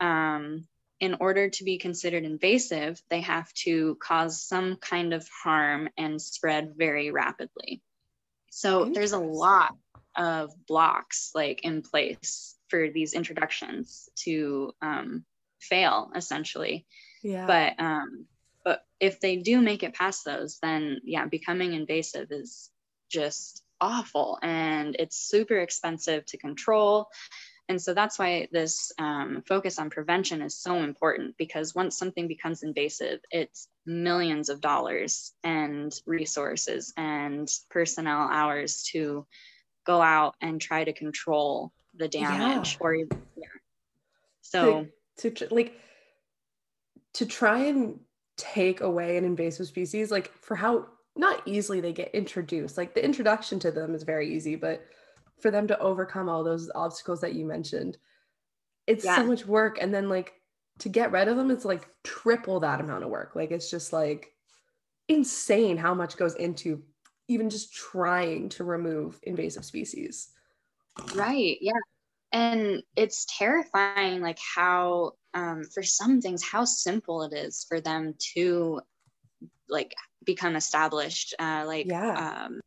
um, 0.00 0.66
in 1.02 1.16
order 1.18 1.50
to 1.50 1.64
be 1.64 1.78
considered 1.78 2.24
invasive, 2.24 3.02
they 3.10 3.20
have 3.20 3.52
to 3.54 3.98
cause 4.00 4.40
some 4.40 4.76
kind 4.76 5.12
of 5.12 5.28
harm 5.42 5.88
and 5.98 6.22
spread 6.22 6.74
very 6.76 7.10
rapidly. 7.10 7.82
So 8.52 8.84
there's 8.84 9.10
a 9.10 9.18
lot 9.18 9.74
of 10.16 10.52
blocks 10.68 11.32
like 11.34 11.64
in 11.64 11.82
place 11.82 12.54
for 12.68 12.88
these 12.88 13.14
introductions 13.14 14.08
to 14.24 14.72
um, 14.80 15.24
fail 15.60 16.12
essentially. 16.14 16.86
Yeah. 17.24 17.46
But 17.46 17.84
um, 17.84 18.26
but 18.64 18.84
if 19.00 19.18
they 19.18 19.38
do 19.38 19.60
make 19.60 19.82
it 19.82 19.94
past 19.94 20.24
those, 20.24 20.58
then 20.62 21.00
yeah, 21.02 21.26
becoming 21.26 21.72
invasive 21.74 22.30
is 22.30 22.70
just 23.10 23.64
awful 23.80 24.38
and 24.40 24.94
it's 25.00 25.16
super 25.16 25.58
expensive 25.58 26.24
to 26.26 26.36
control. 26.36 27.08
And 27.72 27.80
so 27.80 27.94
that's 27.94 28.18
why 28.18 28.48
this 28.52 28.92
um, 28.98 29.42
focus 29.48 29.78
on 29.78 29.88
prevention 29.88 30.42
is 30.42 30.54
so 30.54 30.82
important 30.82 31.38
because 31.38 31.74
once 31.74 31.96
something 31.96 32.28
becomes 32.28 32.62
invasive, 32.62 33.20
it's 33.30 33.66
millions 33.86 34.50
of 34.50 34.60
dollars 34.60 35.32
and 35.42 35.90
resources 36.04 36.92
and 36.98 37.50
personnel 37.70 38.28
hours 38.30 38.82
to 38.92 39.26
go 39.86 40.02
out 40.02 40.34
and 40.42 40.60
try 40.60 40.84
to 40.84 40.92
control 40.92 41.72
the 41.94 42.08
damage 42.08 42.72
yeah. 42.72 42.78
or 42.78 42.94
yeah. 42.94 43.06
So 44.42 44.86
to, 45.20 45.30
to 45.30 45.48
like 45.50 45.72
to 47.14 47.24
try 47.24 47.60
and 47.60 48.00
take 48.36 48.82
away 48.82 49.16
an 49.16 49.24
invasive 49.24 49.66
species, 49.66 50.10
like 50.10 50.30
for 50.42 50.56
how 50.56 50.88
not 51.16 51.40
easily 51.46 51.80
they 51.80 51.94
get 51.94 52.14
introduced. 52.14 52.76
Like 52.76 52.94
the 52.94 53.02
introduction 53.02 53.58
to 53.60 53.70
them 53.70 53.94
is 53.94 54.02
very 54.02 54.30
easy, 54.36 54.56
but 54.56 54.84
for 55.42 55.50
them 55.50 55.66
to 55.66 55.78
overcome 55.80 56.28
all 56.28 56.44
those 56.44 56.70
obstacles 56.74 57.20
that 57.20 57.34
you 57.34 57.44
mentioned, 57.44 57.98
it's 58.86 59.04
yeah. 59.04 59.16
so 59.16 59.26
much 59.26 59.46
work. 59.46 59.78
And 59.80 59.92
then 59.92 60.08
like 60.08 60.34
to 60.78 60.88
get 60.88 61.12
rid 61.12 61.28
of 61.28 61.36
them, 61.36 61.50
it's 61.50 61.64
like 61.64 61.88
triple 62.04 62.60
that 62.60 62.80
amount 62.80 63.04
of 63.04 63.10
work. 63.10 63.34
Like 63.34 63.50
it's 63.50 63.70
just 63.70 63.92
like 63.92 64.32
insane 65.08 65.76
how 65.76 65.94
much 65.94 66.16
goes 66.16 66.34
into 66.36 66.82
even 67.28 67.50
just 67.50 67.74
trying 67.74 68.48
to 68.50 68.64
remove 68.64 69.18
invasive 69.24 69.64
species. 69.64 70.28
Right. 71.14 71.58
Yeah. 71.60 71.72
And 72.32 72.82
it's 72.96 73.26
terrifying, 73.38 74.22
like 74.22 74.38
how, 74.54 75.12
um, 75.34 75.64
for 75.64 75.82
some 75.82 76.20
things, 76.20 76.42
how 76.42 76.64
simple 76.64 77.22
it 77.24 77.32
is 77.32 77.66
for 77.68 77.80
them 77.80 78.14
to 78.34 78.80
like 79.68 79.94
become 80.24 80.56
established 80.56 81.34
uh, 81.38 81.64
like 81.66 81.86
Yeah. 81.86 82.44
um, 82.46 82.60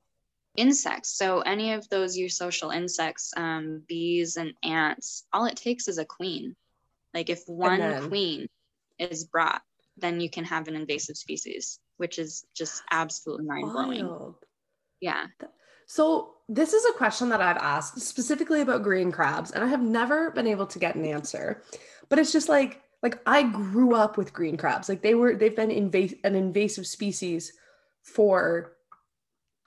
insects 0.57 1.09
so 1.09 1.41
any 1.41 1.73
of 1.73 1.87
those 1.89 2.17
eusocial 2.17 2.75
insects 2.75 3.33
um, 3.37 3.81
bees 3.87 4.37
and 4.37 4.53
ants 4.63 5.25
all 5.33 5.45
it 5.45 5.55
takes 5.55 5.87
is 5.87 5.97
a 5.97 6.05
queen 6.05 6.55
like 7.13 7.29
if 7.29 7.43
one 7.47 7.79
then- 7.79 8.07
queen 8.07 8.47
is 8.99 9.23
brought 9.23 9.61
then 9.97 10.19
you 10.19 10.29
can 10.29 10.43
have 10.43 10.67
an 10.67 10.75
invasive 10.75 11.17
species 11.17 11.79
which 11.97 12.19
is 12.19 12.45
just 12.53 12.83
absolutely 12.91 13.45
mind-blowing 13.45 14.07
Wild. 14.07 14.35
yeah 14.99 15.27
So 15.87 16.33
this 16.49 16.73
is 16.73 16.85
a 16.85 16.97
question 16.97 17.29
that 17.29 17.41
I've 17.41 17.57
asked 17.57 17.99
specifically 18.01 18.61
about 18.61 18.83
green 18.83 19.11
crabs, 19.11 19.51
and 19.51 19.63
I 19.63 19.67
have 19.67 19.81
never 19.81 20.31
been 20.31 20.47
able 20.47 20.67
to 20.67 20.79
get 20.79 20.95
an 20.95 21.05
answer. 21.05 21.61
But 22.09 22.19
it's 22.19 22.31
just 22.31 22.49
like 22.49 22.81
like 23.01 23.19
I 23.25 23.43
grew 23.43 23.95
up 23.95 24.17
with 24.17 24.33
green 24.33 24.57
crabs. 24.57 24.89
Like 24.89 25.01
they 25.01 25.15
were 25.15 25.35
they've 25.35 25.55
been 25.55 25.69
invas- 25.69 26.19
an 26.23 26.35
invasive 26.35 26.87
species 26.87 27.53
for 28.01 28.74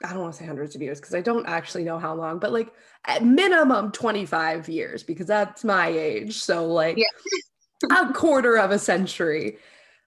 I 0.03 0.13
don't 0.13 0.21
want 0.21 0.33
to 0.33 0.39
say 0.39 0.45
hundreds 0.45 0.75
of 0.75 0.81
years 0.81 0.99
because 0.99 1.13
I 1.13 1.21
don't 1.21 1.45
actually 1.45 1.83
know 1.83 1.99
how 1.99 2.13
long, 2.15 2.39
but 2.39 2.53
like 2.53 2.71
at 3.05 3.23
minimum 3.23 3.91
25 3.91 4.69
years 4.69 5.03
because 5.03 5.27
that's 5.27 5.63
my 5.63 5.87
age. 5.87 6.35
So 6.37 6.65
like 6.65 6.97
a 7.91 8.13
quarter 8.13 8.57
of 8.57 8.71
a 8.71 8.79
century. 8.79 9.57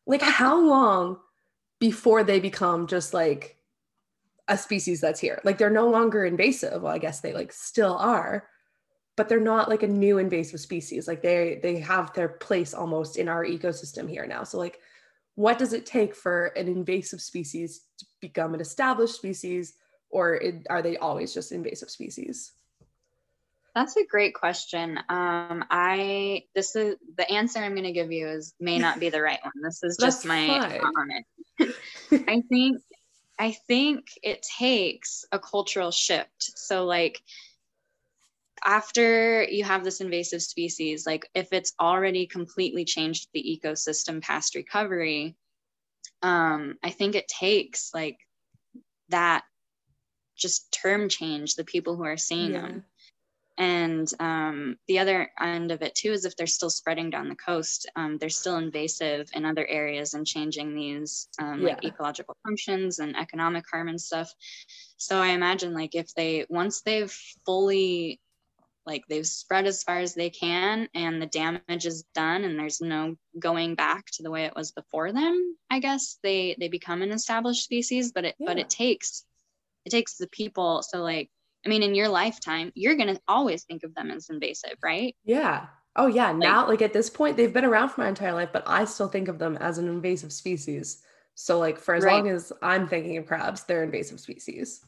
Like 0.07 0.23
how 0.23 0.59
long 0.61 1.19
before 1.79 2.25
they 2.25 2.41
become 2.41 2.87
just 2.87 3.13
like 3.13 3.59
a 4.49 4.57
species 4.57 5.01
that's 5.01 5.21
here? 5.21 5.41
Like 5.45 5.59
they're 5.59 5.71
no 5.71 5.89
longer 5.89 6.25
invasive. 6.25 6.83
Well, 6.83 6.95
I 6.95 6.99
guess 6.99 7.21
they 7.21 7.35
like 7.35 7.53
still 7.53 7.97
are, 7.97 8.49
but 9.17 9.29
they're 9.29 9.41
not 9.41 9.69
like 9.69 9.83
a 9.83 9.89
new 9.89 10.19
invasive 10.19 10.61
species. 10.61 11.07
Like 11.07 11.23
they 11.23 11.61
they 11.63 11.81
have 11.81 12.15
their 12.15 12.29
place 12.29 12.73
almost 12.73 13.19
in 13.19 13.29
our 13.29 13.45
ecosystem 13.45 14.09
here 14.09 14.27
now. 14.27 14.43
So 14.45 14.59
like 14.59 14.81
what 15.35 15.59
does 15.59 15.73
it 15.73 15.87
take 15.87 16.15
for 16.15 16.47
an 16.49 16.69
invasive 16.69 17.21
species 17.21 17.83
to 17.99 18.07
become 18.21 18.55
an 18.55 18.61
established 18.61 19.15
species 19.15 19.75
or 20.13 20.35
it, 20.35 20.67
are 20.71 20.83
they 20.83 20.97
always 20.99 21.35
just 21.35 21.51
invasive 21.51 21.91
species? 21.91 22.53
That's 23.75 23.97
a 23.97 24.05
great 24.05 24.35
question. 24.35 24.99
Um, 25.09 25.65
I 25.71 26.45
this 26.55 26.77
is 26.77 26.97
the 27.17 27.29
answer 27.31 27.59
I'm 27.59 27.73
going 27.73 27.85
to 27.85 27.93
give 27.93 28.13
you 28.13 28.29
is 28.29 28.55
may 28.61 28.79
not 28.79 29.01
be 29.01 29.09
the 29.09 29.23
right 29.23 29.41
one. 29.43 29.53
This 29.63 29.83
is 29.83 29.97
just 29.99 30.27
my 30.27 30.47
thought. 31.59 31.69
I 32.29 32.43
think 32.49 32.83
I 33.39 33.53
think 33.67 34.05
it 34.23 34.47
takes 34.59 35.25
a 35.33 35.39
cultural 35.39 35.91
shift. 35.91 36.59
So 36.59 36.85
like 36.85 37.23
after 38.65 39.43
you 39.43 39.65
have 39.65 39.85
this 39.85 40.03
invasive 40.03 40.43
species, 40.43 41.07
like 41.07 41.29
if 41.35 41.53
it's 41.53 41.73
already 41.81 42.27
completely 42.27 42.85
changed 42.85 43.29
the 43.33 43.61
ecosystem 43.65 44.21
past 44.23 44.55
recovery, 44.55 45.35
um, 46.21 46.77
I 46.83 46.91
think 46.91 47.15
it 47.15 47.27
takes 47.27 47.91
like 47.95 48.19
that 49.09 49.45
just 50.43 50.73
term 50.73 51.09
change, 51.09 51.55
the 51.55 51.65
people 51.65 51.97
who 51.97 52.05
are 52.05 52.17
seeing 52.17 52.53
them. 52.53 52.85
And 53.59 54.11
um, 54.19 54.77
the 54.89 54.99
other 54.99 55.31
end 55.41 55.71
of 55.71 55.83
it 55.83 55.95
too 55.95 56.13
is 56.13 56.25
if 56.25 56.37
they're 56.37 56.47
still 56.47 56.71
spreading 56.71 57.11
down 57.11 57.29
the 57.29 57.37
coast 57.37 57.89
um, 57.97 58.17
they're 58.19 58.31
still 58.31 58.57
invasive 58.57 59.29
in 59.35 59.45
other 59.45 59.67
areas 59.67 60.15
and 60.15 60.27
changing 60.27 60.75
these 60.75 61.29
um, 61.39 61.63
like 61.63 61.85
ecological 61.85 62.37
functions 62.45 62.99
and 62.99 63.17
economic 63.17 63.65
harm 63.71 63.89
and 63.89 64.01
stuff. 64.01 64.33
So 64.97 65.19
i 65.21 65.29
imagine 65.29 65.75
like 65.75 65.95
if 65.95 66.15
they 66.15 66.47
once 66.49 66.81
they've 66.81 67.13
fully 67.45 68.21
like 68.87 69.05
they've 69.09 69.27
spread 69.27 69.67
as 69.67 69.83
far 69.83 69.99
as 69.99 70.15
they 70.15 70.31
can 70.31 70.89
and 70.95 71.21
the 71.21 71.27
damage 71.27 71.87
is 71.87 72.05
done 72.15 72.45
and 72.45 72.59
there's 72.59 72.81
no 72.81 73.17
going 73.39 73.75
back 73.75 74.07
to 74.07 74.23
the 74.23 74.31
way 74.31 74.45
it 74.45 74.57
was 74.57 74.73
before 74.73 75.13
them 75.13 75.57
i 75.71 75.79
guess 75.79 76.19
they 76.23 76.57
they 76.59 76.69
become 76.69 77.03
an 77.03 77.13
established 77.13 77.65
species 77.65 78.13
but 78.13 78.25
it 78.25 78.35
but 78.41 78.59
it 78.59 78.69
takes 78.69 79.25
it 79.85 79.91
takes 79.91 80.17
the 80.17 80.29
people 80.29 80.83
so 80.83 80.99
like 81.03 81.31
i 81.65 81.69
mean 81.69 81.83
in 81.83 81.95
your 81.95 82.09
lifetime 82.09 82.73
you're 82.75 82.97
going 82.97 83.15
to 83.15 83.21
always 83.29 83.65
think 83.65 83.83
of 83.85 83.95
them 83.95 84.11
as 84.11 84.29
invasive 84.31 84.77
right 84.83 85.17
Yeah. 85.25 85.67
Oh 85.95 86.07
yeah. 86.07 86.33
Now, 86.33 86.67
like 86.67 86.81
at 86.83 86.93
this 86.93 87.11
point, 87.11 87.37
they've 87.37 87.53
been 87.53 87.65
around 87.65 87.91
for 87.91 88.01
my 88.01 88.09
entire 88.09 88.33
life, 88.33 88.49
but 88.53 88.63
I 88.67 88.85
still 88.87 89.09
think 89.09 89.29
of 89.29 89.39
them 89.39 89.57
as 89.59 89.79
an 89.79 89.89
invasive 89.89 90.33
species. 90.33 91.03
So 91.35 91.59
like 91.59 91.79
for 91.79 91.95
as 91.95 92.05
Right. 92.05 92.25
long 92.25 92.29
as 92.29 92.53
I'm 92.63 92.89
thinking 92.89 93.17
of 93.19 93.27
crabs, 93.27 93.65
they're 93.65 93.83
invasive 93.83 94.21
species. 94.21 94.85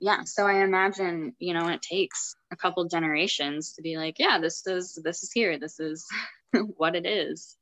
yeah 0.00 0.22
so 0.24 0.46
i 0.46 0.62
imagine 0.62 1.34
you 1.38 1.52
know 1.54 1.68
it 1.68 1.82
takes 1.82 2.34
a 2.52 2.56
couple 2.56 2.84
generations 2.86 3.72
to 3.74 3.82
be 3.82 3.96
like 3.96 4.18
yeah 4.18 4.38
this 4.38 4.66
is 4.66 4.98
this 5.02 5.22
is 5.22 5.32
here 5.32 5.58
this 5.58 5.80
is 5.80 6.06
what 6.76 6.94
it 6.94 7.06
is 7.06 7.56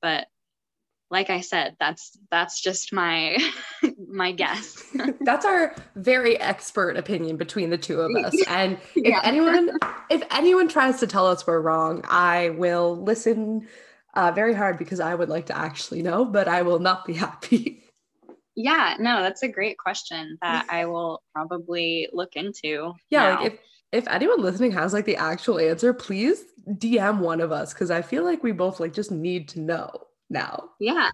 but 0.00 0.26
like 1.10 1.30
i 1.30 1.40
said 1.40 1.76
that's 1.80 2.16
that's 2.30 2.62
just 2.62 2.92
my 2.92 3.36
my 4.16 4.32
guess 4.32 4.82
That's 5.20 5.44
our 5.44 5.74
very 5.94 6.38
expert 6.40 6.96
opinion 6.96 7.36
between 7.36 7.70
the 7.70 7.78
two 7.78 8.00
of 8.00 8.14
us. 8.24 8.34
And 8.48 8.78
if 8.94 9.04
Yeah. 9.04 9.20
anyone 9.22 9.70
if 10.10 10.22
anyone 10.30 10.68
tries 10.68 11.00
to 11.00 11.06
tell 11.06 11.26
us 11.26 11.46
we're 11.46 11.60
wrong, 11.60 12.02
I 12.08 12.50
will 12.50 12.96
listen 12.96 13.68
uh, 14.14 14.32
very 14.32 14.54
hard 14.54 14.78
because 14.78 14.98
I 15.00 15.14
would 15.14 15.28
like 15.28 15.46
to 15.46 15.56
actually 15.56 16.02
know, 16.02 16.24
but 16.24 16.48
I 16.48 16.62
will 16.62 16.78
not 16.78 17.04
be 17.04 17.12
happy. 17.12 17.84
yeah 18.58 18.96
no 18.98 19.20
that's 19.22 19.42
a 19.42 19.48
great 19.48 19.76
question 19.76 20.38
that 20.40 20.64
i 20.70 20.86
will 20.86 21.22
probably 21.34 22.08
look 22.14 22.36
into 22.36 22.94
yeah, 23.10 23.22
now. 23.34 23.42
like 23.42 23.52
if 23.52 23.58
if 23.92 24.08
anyone 24.08 24.40
listening 24.40 24.72
has 24.72 24.92
like 24.92 25.04
the 25.04 25.16
actual 25.16 25.58
answer, 25.60 25.94
please 25.94 26.42
DM 26.68 27.18
one 27.20 27.40
of 27.40 27.52
us 27.52 27.72
because 27.72 27.90
I 27.90 28.02
feel 28.02 28.24
like 28.24 28.42
we 28.42 28.50
both 28.52 28.80
like 28.80 28.92
just 28.92 29.12
need 29.12 29.48
to 29.50 29.60
know 29.60 29.90
now. 30.28 30.70
Yeah. 30.80 31.10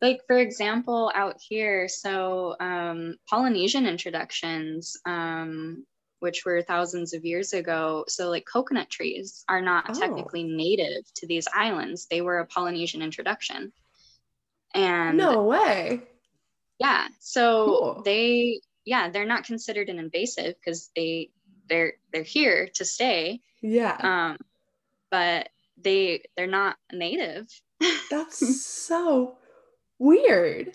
Like 0.00 0.20
for 0.26 0.38
example, 0.38 1.12
out 1.14 1.36
here, 1.40 1.88
so 1.88 2.56
um, 2.60 3.16
Polynesian 3.28 3.86
introductions, 3.86 4.96
um, 5.04 5.84
which 6.20 6.44
were 6.44 6.62
thousands 6.62 7.12
of 7.14 7.24
years 7.24 7.52
ago, 7.52 8.04
so 8.08 8.28
like 8.30 8.44
coconut 8.50 8.88
trees 8.90 9.44
are 9.48 9.60
not 9.60 9.84
Oh. 9.90 9.94
technically 9.94 10.44
native 10.44 11.04
to 11.16 11.26
these 11.26 11.46
islands. 11.54 12.06
They 12.06 12.20
were 12.22 12.38
a 12.38 12.46
Polynesian 12.46 13.02
introduction. 13.02 13.72
And 14.74 15.18
no 15.18 15.42
way. 15.44 16.02
yeah, 16.78 17.08
so 17.18 17.64
Cool. 17.66 18.02
they 18.04 18.60
yeah, 18.86 19.10
they're 19.10 19.26
not 19.26 19.44
considered 19.44 19.88
an 19.90 19.98
invasive 19.98 20.54
because 20.54 20.90
they 20.96 21.30
they're 21.68 21.94
they're 22.12 22.22
here 22.22 22.68
to 22.74 22.84
stay. 22.84 23.40
Yeah. 23.60 23.96
Um, 24.00 24.38
but 25.10 25.48
they 25.76 26.22
they're 26.36 26.46
not 26.46 26.76
native. 26.92 27.46
That's 28.10 28.64
so 28.64 29.36
weird. 30.00 30.74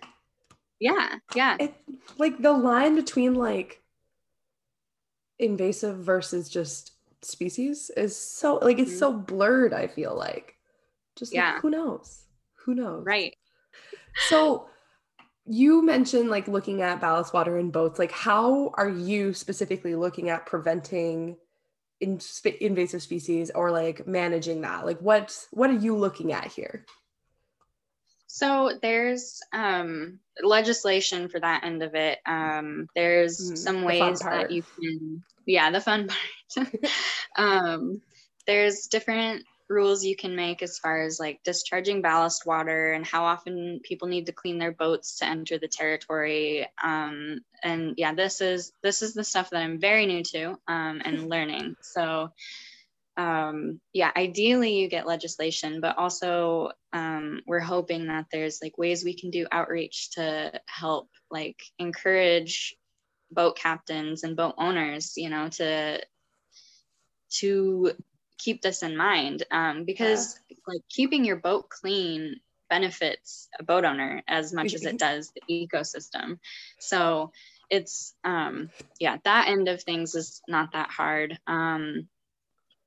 yeah, 0.79 1.17
yeah. 1.35 1.57
It 1.59 1.73
like 2.17 2.41
the 2.41 2.53
line 2.53 2.95
between 2.95 3.33
like 3.35 3.81
invasive 5.39 5.97
versus 5.97 6.47
just 6.49 6.91
species 7.21 7.89
is 7.97 8.15
so 8.15 8.55
like 8.61 8.79
it's 8.79 8.91
Mhm. 8.93 8.99
so 8.99 9.11
blurred, 9.13 9.73
I 9.73 9.87
feel 9.87 10.15
like. 10.15 10.55
Just 11.15 11.33
like, 11.33 11.37
Yeah. 11.37 11.59
who 11.59 11.69
knows? 11.69 12.23
Who 12.65 12.75
knows? 12.75 13.05
Right. 13.05 13.35
So 14.29 14.69
you 15.45 15.81
mentioned 15.81 16.29
like 16.29 16.47
looking 16.47 16.81
at 16.81 17.01
ballast 17.01 17.33
water 17.33 17.57
in 17.57 17.71
boats. 17.71 17.99
Like 17.99 18.11
how 18.11 18.71
are 18.75 18.89
you 18.89 19.33
specifically 19.33 19.95
looking 19.95 20.29
at 20.29 20.45
preventing 20.45 21.37
in, 22.01 22.19
sp- 22.19 22.59
invasive 22.61 23.01
species 23.01 23.51
or 23.51 23.71
like 23.71 24.05
managing 24.07 24.61
that? 24.61 24.85
Like 24.85 24.99
what 24.99 25.47
what 25.51 25.69
are 25.69 25.73
you 25.79 25.95
looking 25.97 26.31
at 26.33 26.47
here? 26.51 26.85
So 28.35 28.77
there's 28.81 29.39
um, 29.53 30.19
legislation 30.43 31.29
for 31.29 31.39
that 31.39 31.63
end 31.63 31.81
of 31.83 31.95
it. 31.95 32.19
Um, 32.25 32.89
there's 32.93 33.51
Mhm, 33.51 33.55
some 33.55 33.83
the 33.85 33.93
ways 33.93 34.27
that 34.29 34.51
you 34.51 34.63
can, 34.63 35.23
yeah, 35.45 35.71
the 35.71 35.79
fun 35.79 36.09
part. 36.55 36.67
um, 37.37 38.01
there's 38.45 38.87
different 38.87 39.45
rules 39.69 40.03
you 40.03 40.17
can 40.17 40.35
make 40.35 40.61
as 40.61 40.77
far 40.79 41.01
as 41.01 41.17
like 41.19 41.39
discharging 41.45 42.01
ballast 42.01 42.45
water 42.45 42.91
and 42.91 43.05
how 43.05 43.23
often 43.23 43.79
people 43.83 44.09
need 44.09 44.25
to 44.25 44.33
clean 44.33 44.59
their 44.59 44.73
boats 44.73 45.19
to 45.19 45.25
enter 45.25 45.57
the 45.57 45.69
territory. 45.69 46.67
Um, 46.83 47.39
and 47.63 47.93
yeah, 47.97 48.13
this 48.13 48.41
is 48.41 48.73
this 48.83 49.01
is 49.01 49.13
the 49.13 49.23
stuff 49.23 49.51
that 49.51 49.61
I'm 49.61 49.79
very 49.79 50.05
new 50.07 50.23
to 50.23 50.57
um, 50.67 51.01
and 51.05 51.29
learning. 51.29 51.77
So 51.81 52.33
um, 53.17 53.79
yeah, 53.93 54.11
ideally 54.15 54.79
you 54.79 54.89
get 54.89 55.07
legislation, 55.07 55.79
but 55.81 55.97
also 55.97 56.71
um, 56.93 57.41
we're 57.47 57.59
hoping 57.59 58.07
that 58.07 58.25
there's 58.31 58.59
like 58.61 58.77
ways 58.77 59.03
we 59.03 59.13
can 59.13 59.29
do 59.29 59.47
outreach 59.51 60.11
to 60.11 60.59
help 60.65 61.09
like 61.31 61.61
encourage 61.79 62.75
boat 63.31 63.57
captains 63.57 64.23
and 64.23 64.35
boat 64.35 64.55
owners, 64.57 65.13
you 65.17 65.29
know, 65.29 65.49
to 65.49 66.01
to 67.31 67.91
keep 68.37 68.61
this 68.61 68.83
in 68.83 68.95
mind 68.97 69.43
um, 69.51 69.85
because 69.85 70.39
like 70.67 70.81
keeping 70.89 71.25
your 71.25 71.37
boat 71.37 71.69
clean 71.69 72.39
benefits 72.69 73.47
a 73.59 73.63
boat 73.63 73.85
owner 73.85 74.23
as 74.27 74.51
much 74.51 74.73
as 74.73 74.83
it 74.83 74.97
does 74.97 75.31
the 75.31 75.67
ecosystem. 75.67 76.39
So 76.79 77.31
it's 77.69 78.13
um, 78.23 78.69
yeah, 78.99 79.17
that 79.23 79.47
end 79.47 79.67
of 79.67 79.81
things 79.81 80.15
is 80.15 80.41
not 80.47 80.73
that 80.73 80.89
hard. 80.89 81.39
Um, 81.47 82.07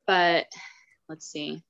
but 0.08 0.46
let's 1.08 1.30
see 1.30 1.62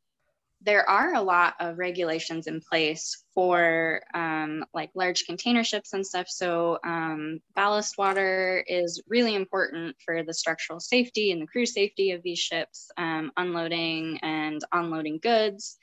there 0.63 0.89
are 0.89 1.15
a 1.15 1.23
lot 1.23 1.55
of 1.61 1.79
regulations 1.79 2.47
in 2.47 2.61
place 2.61 3.23
for 3.33 4.03
um, 4.13 4.65
like 4.75 4.91
large 4.95 5.25
container 5.25 5.63
ships 5.63 5.93
and 5.93 6.05
stuff. 6.05 6.29
So 6.29 6.79
um, 6.85 7.41
ballast 7.55 7.97
water 7.97 8.65
is 8.67 9.01
really 9.07 9.35
important 9.37 9.97
for 10.05 10.23
the 10.25 10.35
structural 10.35 10.81
safety 10.81 11.31
and 11.31 11.41
the 11.41 11.47
crew 11.47 11.65
safety 11.65 12.11
of 12.11 12.23
these 12.23 12.41
ships, 12.41 12.91
um, 12.97 13.31
unloading 13.37 14.19
and 14.23 14.61
unloading 14.73 15.21
goods. 15.23 15.79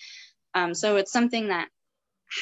Um, 0.53 0.73
so 0.73 0.97
it's 0.97 1.11
something 1.11 1.47
that 1.47 1.69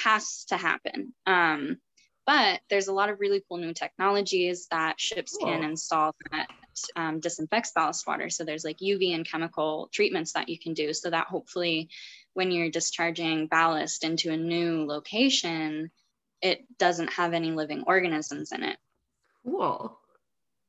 has 0.04 0.46
to 0.46 0.58
happen. 0.58 1.14
Um, 1.28 1.78
but 2.26 2.62
there's 2.70 2.88
a 2.88 2.94
lot 2.94 3.10
of 3.10 3.20
really 3.20 3.44
cool 3.48 3.58
new 3.58 3.74
technologies 3.74 4.68
that 4.72 5.00
ships 5.00 5.38
cool. 5.38 5.50
can 5.50 5.64
install 5.64 6.16
that 6.32 6.48
um, 6.96 7.20
disinfects 7.20 7.72
ballast 7.72 8.06
water. 8.08 8.30
So 8.30 8.44
there's 8.44 8.64
like 8.64 8.78
UV 8.78 9.16
and 9.16 9.28
chemical 9.28 9.90
treatments 9.92 10.34
that 10.34 10.50
you 10.50 10.58
can 10.60 10.74
do 10.74 10.94
so 10.94 11.10
that 11.10 11.28
hopefully 11.28 11.90
when 12.34 12.52
you're 12.52 12.70
discharging 12.70 13.48
ballast 13.48 14.04
into 14.04 14.32
a 14.32 14.38
new 14.38 14.86
location, 14.86 15.92
it 16.42 16.66
doesn't 16.78 17.14
have 17.14 17.34
any 17.34 17.52
living 17.52 17.84
organisms 17.88 18.52
in 18.52 18.64
it. 18.64 18.78
Cool. 19.46 19.98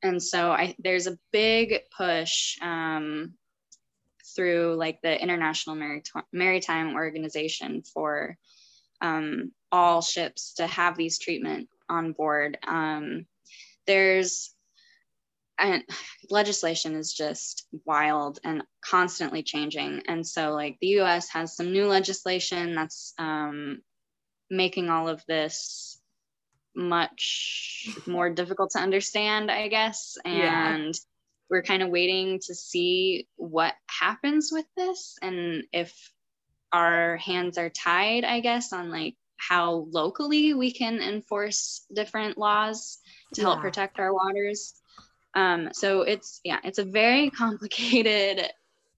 And 0.01 0.21
so 0.21 0.51
I, 0.51 0.75
there's 0.79 1.07
a 1.07 1.17
big 1.31 1.81
push 1.95 2.57
um, 2.61 3.33
through 4.35 4.75
like 4.75 5.01
the 5.01 5.21
International 5.21 5.75
Maritime 6.31 6.93
Organization 6.93 7.81
for 7.81 8.37
um, 9.01 9.51
all 9.71 10.01
ships 10.01 10.53
to 10.55 10.67
have 10.67 10.97
these 10.97 11.19
treatment 11.19 11.69
on 11.89 12.13
board. 12.13 12.57
Um, 12.67 13.25
there's 13.87 14.54
and 15.57 15.83
legislation 16.29 16.95
is 16.95 17.13
just 17.13 17.67
wild 17.85 18.39
and 18.43 18.63
constantly 18.83 19.43
changing. 19.43 20.03
And 20.07 20.25
so, 20.25 20.51
like, 20.51 20.77
the 20.81 20.99
US 20.99 21.29
has 21.29 21.55
some 21.55 21.71
new 21.71 21.87
legislation 21.87 22.75
that's 22.75 23.13
um, 23.17 23.81
making 24.49 24.89
all 24.89 25.07
of 25.07 25.23
this 25.27 25.99
much 26.75 27.87
more 28.05 28.29
difficult 28.29 28.71
to 28.71 28.79
understand, 28.79 29.49
I 29.49 29.67
guess. 29.69 30.17
And 30.25 30.87
yeah. 30.87 30.91
we're 31.49 31.63
kind 31.63 31.83
of 31.83 31.89
waiting 31.89 32.39
to 32.47 32.55
see 32.55 33.27
what 33.37 33.73
happens 33.87 34.49
with 34.51 34.65
this 34.75 35.17
and 35.21 35.63
if 35.71 36.11
our 36.73 37.15
hands 37.17 37.57
are 37.57 37.69
tied, 37.69 38.25
I 38.25 38.41
guess, 38.41 38.73
on 38.73 38.89
like 38.89 39.15
how 39.37 39.87
locally 39.91 40.53
we 40.53 40.71
can 40.71 40.99
enforce 41.01 41.85
different 41.93 42.37
laws 42.37 42.99
to 43.33 43.41
yeah. 43.41 43.47
help 43.47 43.61
protect 43.61 43.99
our 43.99 44.13
waters. 44.13 44.73
Um, 45.35 45.69
so 45.73 46.01
it's 46.01 46.41
yeah, 46.43 46.59
it's 46.63 46.79
a 46.79 46.85
very 46.85 47.29
complicated 47.43 48.47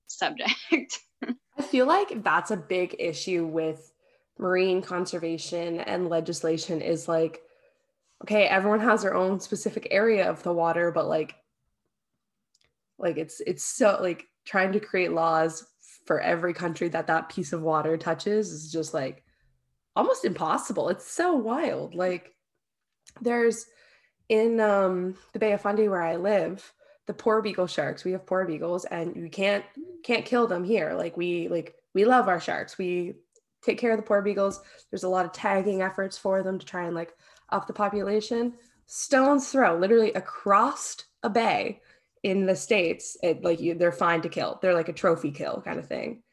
subject. 0.08 1.00
I 1.58 1.63
feel 1.63 1.88
like 1.88 2.23
that's 2.23 2.52
a 2.52 2.58
big 2.58 2.95
issue 3.00 3.45
with 3.45 3.91
marine 4.39 4.82
conservation 4.84 5.80
and 5.80 6.10
legislation 6.10 6.82
is 6.82 7.08
like 7.08 7.41
okay, 8.23 8.45
everyone 8.45 8.80
has 8.80 9.04
their 9.04 9.15
own 9.15 9.39
specific 9.39 9.88
area 9.91 10.30
of 10.30 10.41
the 10.43 10.54
water, 10.54 10.91
but 10.91 11.08
like 11.08 11.36
like 12.97 13.17
it's 13.17 13.41
it's 13.41 13.63
so 13.63 14.00
like 14.02 14.26
trying 14.45 14.71
to 14.71 14.80
create 14.80 15.12
laws 15.12 15.65
for 16.06 16.19
every 16.21 16.54
country 16.54 16.88
that 16.89 17.08
that 17.08 17.30
piece 17.30 17.54
of 17.54 17.62
water 17.62 17.97
touches 17.97 18.52
is 18.52 18.71
just 18.71 18.93
like 18.93 19.23
almost 19.95 20.26
impossible. 20.26 20.89
It's 20.89 21.10
so 21.10 21.34
wild. 21.34 21.95
Like 21.95 22.34
there's 23.21 23.65
in 24.30 24.60
um, 24.60 25.16
the 25.34 25.40
Bay 25.40 25.54
of 25.54 25.62
Fundy 25.62 25.88
where 25.88 26.02
I 26.02 26.16
live, 26.16 26.74
the 27.06 27.13
porbeagle 27.13 27.70
sharks. 27.70 28.04
We 28.04 28.12
have 28.12 28.26
porbeagles, 28.26 28.86
and 28.90 29.16
we 29.16 29.30
can't 29.30 29.63
can't 30.04 30.26
kill 30.26 30.48
them 30.48 30.63
here. 30.63 30.94
Like 30.94 31.18
we 31.18 31.48
like 31.48 31.76
we 31.94 32.06
love 32.06 32.28
our 32.28 32.40
sharks. 32.40 32.78
We 32.78 33.16
take 33.62 33.78
care 33.78 33.92
of 33.92 33.98
the 33.98 34.06
porbeagles. 34.06 34.60
There's 34.92 35.04
a 35.04 35.10
lot 35.10 35.26
of 35.26 35.32
tagging 35.32 35.82
efforts 35.82 36.18
for 36.18 36.44
them 36.44 36.60
to 36.60 36.66
try 36.66 36.86
and 36.86 36.96
like 36.96 37.16
up 37.50 37.68
the 37.68 37.74
population. 37.74 38.54
Stones 38.86 39.50
throw, 39.50 39.78
literally 39.78 40.13
across 40.13 40.98
a 41.24 41.30
bay 41.30 41.82
in 42.24 42.46
the 42.46 42.56
states. 42.56 43.18
It 43.24 43.44
like 43.44 43.60
you, 43.60 43.74
they're 43.74 43.92
fine 43.92 44.22
to 44.22 44.30
kill. 44.30 44.60
They're 44.62 44.74
like 44.74 44.90
a 44.90 44.94
trophy 44.94 45.32
kill 45.32 45.62
kind 45.62 45.80
of 45.80 45.88
thing. 45.88 46.24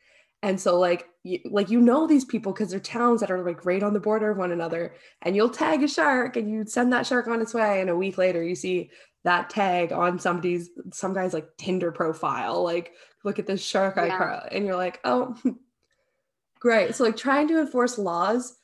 And 0.44 0.60
so 0.60 0.78
like 0.78 1.08
you, 1.22 1.40
like 1.46 1.70
you 1.70 1.80
know 1.80 2.06
these 2.06 2.26
people 2.26 2.52
because 2.52 2.68
they're 2.68 2.78
towns 2.78 3.20
that 3.20 3.30
are 3.30 3.42
like 3.42 3.64
right 3.64 3.82
on 3.82 3.94
the 3.94 3.98
border 3.98 4.30
of 4.30 4.36
one 4.36 4.52
another. 4.52 4.94
And 5.22 5.34
you'll 5.34 5.48
tag 5.48 5.82
a 5.82 5.88
shark 5.88 6.36
and 6.36 6.50
you 6.50 6.66
send 6.66 6.92
that 6.92 7.06
shark 7.06 7.28
on 7.28 7.40
its 7.40 7.54
way. 7.54 7.80
And 7.80 7.88
a 7.88 7.96
week 7.96 8.18
later 8.18 8.42
you 8.42 8.54
see 8.54 8.90
that 9.24 9.48
tag 9.48 9.90
on 9.90 10.18
somebody's 10.18 10.68
some 10.92 11.14
guy's 11.14 11.32
like 11.32 11.48
Tinder 11.56 11.90
profile. 11.90 12.62
Like 12.62 12.92
look 13.24 13.38
at 13.38 13.46
this 13.46 13.64
shark 13.64 13.96
yeah. 13.96 14.02
icon 14.02 14.48
and 14.52 14.66
you're 14.66 14.76
like 14.76 15.00
oh 15.04 15.34
great. 16.60 16.94
So 16.94 17.04
like 17.04 17.16
trying 17.16 17.48
to 17.48 17.60
enforce 17.60 17.96
laws 17.96 18.58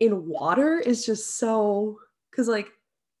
in 0.00 0.26
water 0.26 0.78
is 0.78 1.04
just 1.04 1.36
so 1.36 1.98
because 2.30 2.48
like 2.48 2.68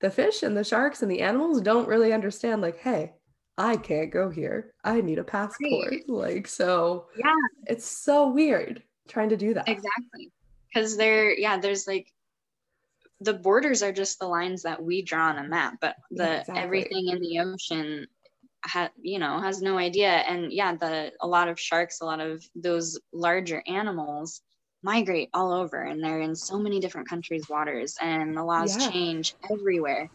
the 0.00 0.10
fish 0.10 0.42
and 0.42 0.56
the 0.56 0.64
sharks 0.64 1.02
and 1.02 1.10
the 1.10 1.20
animals 1.20 1.60
don't 1.60 1.86
really 1.86 2.14
understand 2.14 2.62
like 2.62 2.78
hey 2.78 3.12
I 3.58 3.76
can't 3.76 4.10
go 4.10 4.28
here. 4.28 4.72
I 4.84 5.00
need 5.00 5.18
a 5.18 5.24
passport. 5.24 5.90
Right. 5.90 6.08
Like, 6.08 6.46
so 6.46 7.06
yeah, 7.16 7.34
it's 7.66 7.86
so 7.86 8.28
weird 8.28 8.82
trying 9.08 9.30
to 9.30 9.36
do 9.36 9.54
that. 9.54 9.68
Exactly. 9.68 10.30
Because 10.72 10.96
there, 10.96 11.32
yeah, 11.32 11.58
there's 11.58 11.86
like 11.86 12.12
the 13.20 13.32
borders 13.32 13.82
are 13.82 13.92
just 13.92 14.18
the 14.18 14.26
lines 14.26 14.62
that 14.62 14.82
we 14.82 15.02
draw 15.02 15.28
on 15.28 15.38
a 15.38 15.48
map, 15.48 15.74
but 15.80 15.96
the 16.10 16.40
exactly. 16.40 16.62
everything 16.62 17.08
in 17.08 17.20
the 17.20 17.40
ocean 17.40 18.06
ha, 18.64 18.90
you 19.00 19.18
know, 19.18 19.40
has 19.40 19.62
no 19.62 19.78
idea. 19.78 20.08
And 20.08 20.52
yeah, 20.52 20.74
the 20.74 21.12
a 21.20 21.26
lot 21.26 21.48
of 21.48 21.58
sharks, 21.58 22.00
a 22.00 22.04
lot 22.04 22.20
of 22.20 22.44
those 22.54 22.98
larger 23.12 23.62
animals 23.66 24.42
migrate 24.82 25.30
all 25.32 25.52
over 25.52 25.82
and 25.82 26.02
they're 26.04 26.20
in 26.20 26.36
so 26.36 26.58
many 26.58 26.78
different 26.78 27.08
countries' 27.08 27.48
waters 27.48 27.96
and 28.00 28.36
the 28.36 28.44
laws 28.44 28.76
yeah. 28.78 28.90
change 28.90 29.34
everywhere. 29.50 30.10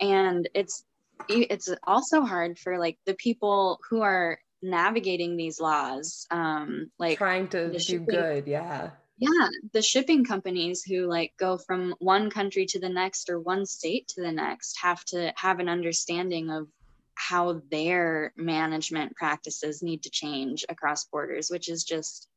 And 0.00 0.48
it's 0.54 0.84
it's 1.28 1.68
also 1.84 2.22
hard 2.22 2.58
for 2.58 2.78
like 2.78 2.98
the 3.06 3.14
people 3.14 3.78
who 3.88 4.02
are 4.02 4.38
navigating 4.62 5.36
these 5.36 5.60
laws 5.60 6.26
um 6.30 6.90
like 6.98 7.18
trying 7.18 7.48
to 7.48 7.72
do 7.72 7.78
shipping, 7.78 8.04
good 8.06 8.46
yeah. 8.46 8.90
Yeah 9.18 9.48
the 9.72 9.82
shipping 9.82 10.24
companies 10.24 10.82
who 10.84 11.06
like 11.06 11.32
go 11.38 11.58
from 11.58 11.94
one 11.98 12.30
country 12.30 12.66
to 12.66 12.80
the 12.80 12.88
next 12.88 13.28
or 13.28 13.40
one 13.40 13.66
state 13.66 14.08
to 14.08 14.22
the 14.22 14.32
next 14.32 14.78
have 14.80 15.04
to 15.06 15.32
have 15.36 15.58
an 15.58 15.68
understanding 15.68 16.50
of 16.50 16.68
how 17.14 17.60
their 17.70 18.32
management 18.36 19.14
practices 19.16 19.82
need 19.82 20.04
to 20.04 20.10
change 20.10 20.64
across 20.68 21.04
borders 21.06 21.48
which 21.50 21.68
is 21.68 21.84
just 21.84 22.28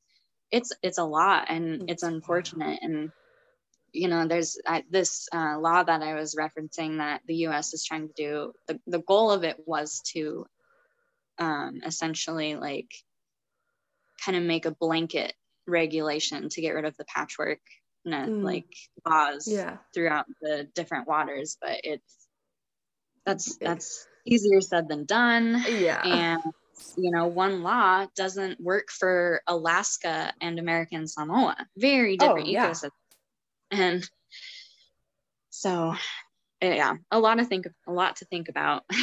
it's 0.52 0.74
it's 0.82 0.98
a 0.98 1.04
lot 1.04 1.45
and 1.50 1.89
it's 1.89 2.04
unfortunate 2.04 2.80
and 2.82 3.12
you 3.95 4.08
know, 4.08 4.27
there's 4.27 4.58
uh, 4.65 4.81
this 4.89 5.27
uh, 5.34 5.58
law 5.60 5.84
that 5.84 6.01
I 6.01 6.15
was 6.15 6.36
referencing 6.36 6.97
that 6.97 7.21
the 7.27 7.47
US 7.47 7.73
is 7.73 7.86
trying 7.86 8.08
to 8.10 8.13
do. 8.15 8.53
The, 8.67 8.79
the 8.88 9.01
goal 9.01 9.31
of 9.31 9.43
it 9.43 9.58
was 9.65 10.01
to 10.13 10.45
um, 11.38 11.81
essentially 11.86 12.55
like 12.55 12.91
kind 14.23 14.38
of 14.38 14.43
make 14.43 14.65
a 14.65 14.71
blanket 14.71 15.34
regulation 15.67 16.49
to 16.49 16.62
get 16.62 16.71
rid 16.71 16.86
of 16.86 16.95
the 16.97 17.05
patchwork 17.05 17.60
mm. 18.08 18.43
like 18.43 18.73
laws 19.05 19.47
yeah. 19.47 19.77
throughout 19.93 20.25
the 20.41 20.67
different 20.75 21.08
waters. 21.08 21.58
But 21.60 21.81
it's 21.84 22.27
that's 23.25 23.58
that's 23.58 24.08
easier 24.25 24.62
said 24.62 24.88
than 24.88 25.05
done. 25.05 25.63
Yeah. 25.67 26.01
And 26.03 26.41
you 26.97 27.12
know, 27.12 27.27
one 27.27 27.63
law 27.63 28.05
doesn't 28.15 28.60
work 28.60 28.89
for 28.91 29.41
Alaska 29.47 30.34
and 30.41 30.60
American 30.60 31.08
Samoa. 31.08 31.55
Very 31.77 32.15
oh, 32.15 32.17
different 32.17 32.47
oh, 32.47 32.51
yeah. 32.51 32.69
ecosystems 32.69 32.91
and 33.71 34.10
so 35.49 35.95
yeah 36.62 36.95
a 37.12 37.19
lot 37.19 37.36
to 37.36 37.45
think 37.45 37.67
a 37.88 37.91
lot 37.91 38.17
to 38.17 38.25
think 38.25 38.49
about. 38.49 38.84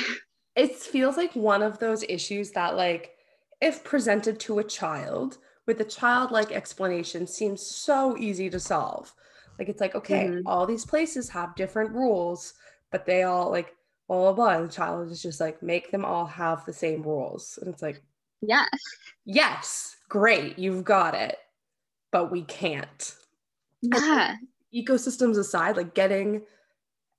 It 0.54 0.76
feels 0.76 1.16
like 1.16 1.34
one 1.34 1.62
of 1.62 1.78
those 1.78 2.02
issues 2.02 2.50
that 2.50 2.76
like 2.76 3.12
if 3.62 3.82
presented 3.84 4.38
to 4.40 4.58
a 4.58 4.64
child 4.64 5.38
with 5.66 5.80
a 5.80 5.84
childlike 5.84 6.52
explanation 6.52 7.26
seems 7.26 7.64
so 7.64 8.18
easy 8.18 8.50
to 8.50 8.60
solve. 8.60 9.14
Like 9.58 9.70
it's 9.70 9.80
like 9.80 9.94
okay 9.94 10.26
mm-hmm. 10.26 10.46
all 10.46 10.66
these 10.66 10.84
places 10.84 11.30
have 11.30 11.54
different 11.54 11.92
rules 11.92 12.52
but 12.90 13.06
they 13.06 13.22
all 13.22 13.50
like 13.50 13.74
blah 14.08 14.18
blah 14.18 14.32
blah. 14.32 14.58
And 14.58 14.68
the 14.68 14.72
child 14.72 15.10
is 15.10 15.22
just 15.22 15.40
like 15.40 15.62
make 15.62 15.90
them 15.90 16.04
all 16.04 16.26
have 16.26 16.66
the 16.66 16.72
same 16.72 17.02
rules. 17.02 17.58
And 17.62 17.72
it's 17.72 17.82
like 17.82 18.02
yes. 18.42 18.68
yes 19.24 19.96
great 20.10 20.58
you've 20.58 20.84
got 20.84 21.14
it 21.14 21.38
but 22.10 22.30
we 22.30 22.42
can't. 22.42 23.14
Yeah 23.80 24.36
ecosystems 24.74 25.38
aside, 25.38 25.76
like 25.76 25.94
getting 25.94 26.42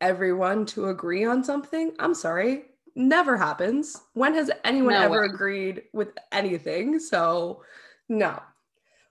everyone 0.02 0.66
to 0.68 0.90
agree 0.90 1.26
on 1.26 1.44
something, 1.44 1.94
I'm 2.00 2.14
sorry, 2.14 2.66
never 2.96 3.38
happens. 3.38 4.02
When 4.14 4.34
has 4.36 4.52
anyone 4.64 4.94
no 4.94 5.02
ever 5.02 5.22
way. 5.22 5.28
agreed 5.28 5.84
with 5.94 6.10
anything? 6.32 7.00
So, 7.00 7.64
no. 8.10 8.42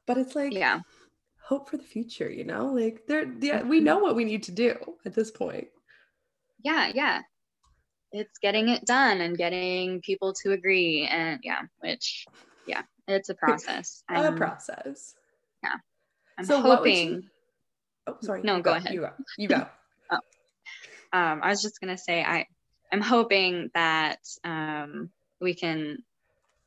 But 0.07 0.19
it's 0.19 0.35
like, 0.35 0.53
yeah, 0.53 0.81
hope 1.43 1.71
for 1.71 1.77
the 1.77 1.83
future, 1.83 2.31
you 2.31 2.45
know? 2.45 2.67
Like, 2.67 3.07
there, 3.07 3.33
yeah, 3.41 3.63
we 3.63 3.81
know 3.81 3.99
what 3.99 4.17
we 4.17 4.25
need 4.25 4.43
to 4.45 4.53
do 4.53 4.77
at 5.07 5.15
this 5.15 5.31
point. 5.31 5.69
Yeah, 6.63 6.91
yeah. 6.95 7.23
It's 8.13 8.39
getting 8.39 8.69
it 8.69 8.85
done 8.85 9.21
and 9.23 9.39
getting 9.39 10.01
people 10.03 10.35
to 10.43 10.53
agree. 10.53 11.09
And 11.11 11.41
yeah, 11.43 11.63
which, 11.81 12.27
yeah, 12.67 12.83
it's 13.09 13.31
a 13.31 13.35
process. 13.43 14.03
a 14.09 14.33
process. 14.33 15.15
Yeah. 15.63 15.77
I'm 16.39 16.45
So 16.45 16.61
hoping. 16.61 17.31
Oh, 18.07 18.17
sorry. 18.21 18.43
No, 18.43 18.57
you 18.57 18.63
go 18.63 18.75
ahead. 18.75 18.93
You 18.93 19.01
go. 19.01 19.11
You 19.37 19.49
go. 19.49 19.57
um, 21.13 21.41
I 21.43 21.49
was 21.49 21.63
just 21.63 21.81
gonna 21.81 21.99
say 21.99 22.23
I 22.23 22.47
I'm 22.93 23.01
hoping 23.01 23.71
that 23.75 24.19
um, 24.45 25.11
we 25.41 25.55
can 25.55 25.99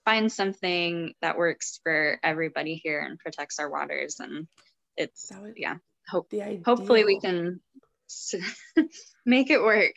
find 0.06 0.32
something 0.32 1.14
that 1.22 1.38
works 1.38 1.80
for 1.84 2.20
everybody 2.24 2.76
here 2.76 3.00
and 3.00 3.20
protects 3.20 3.60
our 3.60 3.70
waters 3.70 4.20
and 4.20 4.48
it's 4.96 5.32
would- 5.42 5.58
yeah 5.58 5.78
hope 6.08 6.32
hopefully 6.64 7.04
we 7.04 7.20
can 7.20 7.60
make 9.26 9.50
it 9.50 9.62
work 9.62 9.94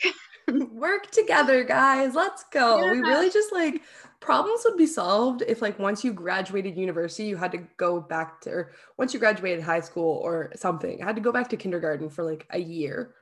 work 0.73 1.11
together, 1.11 1.65
guys. 1.65 2.15
Let's 2.15 2.45
go. 2.53 2.91
We 2.91 3.01
really 3.01 3.31
just 3.31 3.53
like 3.53 3.83
problems 4.21 4.63
would 4.65 4.77
be 4.77 4.87
solved 4.87 5.43
if 5.47 5.63
like 5.63 5.79
once 5.79 6.05
you 6.05 6.13
graduated 6.13 6.77
university, 6.77 7.25
you 7.25 7.37
had 7.37 7.53
to 7.53 7.59
go 7.77 8.01
back 8.01 8.41
to 8.43 8.51
or 8.51 8.73
once 8.97 9.15
you 9.15 9.21
graduated 9.21 9.63
high 9.63 9.81
school 9.81 10.19
or 10.25 10.53
something, 10.57 10.99
had 11.01 11.17
to 11.17 11.23
go 11.23 11.33
back 11.33 11.49
to 11.51 11.57
kindergarten 11.57 12.11
for 12.11 12.25
like 12.25 12.47
a 12.51 12.59
year 12.59 13.15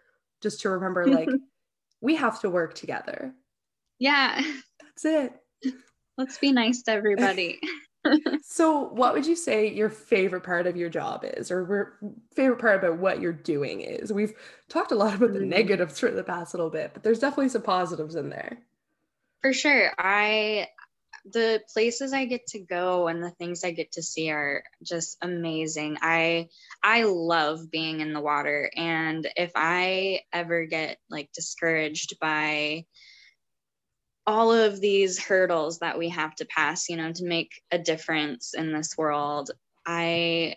just 0.43 0.61
to 0.63 0.71
remember 0.71 1.07
like 1.09 1.39
we 2.01 2.17
have 2.17 2.41
to 2.41 2.51
work 2.51 2.75
together. 2.75 3.35
yeah 3.99 4.41
That's 4.81 5.05
it. 5.05 5.33
let's 6.19 6.39
be 6.39 6.53
nice 6.53 6.83
to 6.83 6.93
everybody 6.93 7.61
So, 8.41 8.81
what 8.91 9.13
would 9.13 9.27
you 9.27 9.35
say 9.37 9.73
your 9.73 9.91
favorite 9.91 10.43
part 10.45 10.67
of 10.67 10.77
your 10.77 10.89
job 10.89 11.25
is, 11.25 11.51
or 11.51 11.67
your 11.67 11.99
favorite 12.35 12.61
part 12.61 12.77
about 12.83 12.99
what 12.99 13.21
you're 13.21 13.33
doing 13.33 13.81
is? 13.81 14.13
We've 14.13 14.33
talked 14.69 14.93
a 14.93 14.95
lot 14.95 15.15
about 15.15 15.33
the 15.33 15.41
Mm. 15.41 15.49
negatives 15.49 15.99
for 15.99 16.11
the 16.11 16.23
past 16.25 16.55
little 16.55 16.71
bit, 16.71 16.93
but 16.95 17.03
there's 17.03 17.19
definitely 17.19 17.49
some 17.51 17.63
positives 17.63 18.15
in 18.15 18.31
there. 18.31 18.59
For 19.43 19.53
sure. 19.53 19.93
I 19.99 20.69
the 21.33 21.63
places 21.73 22.13
I 22.13 22.25
get 22.25 22.47
to 22.49 22.61
go 22.61 23.09
and 23.09 23.23
the 23.23 23.31
things 23.31 23.65
I 23.65 23.73
get 23.73 23.93
to 23.93 24.03
see 24.03 24.31
are 24.31 24.63
just 24.83 25.19
amazing. 25.23 25.99
I 26.01 26.49
I 26.83 27.05
love 27.05 27.71
being 27.71 28.01
in 28.01 28.13
the 28.13 28.21
water 28.21 28.71
and 28.77 29.29
if 29.37 29.53
I 29.55 30.21
ever 30.33 30.67
get 30.67 30.99
like 31.11 31.31
discouraged 31.33 32.19
by 32.21 32.85
all 34.27 34.53
of 34.53 34.81
these 34.81 35.23
hurdles 35.23 35.79
that 35.79 35.99
we 35.99 36.09
have 36.09 36.35
to 36.37 36.47
pass, 36.47 36.89
you 36.89 36.97
know, 36.97 37.13
to 37.13 37.25
make 37.25 37.53
a 37.71 37.79
difference 37.79 38.55
in 38.55 38.73
this 38.73 38.97
world, 38.99 39.51
I 39.87 40.57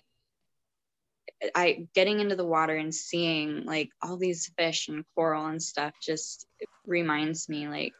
I 1.55 1.87
getting 1.95 2.19
into 2.19 2.35
the 2.35 2.45
water 2.45 2.75
and 2.75 2.93
seeing 2.93 3.63
like 3.65 3.89
all 4.01 4.17
these 4.17 4.51
fish 4.57 4.87
and 4.89 5.05
coral 5.15 5.45
and 5.45 5.61
stuff 5.61 5.93
just 6.01 6.45
reminds 6.85 7.47
me 7.47 7.67
like 7.67 7.93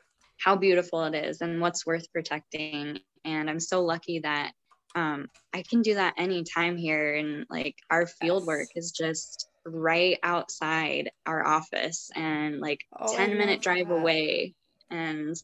how 0.43 0.55
beautiful 0.55 1.03
it 1.05 1.15
is 1.15 1.41
and 1.41 1.61
what's 1.61 1.85
worth 1.85 2.11
protecting. 2.13 2.99
And 3.25 3.49
I'm 3.49 3.59
so 3.59 3.83
lucky 3.83 4.19
that 4.19 4.53
um, 4.95 5.27
I 5.53 5.63
can 5.69 5.81
do 5.81 5.95
that 5.95 6.15
anytime 6.17 6.77
here. 6.77 7.15
And 7.15 7.45
like 7.49 7.75
our 7.89 8.07
field 8.07 8.45
work 8.45 8.69
is 8.75 8.91
just 8.91 9.47
right 9.65 10.17
outside 10.23 11.11
our 11.25 11.45
office 11.45 12.09
and 12.15 12.59
like 12.59 12.79
Oh, 12.99 13.15
10 13.15 13.37
minute 13.37 13.61
drive 13.61 13.87
that. 13.87 13.93
away. 13.93 14.55
And 14.89 15.35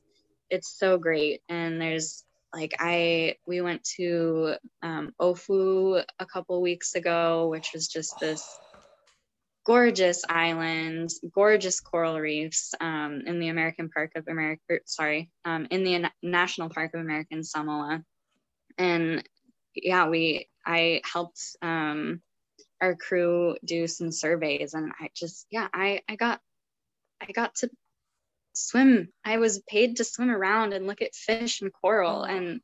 it's 0.49 0.77
so 0.79 0.97
great. 0.97 1.41
And 1.49 1.81
there's 1.81 2.23
like 2.53 2.73
I 2.79 3.35
we 3.45 3.61
went 3.61 3.83
to 3.97 4.55
um, 4.81 5.13
Ofu 5.21 6.03
a 6.19 6.25
couple 6.25 6.61
weeks 6.61 6.95
ago, 6.95 7.49
which 7.49 7.71
was 7.73 7.87
just 7.87 8.19
this 8.19 8.45
gorgeous 9.65 10.23
islands, 10.29 11.19
gorgeous 11.33 11.79
coral 11.79 12.19
reefs 12.19 12.73
um, 12.79 13.23
in 13.25 13.39
the 13.39 13.49
American 13.49 13.89
Park 13.89 14.11
of 14.15 14.27
America. 14.27 14.61
er, 14.71 14.81
Sorry, 14.85 15.31
um, 15.43 15.67
in 15.71 15.83
the 15.83 16.09
National 16.21 16.69
Park 16.69 16.93
of 16.93 17.01
American 17.01 17.43
Samoa, 17.43 18.03
and 18.77 19.27
yeah, 19.75 20.07
we 20.07 20.47
I 20.65 21.01
helped 21.11 21.41
um, 21.61 22.21
our 22.79 22.95
crew 22.95 23.57
do 23.65 23.87
some 23.87 24.11
surveys, 24.11 24.73
and 24.73 24.91
I 24.99 25.09
just 25.15 25.47
yeah 25.49 25.67
I 25.73 26.01
I 26.07 26.15
got 26.15 26.39
I 27.21 27.31
got 27.31 27.55
to 27.55 27.69
swim. 28.53 29.09
I 29.25 29.37
was 29.37 29.61
paid 29.67 29.97
to 29.97 30.03
swim 30.03 30.29
around 30.29 30.73
and 30.73 30.87
look 30.87 31.01
at 31.01 31.15
fish 31.15 31.61
and 31.61 31.73
coral, 31.73 32.23
and 32.23 32.61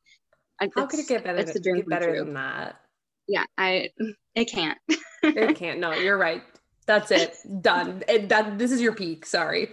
I- 0.61 0.69
How 0.75 0.85
could 0.85 0.99
it 0.99 1.07
get 1.07 1.23
better? 1.23 1.39
It's 1.39 1.55
a 1.55 1.59
dream 1.59 1.77
get 1.77 1.89
better 1.89 2.23
than 2.23 2.35
that? 2.35 2.79
Yeah, 3.27 3.45
I 3.57 3.89
it 4.35 4.45
can't. 4.45 4.77
It 5.23 5.55
can't. 5.57 5.79
No, 5.79 5.93
you're 5.93 6.17
right. 6.17 6.43
That's 6.85 7.11
it. 7.11 7.35
Done. 7.61 8.03
It, 8.07 8.29
that 8.29 8.57
this 8.57 8.71
is 8.71 8.81
your 8.81 8.93
peak. 8.95 9.25
Sorry. 9.25 9.69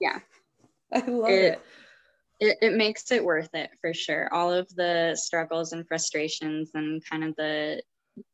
Yeah. 0.00 0.18
I 0.92 0.98
love 1.06 1.30
It- 1.30 1.52
it. 1.54 1.60
it, 2.40 2.58
it 2.60 2.72
makes 2.76 3.10
it 3.12 3.24
worth 3.24 3.54
it 3.54 3.70
for 3.80 3.94
sure. 3.94 4.28
All 4.32 4.52
of 4.52 4.68
the 4.74 5.16
struggles 5.16 5.72
and 5.72 5.86
frustrations 5.86 6.70
and 6.74 7.02
kind 7.08 7.24
of 7.24 7.36
the 7.36 7.82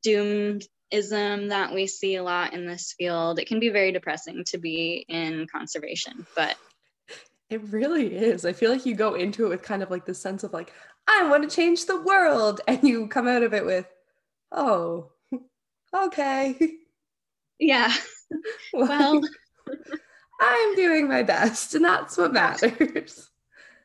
doomism 0.05 1.49
that 1.51 1.73
we 1.75 1.87
see 1.87 2.17
a 2.17 2.23
lot 2.23 2.55
in 2.55 2.67
this 2.67 2.95
field, 2.99 3.39
it 3.39 3.47
can 3.47 3.61
be 3.61 3.69
very 3.69 3.93
depressing 3.93 4.45
to 4.47 4.59
be 4.59 5.05
in 5.09 5.47
conservation. 5.47 6.27
But 6.35 6.57
It 7.51 7.63
really 7.71 8.15
is. 8.15 8.45
I 8.45 8.53
feel 8.53 8.71
like 8.71 8.87
you 8.87 8.95
go 8.95 9.15
into 9.15 9.47
it 9.47 9.49
with 9.51 9.63
kind 9.63 9.83
of 9.83 9.91
like 9.91 10.05
this 10.07 10.21
sense 10.21 10.43
of 10.43 10.53
like, 10.53 10.73
I 11.07 11.29
want 11.29 11.49
to 11.49 11.55
change 11.55 11.87
the 11.87 12.01
world. 12.01 12.61
And 12.67 12.83
you 12.83 13.09
come 13.09 13.29
out 13.29 13.43
of 13.43 13.55
it 13.55 13.65
with, 13.65 13.87
oh, 14.53 15.11
okay. 15.95 16.59
yeah, 17.59 17.93
well, 18.73 19.21
I'm 20.41 20.75
doing 20.77 21.09
my 21.09 21.23
best, 21.23 21.75
and 21.75 21.85
that's 21.85 22.17
what 22.17 22.33
matters. 22.33 23.31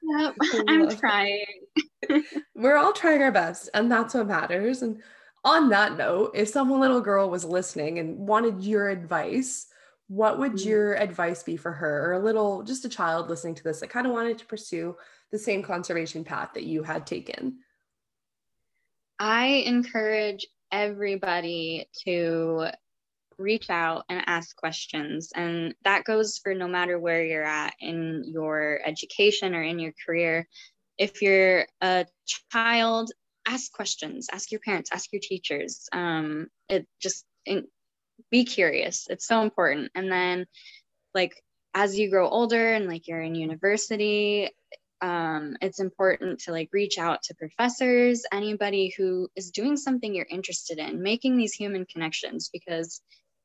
yep, 0.02 0.36
I'm 0.68 0.98
trying. 0.98 1.46
We're 2.56 2.78
all 2.78 2.94
trying 2.94 3.22
our 3.24 3.32
best, 3.32 3.70
and 3.74 3.92
that's 3.92 4.14
what 4.14 4.28
matters. 4.28 4.82
And 4.82 5.02
on 5.44 5.70
that 5.70 5.98
note, 5.98 6.32
if 6.36 6.50
some 6.50 6.72
little 6.72 7.02
girl 7.02 7.30
was 7.30 7.44
listening 7.44 8.00
and 8.00 8.18
wanted 8.18 8.64
your 8.64 8.90
advice, 8.90 9.68
what 10.08 10.38
would 10.38 10.54
Mm. 10.54 10.66
your 10.66 10.94
advice 10.96 11.44
be 11.44 11.58
for 11.58 11.72
her, 11.72 12.10
or 12.10 12.14
a 12.14 12.20
little, 12.20 12.62
just 12.64 12.86
a 12.86 12.90
child 12.90 13.30
listening 13.30 13.56
to 13.56 13.64
this 13.64 13.80
that 13.80 13.90
kind 13.90 14.06
of 14.06 14.14
wanted 14.14 14.38
to 14.40 14.46
pursue 14.46 14.96
the 15.32 15.40
same 15.40 15.64
conservation 15.64 16.24
path 16.24 16.52
that 16.54 16.64
you 16.64 16.84
had 16.84 17.08
taken? 17.08 17.60
I 19.20 19.64
encourage 19.66 20.46
everybody 20.72 21.90
to 22.06 22.68
reach 23.38 23.70
out 23.70 24.04
and 24.10 24.24
ask 24.28 24.56
questions. 24.56 25.32
And 25.36 25.76
that 25.84 26.04
goes 26.04 26.40
for 26.44 26.54
no 26.54 26.68
matter 26.68 27.00
where 27.00 27.24
you're 27.24 27.44
at 27.44 27.74
in 27.80 28.24
your 28.26 28.80
education 28.86 29.56
or 29.56 29.64
in 29.64 29.80
your 29.80 29.94
career. 30.06 30.48
If 30.98 31.22
you're 31.22 31.66
a 31.82 32.06
child, 32.52 33.12
ask 33.46 33.72
questions, 33.72 34.28
ask 34.32 34.52
your 34.52 34.62
parents, 34.62 34.92
ask 34.92 35.12
your 35.12 35.22
teachers. 35.22 35.88
Um, 35.92 36.48
it 36.70 36.88
just 37.02 37.26
in, 37.46 37.68
be 38.32 38.46
curious. 38.46 39.08
It's 39.10 39.28
so 39.28 39.42
important. 39.42 39.92
And 39.96 40.12
then, 40.12 40.46
like, 41.14 41.36
as 41.74 41.98
you 41.98 42.10
grow 42.10 42.30
older 42.30 42.74
and 42.74 42.88
like 42.88 43.08
you're 43.08 43.22
in 43.22 43.36
university, 43.36 44.50
um, 45.04 45.58
it's 45.62 45.82
important 45.82 46.40
to 46.42 46.52
like 46.52 46.70
reach 46.72 46.98
out 46.98 47.24
to 47.24 47.36
professors, 47.36 48.24
anybody 48.32 48.94
who 48.96 49.28
is 49.36 49.52
doing 49.52 49.76
something 49.76 50.16
you're 50.16 50.26
interested 50.30 50.78
in, 50.78 51.04
making 51.04 51.36
these 51.36 51.54
human 51.54 51.86
connections 51.86 52.50
because 52.54 53.02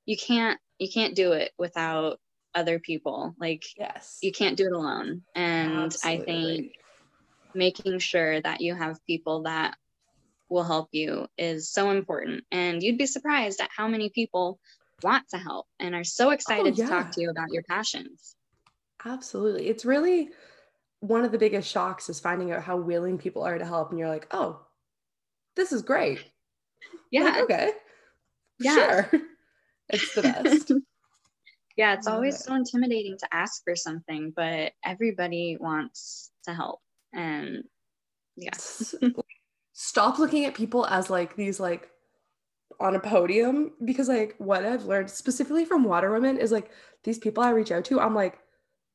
you 0.09 0.17
can't 0.17 0.59
you 0.79 0.89
can't 0.89 1.15
do 1.15 1.33
it 1.33 1.53
without 1.59 2.19
other 2.55 2.79
people. 2.79 3.35
Like 3.39 3.65
Yes. 3.77 4.19
you 4.23 4.33
can't 4.33 4.57
do 4.57 4.67
it 4.67 4.73
alone. 4.73 5.23
And 5.35 5.95
I 6.03 6.19
think 6.19 6.73
making 7.55 7.99
sure 7.99 8.41
that 8.41 8.63
you 8.63 8.75
have 8.75 9.05
people 9.07 9.43
that 9.43 9.77
will 10.49 10.65
help 10.65 10.89
you 10.93 11.27
is 11.37 11.71
so 11.71 11.91
important. 11.91 12.45
And 12.51 12.83
you'd 12.83 12.97
be 12.97 13.05
surprised 13.05 13.61
at 13.61 13.69
how 13.77 13.87
many 13.87 14.09
people 14.09 14.59
want 15.03 15.29
to 15.29 15.37
help 15.37 15.67
and 15.79 15.95
are 15.95 16.05
so 16.05 16.29
oh, 16.29 16.31
excited 16.31 16.77
to 16.77 16.83
yeah. 16.83 16.89
talk 16.89 17.11
to 17.13 17.21
you 17.21 17.29
about 17.29 17.51
your 17.51 17.65
passions. 17.65 18.35
Absolutely. 19.05 19.69
It's 19.69 19.85
really 19.85 20.31
one 21.01 21.25
of 21.25 21.33
the 21.33 21.39
biggest 21.39 21.71
shocks 21.71 22.09
is 22.09 22.19
finding 22.19 22.51
out 22.51 22.63
how 22.63 22.79
willing 22.79 23.19
people 23.19 23.43
are 23.43 23.59
to 23.59 23.67
help. 23.67 23.91
And 23.91 23.99
you're 23.99 24.09
like, 24.09 24.27
oh, 24.31 24.61
this 25.55 25.71
is 25.71 25.83
great. 25.83 26.25
Yeah. 27.11 27.25
Like, 27.25 27.43
okay. 27.43 27.73
Yeah. 28.59 29.07
Sure. 29.11 29.21
It's 29.91 30.15
the 30.15 30.23
best. 30.23 30.73
Yeah, 31.77 31.95
it's 31.95 32.09
always 32.09 32.35
it. 32.35 32.41
so 32.41 32.57
intimidating 32.57 33.17
to 33.19 33.29
ask 33.33 33.63
for 33.63 33.77
something, 33.77 34.33
but 34.35 34.73
everybody 34.85 35.57
wants 35.61 36.33
to 36.43 36.53
help. 36.53 36.81
And 37.15 37.63
yeah, 38.35 38.51
S- 38.53 38.97
Stop 39.75 40.19
looking 40.19 40.45
at 40.45 40.55
people 40.55 40.87
as 40.87 41.09
like 41.09 41.37
these 41.37 41.61
like 41.61 41.89
on 42.81 42.97
a 42.97 43.01
podium 43.01 43.75
because 43.85 44.09
like 44.09 44.35
what 44.39 44.65
I've 44.65 44.87
learned 44.87 45.09
specifically 45.09 45.65
from 45.65 45.85
water 45.85 46.11
women 46.11 46.37
is 46.39 46.51
like 46.51 46.73
these 47.05 47.19
people 47.19 47.45
I 47.45 47.51
reach 47.51 47.71
out 47.71 47.85
to, 47.87 48.01
I'm 48.01 48.15
like, 48.15 48.41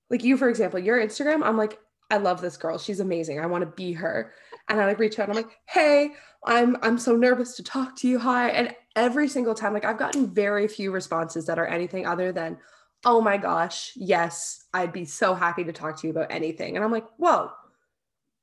like 0.09 0.25
you, 0.25 0.35
for 0.35 0.49
example, 0.49 0.77
your 0.77 0.99
Instagram, 0.99 1.41
I'm 1.41 1.55
like, 1.57 1.79
I 2.11 2.17
love 2.17 2.41
this 2.41 2.57
girl. 2.57 2.77
She's 2.77 2.99
amazing. 2.99 3.39
I 3.39 3.45
want 3.45 3.61
to 3.61 3.71
be 3.77 3.93
her. 3.93 4.33
And 4.69 4.79
I 4.79 4.85
like 4.85 4.99
reach 4.99 5.19
out 5.19 5.29
and 5.29 5.37
I'm 5.37 5.43
like, 5.43 5.59
hey, 5.67 6.11
I'm 6.45 6.77
I'm 6.81 6.97
so 6.97 7.15
nervous 7.15 7.55
to 7.57 7.63
talk 7.63 7.95
to 7.97 8.07
you. 8.07 8.19
Hi. 8.19 8.49
And 8.49 8.75
every 8.95 9.27
single 9.27 9.53
time, 9.53 9.73
like 9.73 9.85
I've 9.85 9.97
gotten 9.97 10.33
very 10.33 10.67
few 10.67 10.91
responses 10.91 11.45
that 11.45 11.59
are 11.59 11.67
anything 11.67 12.05
other 12.05 12.31
than, 12.31 12.57
oh 13.05 13.21
my 13.21 13.37
gosh, 13.37 13.91
yes, 13.95 14.65
I'd 14.73 14.93
be 14.93 15.05
so 15.05 15.33
happy 15.33 15.63
to 15.63 15.73
talk 15.73 15.99
to 15.99 16.07
you 16.07 16.11
about 16.11 16.31
anything. 16.31 16.75
And 16.75 16.83
I'm 16.83 16.91
like, 16.91 17.07
whoa, 17.17 17.51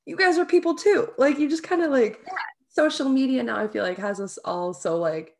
you 0.05 0.15
guys 0.15 0.37
are 0.37 0.45
people 0.45 0.75
too. 0.75 1.09
Like 1.17 1.39
you 1.39 1.49
just 1.49 1.63
kind 1.63 1.81
of 1.81 1.91
like 1.91 2.25
social 2.69 3.09
media 3.09 3.43
now 3.43 3.57
I 3.57 3.67
feel 3.67 3.83
like 3.83 3.97
has 3.97 4.21
us 4.21 4.37
all 4.45 4.73
so 4.73 4.97
like 4.97 5.35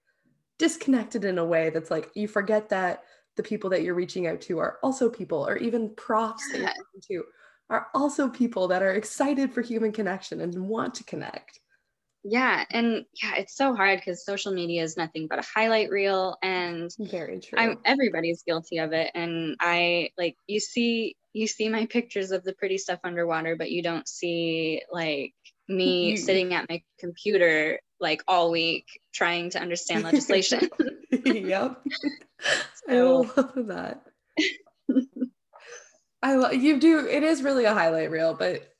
disconnected 0.59 1.23
in 1.23 1.38
a 1.38 1.45
way 1.45 1.69
that's 1.69 1.89
like 1.89 2.11
you 2.13 2.27
forget 2.27 2.69
that 2.69 3.03
the 3.38 3.43
people 3.43 3.69
that 3.69 3.84
you're 3.84 3.95
reaching 3.95 4.27
out 4.27 4.41
to 4.41 4.59
are 4.59 4.77
also 4.84 5.09
people 5.09 5.47
or 5.47 5.55
even 5.57 5.95
profs 5.95 6.43
that 6.51 6.59
you're 6.59 6.67
talking 6.67 7.01
to 7.07 7.23
are 7.72 7.88
also 7.93 8.28
people 8.28 8.67
that 8.67 8.84
are 8.84 8.91
excited 8.91 9.53
for 9.53 9.61
human 9.61 9.93
connection 9.93 10.41
and 10.41 10.53
want 10.67 10.93
to 10.95 11.03
connect. 11.05 11.59
Yeah 12.24 12.65
and 12.69 13.05
yeah 13.22 13.36
it's 13.38 13.55
so 13.55 13.74
hard 13.74 13.99
because 13.99 14.24
social 14.24 14.53
media 14.53 14.84
is 14.84 14.95
nothing 14.95 15.28
but 15.28 15.39
a 15.39 15.47
highlight 15.55 15.89
reel 15.89 16.38
and 16.43 16.91
very 16.99 17.39
true. 17.39 17.57
I'm, 17.57 17.80
everybody's 17.84 18.43
guilty 18.43 18.78
of 18.78 18.93
it 18.93 19.09
and 19.15 19.55
i 19.59 20.09
like 20.19 20.36
you 20.45 20.59
see 20.59 21.15
you 21.34 21.47
see 21.47 21.67
my 21.67 21.88
pictures 21.88 22.30
of 22.30 22.43
the 22.43 22.53
pretty 22.53 22.78
stuff 22.78 22.99
underwater 23.03 23.55
but 23.55 23.72
you 23.72 23.82
don't 23.82 24.07
see 24.07 24.84
like 24.91 25.34
me 25.67 26.15
sitting 26.28 26.53
at 26.53 26.69
my 26.69 26.84
computer 26.99 27.80
like 27.99 28.22
all 28.28 28.51
week 28.51 28.86
trying 29.13 29.49
to 29.51 29.59
understand 29.59 30.03
legislation. 30.03 30.69
Yep. 31.11 31.82
So. 32.88 33.26
i 33.36 33.41
love 33.41 33.67
that 33.67 34.03
i 36.24 36.36
love 36.36 36.53
you 36.53 36.80
do 36.80 37.07
it 37.07 37.24
is 37.24 37.43
really 37.43 37.65
a 37.65 37.74
highlight 37.74 38.11
reel 38.11 38.34
but 38.34 38.72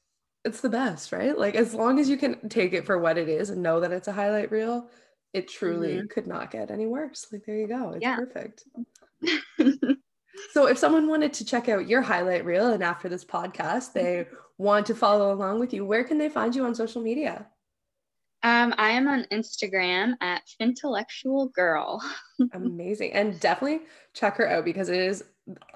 it's 0.44 0.62
the 0.62 0.70
best, 0.70 1.12
right? 1.12 1.38
Like 1.38 1.56
as 1.56 1.74
long 1.74 2.00
as 2.00 2.10
you 2.10 2.18
can 2.18 2.50
take 2.50 2.74
it 2.74 2.86
for 2.86 2.98
what 2.98 3.18
it 3.18 3.30
is 3.30 3.50
and 3.50 3.62
know 3.62 3.80
that 3.80 3.92
it's 3.92 4.08
a 4.08 4.12
highlight 4.12 4.52
reel, 4.52 4.88
it 5.34 5.48
truly 5.48 5.98
mm-hmm. 5.98 6.08
could 6.08 6.28
not 6.28 6.52
get 6.52 6.72
any 6.72 6.88
worse. 6.88 7.28
Like 7.32 7.46
there 7.46 7.58
you 7.58 7.68
go. 7.68 7.92
It's 7.92 8.02
yeah. 8.02 8.18
perfect. 8.18 8.64
so 10.52 10.66
if 10.68 10.78
someone 10.78 11.08
wanted 11.08 11.34
to 11.34 11.46
check 11.46 11.70
out 11.70 11.88
your 11.88 12.02
highlight 12.02 12.44
reel 12.44 12.72
and 12.72 12.84
after 12.84 13.08
this 13.08 13.24
podcast 13.24 13.94
they 13.94 14.28
want 14.58 14.86
to 14.88 14.96
follow 14.96 15.32
along 15.32 15.60
with 15.60 15.74
you, 15.74 15.86
where 15.86 16.04
can 16.04 16.18
they 16.18 16.30
find 16.30 16.56
you 16.56 16.66
on 16.66 16.74
social 16.74 17.02
media? 17.02 17.46
Um, 18.44 18.74
I 18.80 18.90
am 18.90 19.08
on 19.08 19.28
Instagram 19.32 20.16
at 20.20 20.42
Fintellectual 20.58 21.50
Girl. 21.50 22.02
Amazing. 22.54 23.14
And 23.14 23.40
definitely 23.40 23.82
check 24.14 24.38
her 24.38 24.50
out 24.50 24.66
because 24.66 24.90
it 24.90 25.00
is 25.00 25.24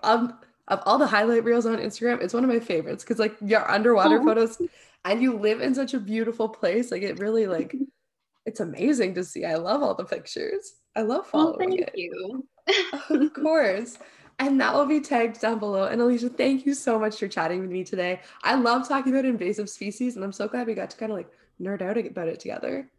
um 0.01 0.39
of 0.67 0.81
all 0.85 0.97
the 0.97 1.07
highlight 1.07 1.43
reels 1.43 1.65
on 1.65 1.77
Instagram, 1.77 2.21
it's 2.21 2.33
one 2.33 2.43
of 2.43 2.49
my 2.49 2.59
favorites 2.59 3.03
because 3.03 3.19
like 3.19 3.35
your 3.41 3.69
underwater 3.69 4.19
oh. 4.19 4.23
photos 4.23 4.61
and 5.03 5.21
you 5.21 5.37
live 5.37 5.61
in 5.61 5.75
such 5.75 5.93
a 5.93 5.99
beautiful 5.99 6.49
place. 6.49 6.91
Like 6.91 7.03
it 7.03 7.19
really 7.19 7.47
like 7.47 7.75
it's 8.45 8.59
amazing 8.59 9.15
to 9.15 9.23
see. 9.23 9.45
I 9.45 9.55
love 9.55 9.83
all 9.83 9.95
the 9.95 10.05
pictures. 10.05 10.75
I 10.95 11.01
love 11.01 11.27
following 11.27 11.69
thank 11.69 11.81
it. 11.81 11.93
you. 11.95 12.47
of 13.09 13.33
course. 13.33 13.97
And 14.39 14.59
that 14.59 14.73
will 14.73 14.85
be 14.85 14.99
tagged 14.99 15.39
down 15.39 15.59
below. 15.59 15.85
And 15.85 16.01
Alicia, 16.01 16.29
thank 16.29 16.65
you 16.65 16.73
so 16.73 16.99
much 16.99 17.17
for 17.19 17.27
chatting 17.27 17.61
with 17.61 17.69
me 17.69 17.83
today. 17.83 18.21
I 18.43 18.55
love 18.55 18.87
talking 18.87 19.13
about 19.13 19.23
invasive 19.23 19.69
species, 19.69 20.15
and 20.15 20.25
I'm 20.25 20.33
so 20.33 20.47
glad 20.47 20.67
we 20.67 20.73
got 20.73 20.89
to 20.89 20.97
kind 20.97 21.11
of 21.11 21.17
like 21.17 21.29
nerd 21.61 21.81
out 21.81 21.97
about 21.97 22.27
it 22.27 22.41
together. 22.41 22.89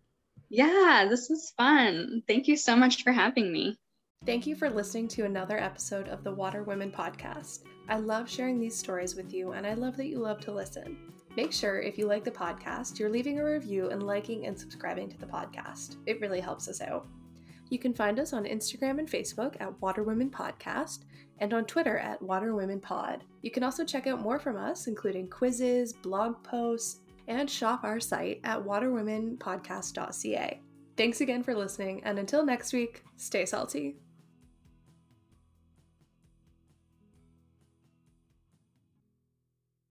Yeah, 0.49 1.07
this 1.11 1.29
was 1.29 1.53
fun. 1.57 2.23
Thank 2.27 2.49
you 2.49 2.57
so 2.57 2.75
much 2.75 3.03
for 3.03 3.13
having 3.13 3.53
me. 3.53 3.79
Thank 4.27 4.45
you 4.45 4.57
for 4.57 4.69
listening 4.69 5.07
to 5.09 5.25
another 5.25 5.57
episode 5.57 6.09
of 6.09 6.25
the 6.25 6.35
Water 6.35 6.65
Women 6.65 6.91
podcast. 6.91 7.61
I 7.89 7.99
love 7.99 8.29
sharing 8.29 8.59
these 8.59 8.77
stories 8.77 9.15
with 9.15 9.33
you, 9.33 9.53
and 9.53 9.65
I 9.65 9.75
love 9.75 9.97
that 9.99 10.09
you 10.09 10.19
love 10.19 10.41
to 10.41 10.53
listen. 10.53 10.99
Make 11.37 11.53
sure, 11.53 11.79
if 11.79 11.97
you 11.97 12.09
like 12.09 12.25
the 12.25 12.33
podcast, 12.33 12.99
you're 12.99 13.09
leaving 13.09 13.39
a 13.39 13.45
review 13.45 13.91
and 13.91 14.03
liking 14.03 14.47
and 14.47 14.59
subscribing 14.59 15.09
to 15.11 15.19
the 15.19 15.27
podcast. 15.27 15.99
It 16.07 16.21
really 16.21 16.41
helps 16.41 16.67
us 16.67 16.81
out. 16.81 17.07
You 17.71 17.79
can 17.79 17.95
find 17.95 18.19
us 18.19 18.33
on 18.33 18.47
Instagram 18.47 18.99
and 18.99 19.09
Facebook 19.09 19.55
at 19.61 19.81
Water 19.81 20.03
Women 20.03 20.29
Podcast 20.29 21.05
and 21.39 21.55
on 21.55 21.65
Twitter 21.65 21.97
at 21.97 22.21
Water 22.21 22.53
Women 22.53 22.81
Pod. 22.81 23.23
You 23.43 23.53
can 23.53 23.63
also 23.63 23.85
check 23.85 24.09
out 24.09 24.21
more 24.21 24.41
from 24.41 24.57
us, 24.57 24.89
including 24.89 25.31
quizzes, 25.31 25.93
blog 25.93 26.43
posts, 26.43 26.99
and 27.29 27.49
shop 27.49 27.85
our 27.85 28.01
site 28.01 28.41
at 28.43 28.59
waterwomenpodcast.ca. 28.59 30.61
Thanks 30.97 31.21
again 31.21 31.45
for 31.45 31.55
listening, 31.55 32.03
and 32.03 32.19
until 32.19 32.45
next 32.45 32.73
week, 32.73 33.05
stay 33.17 33.47
salty. 33.47 33.99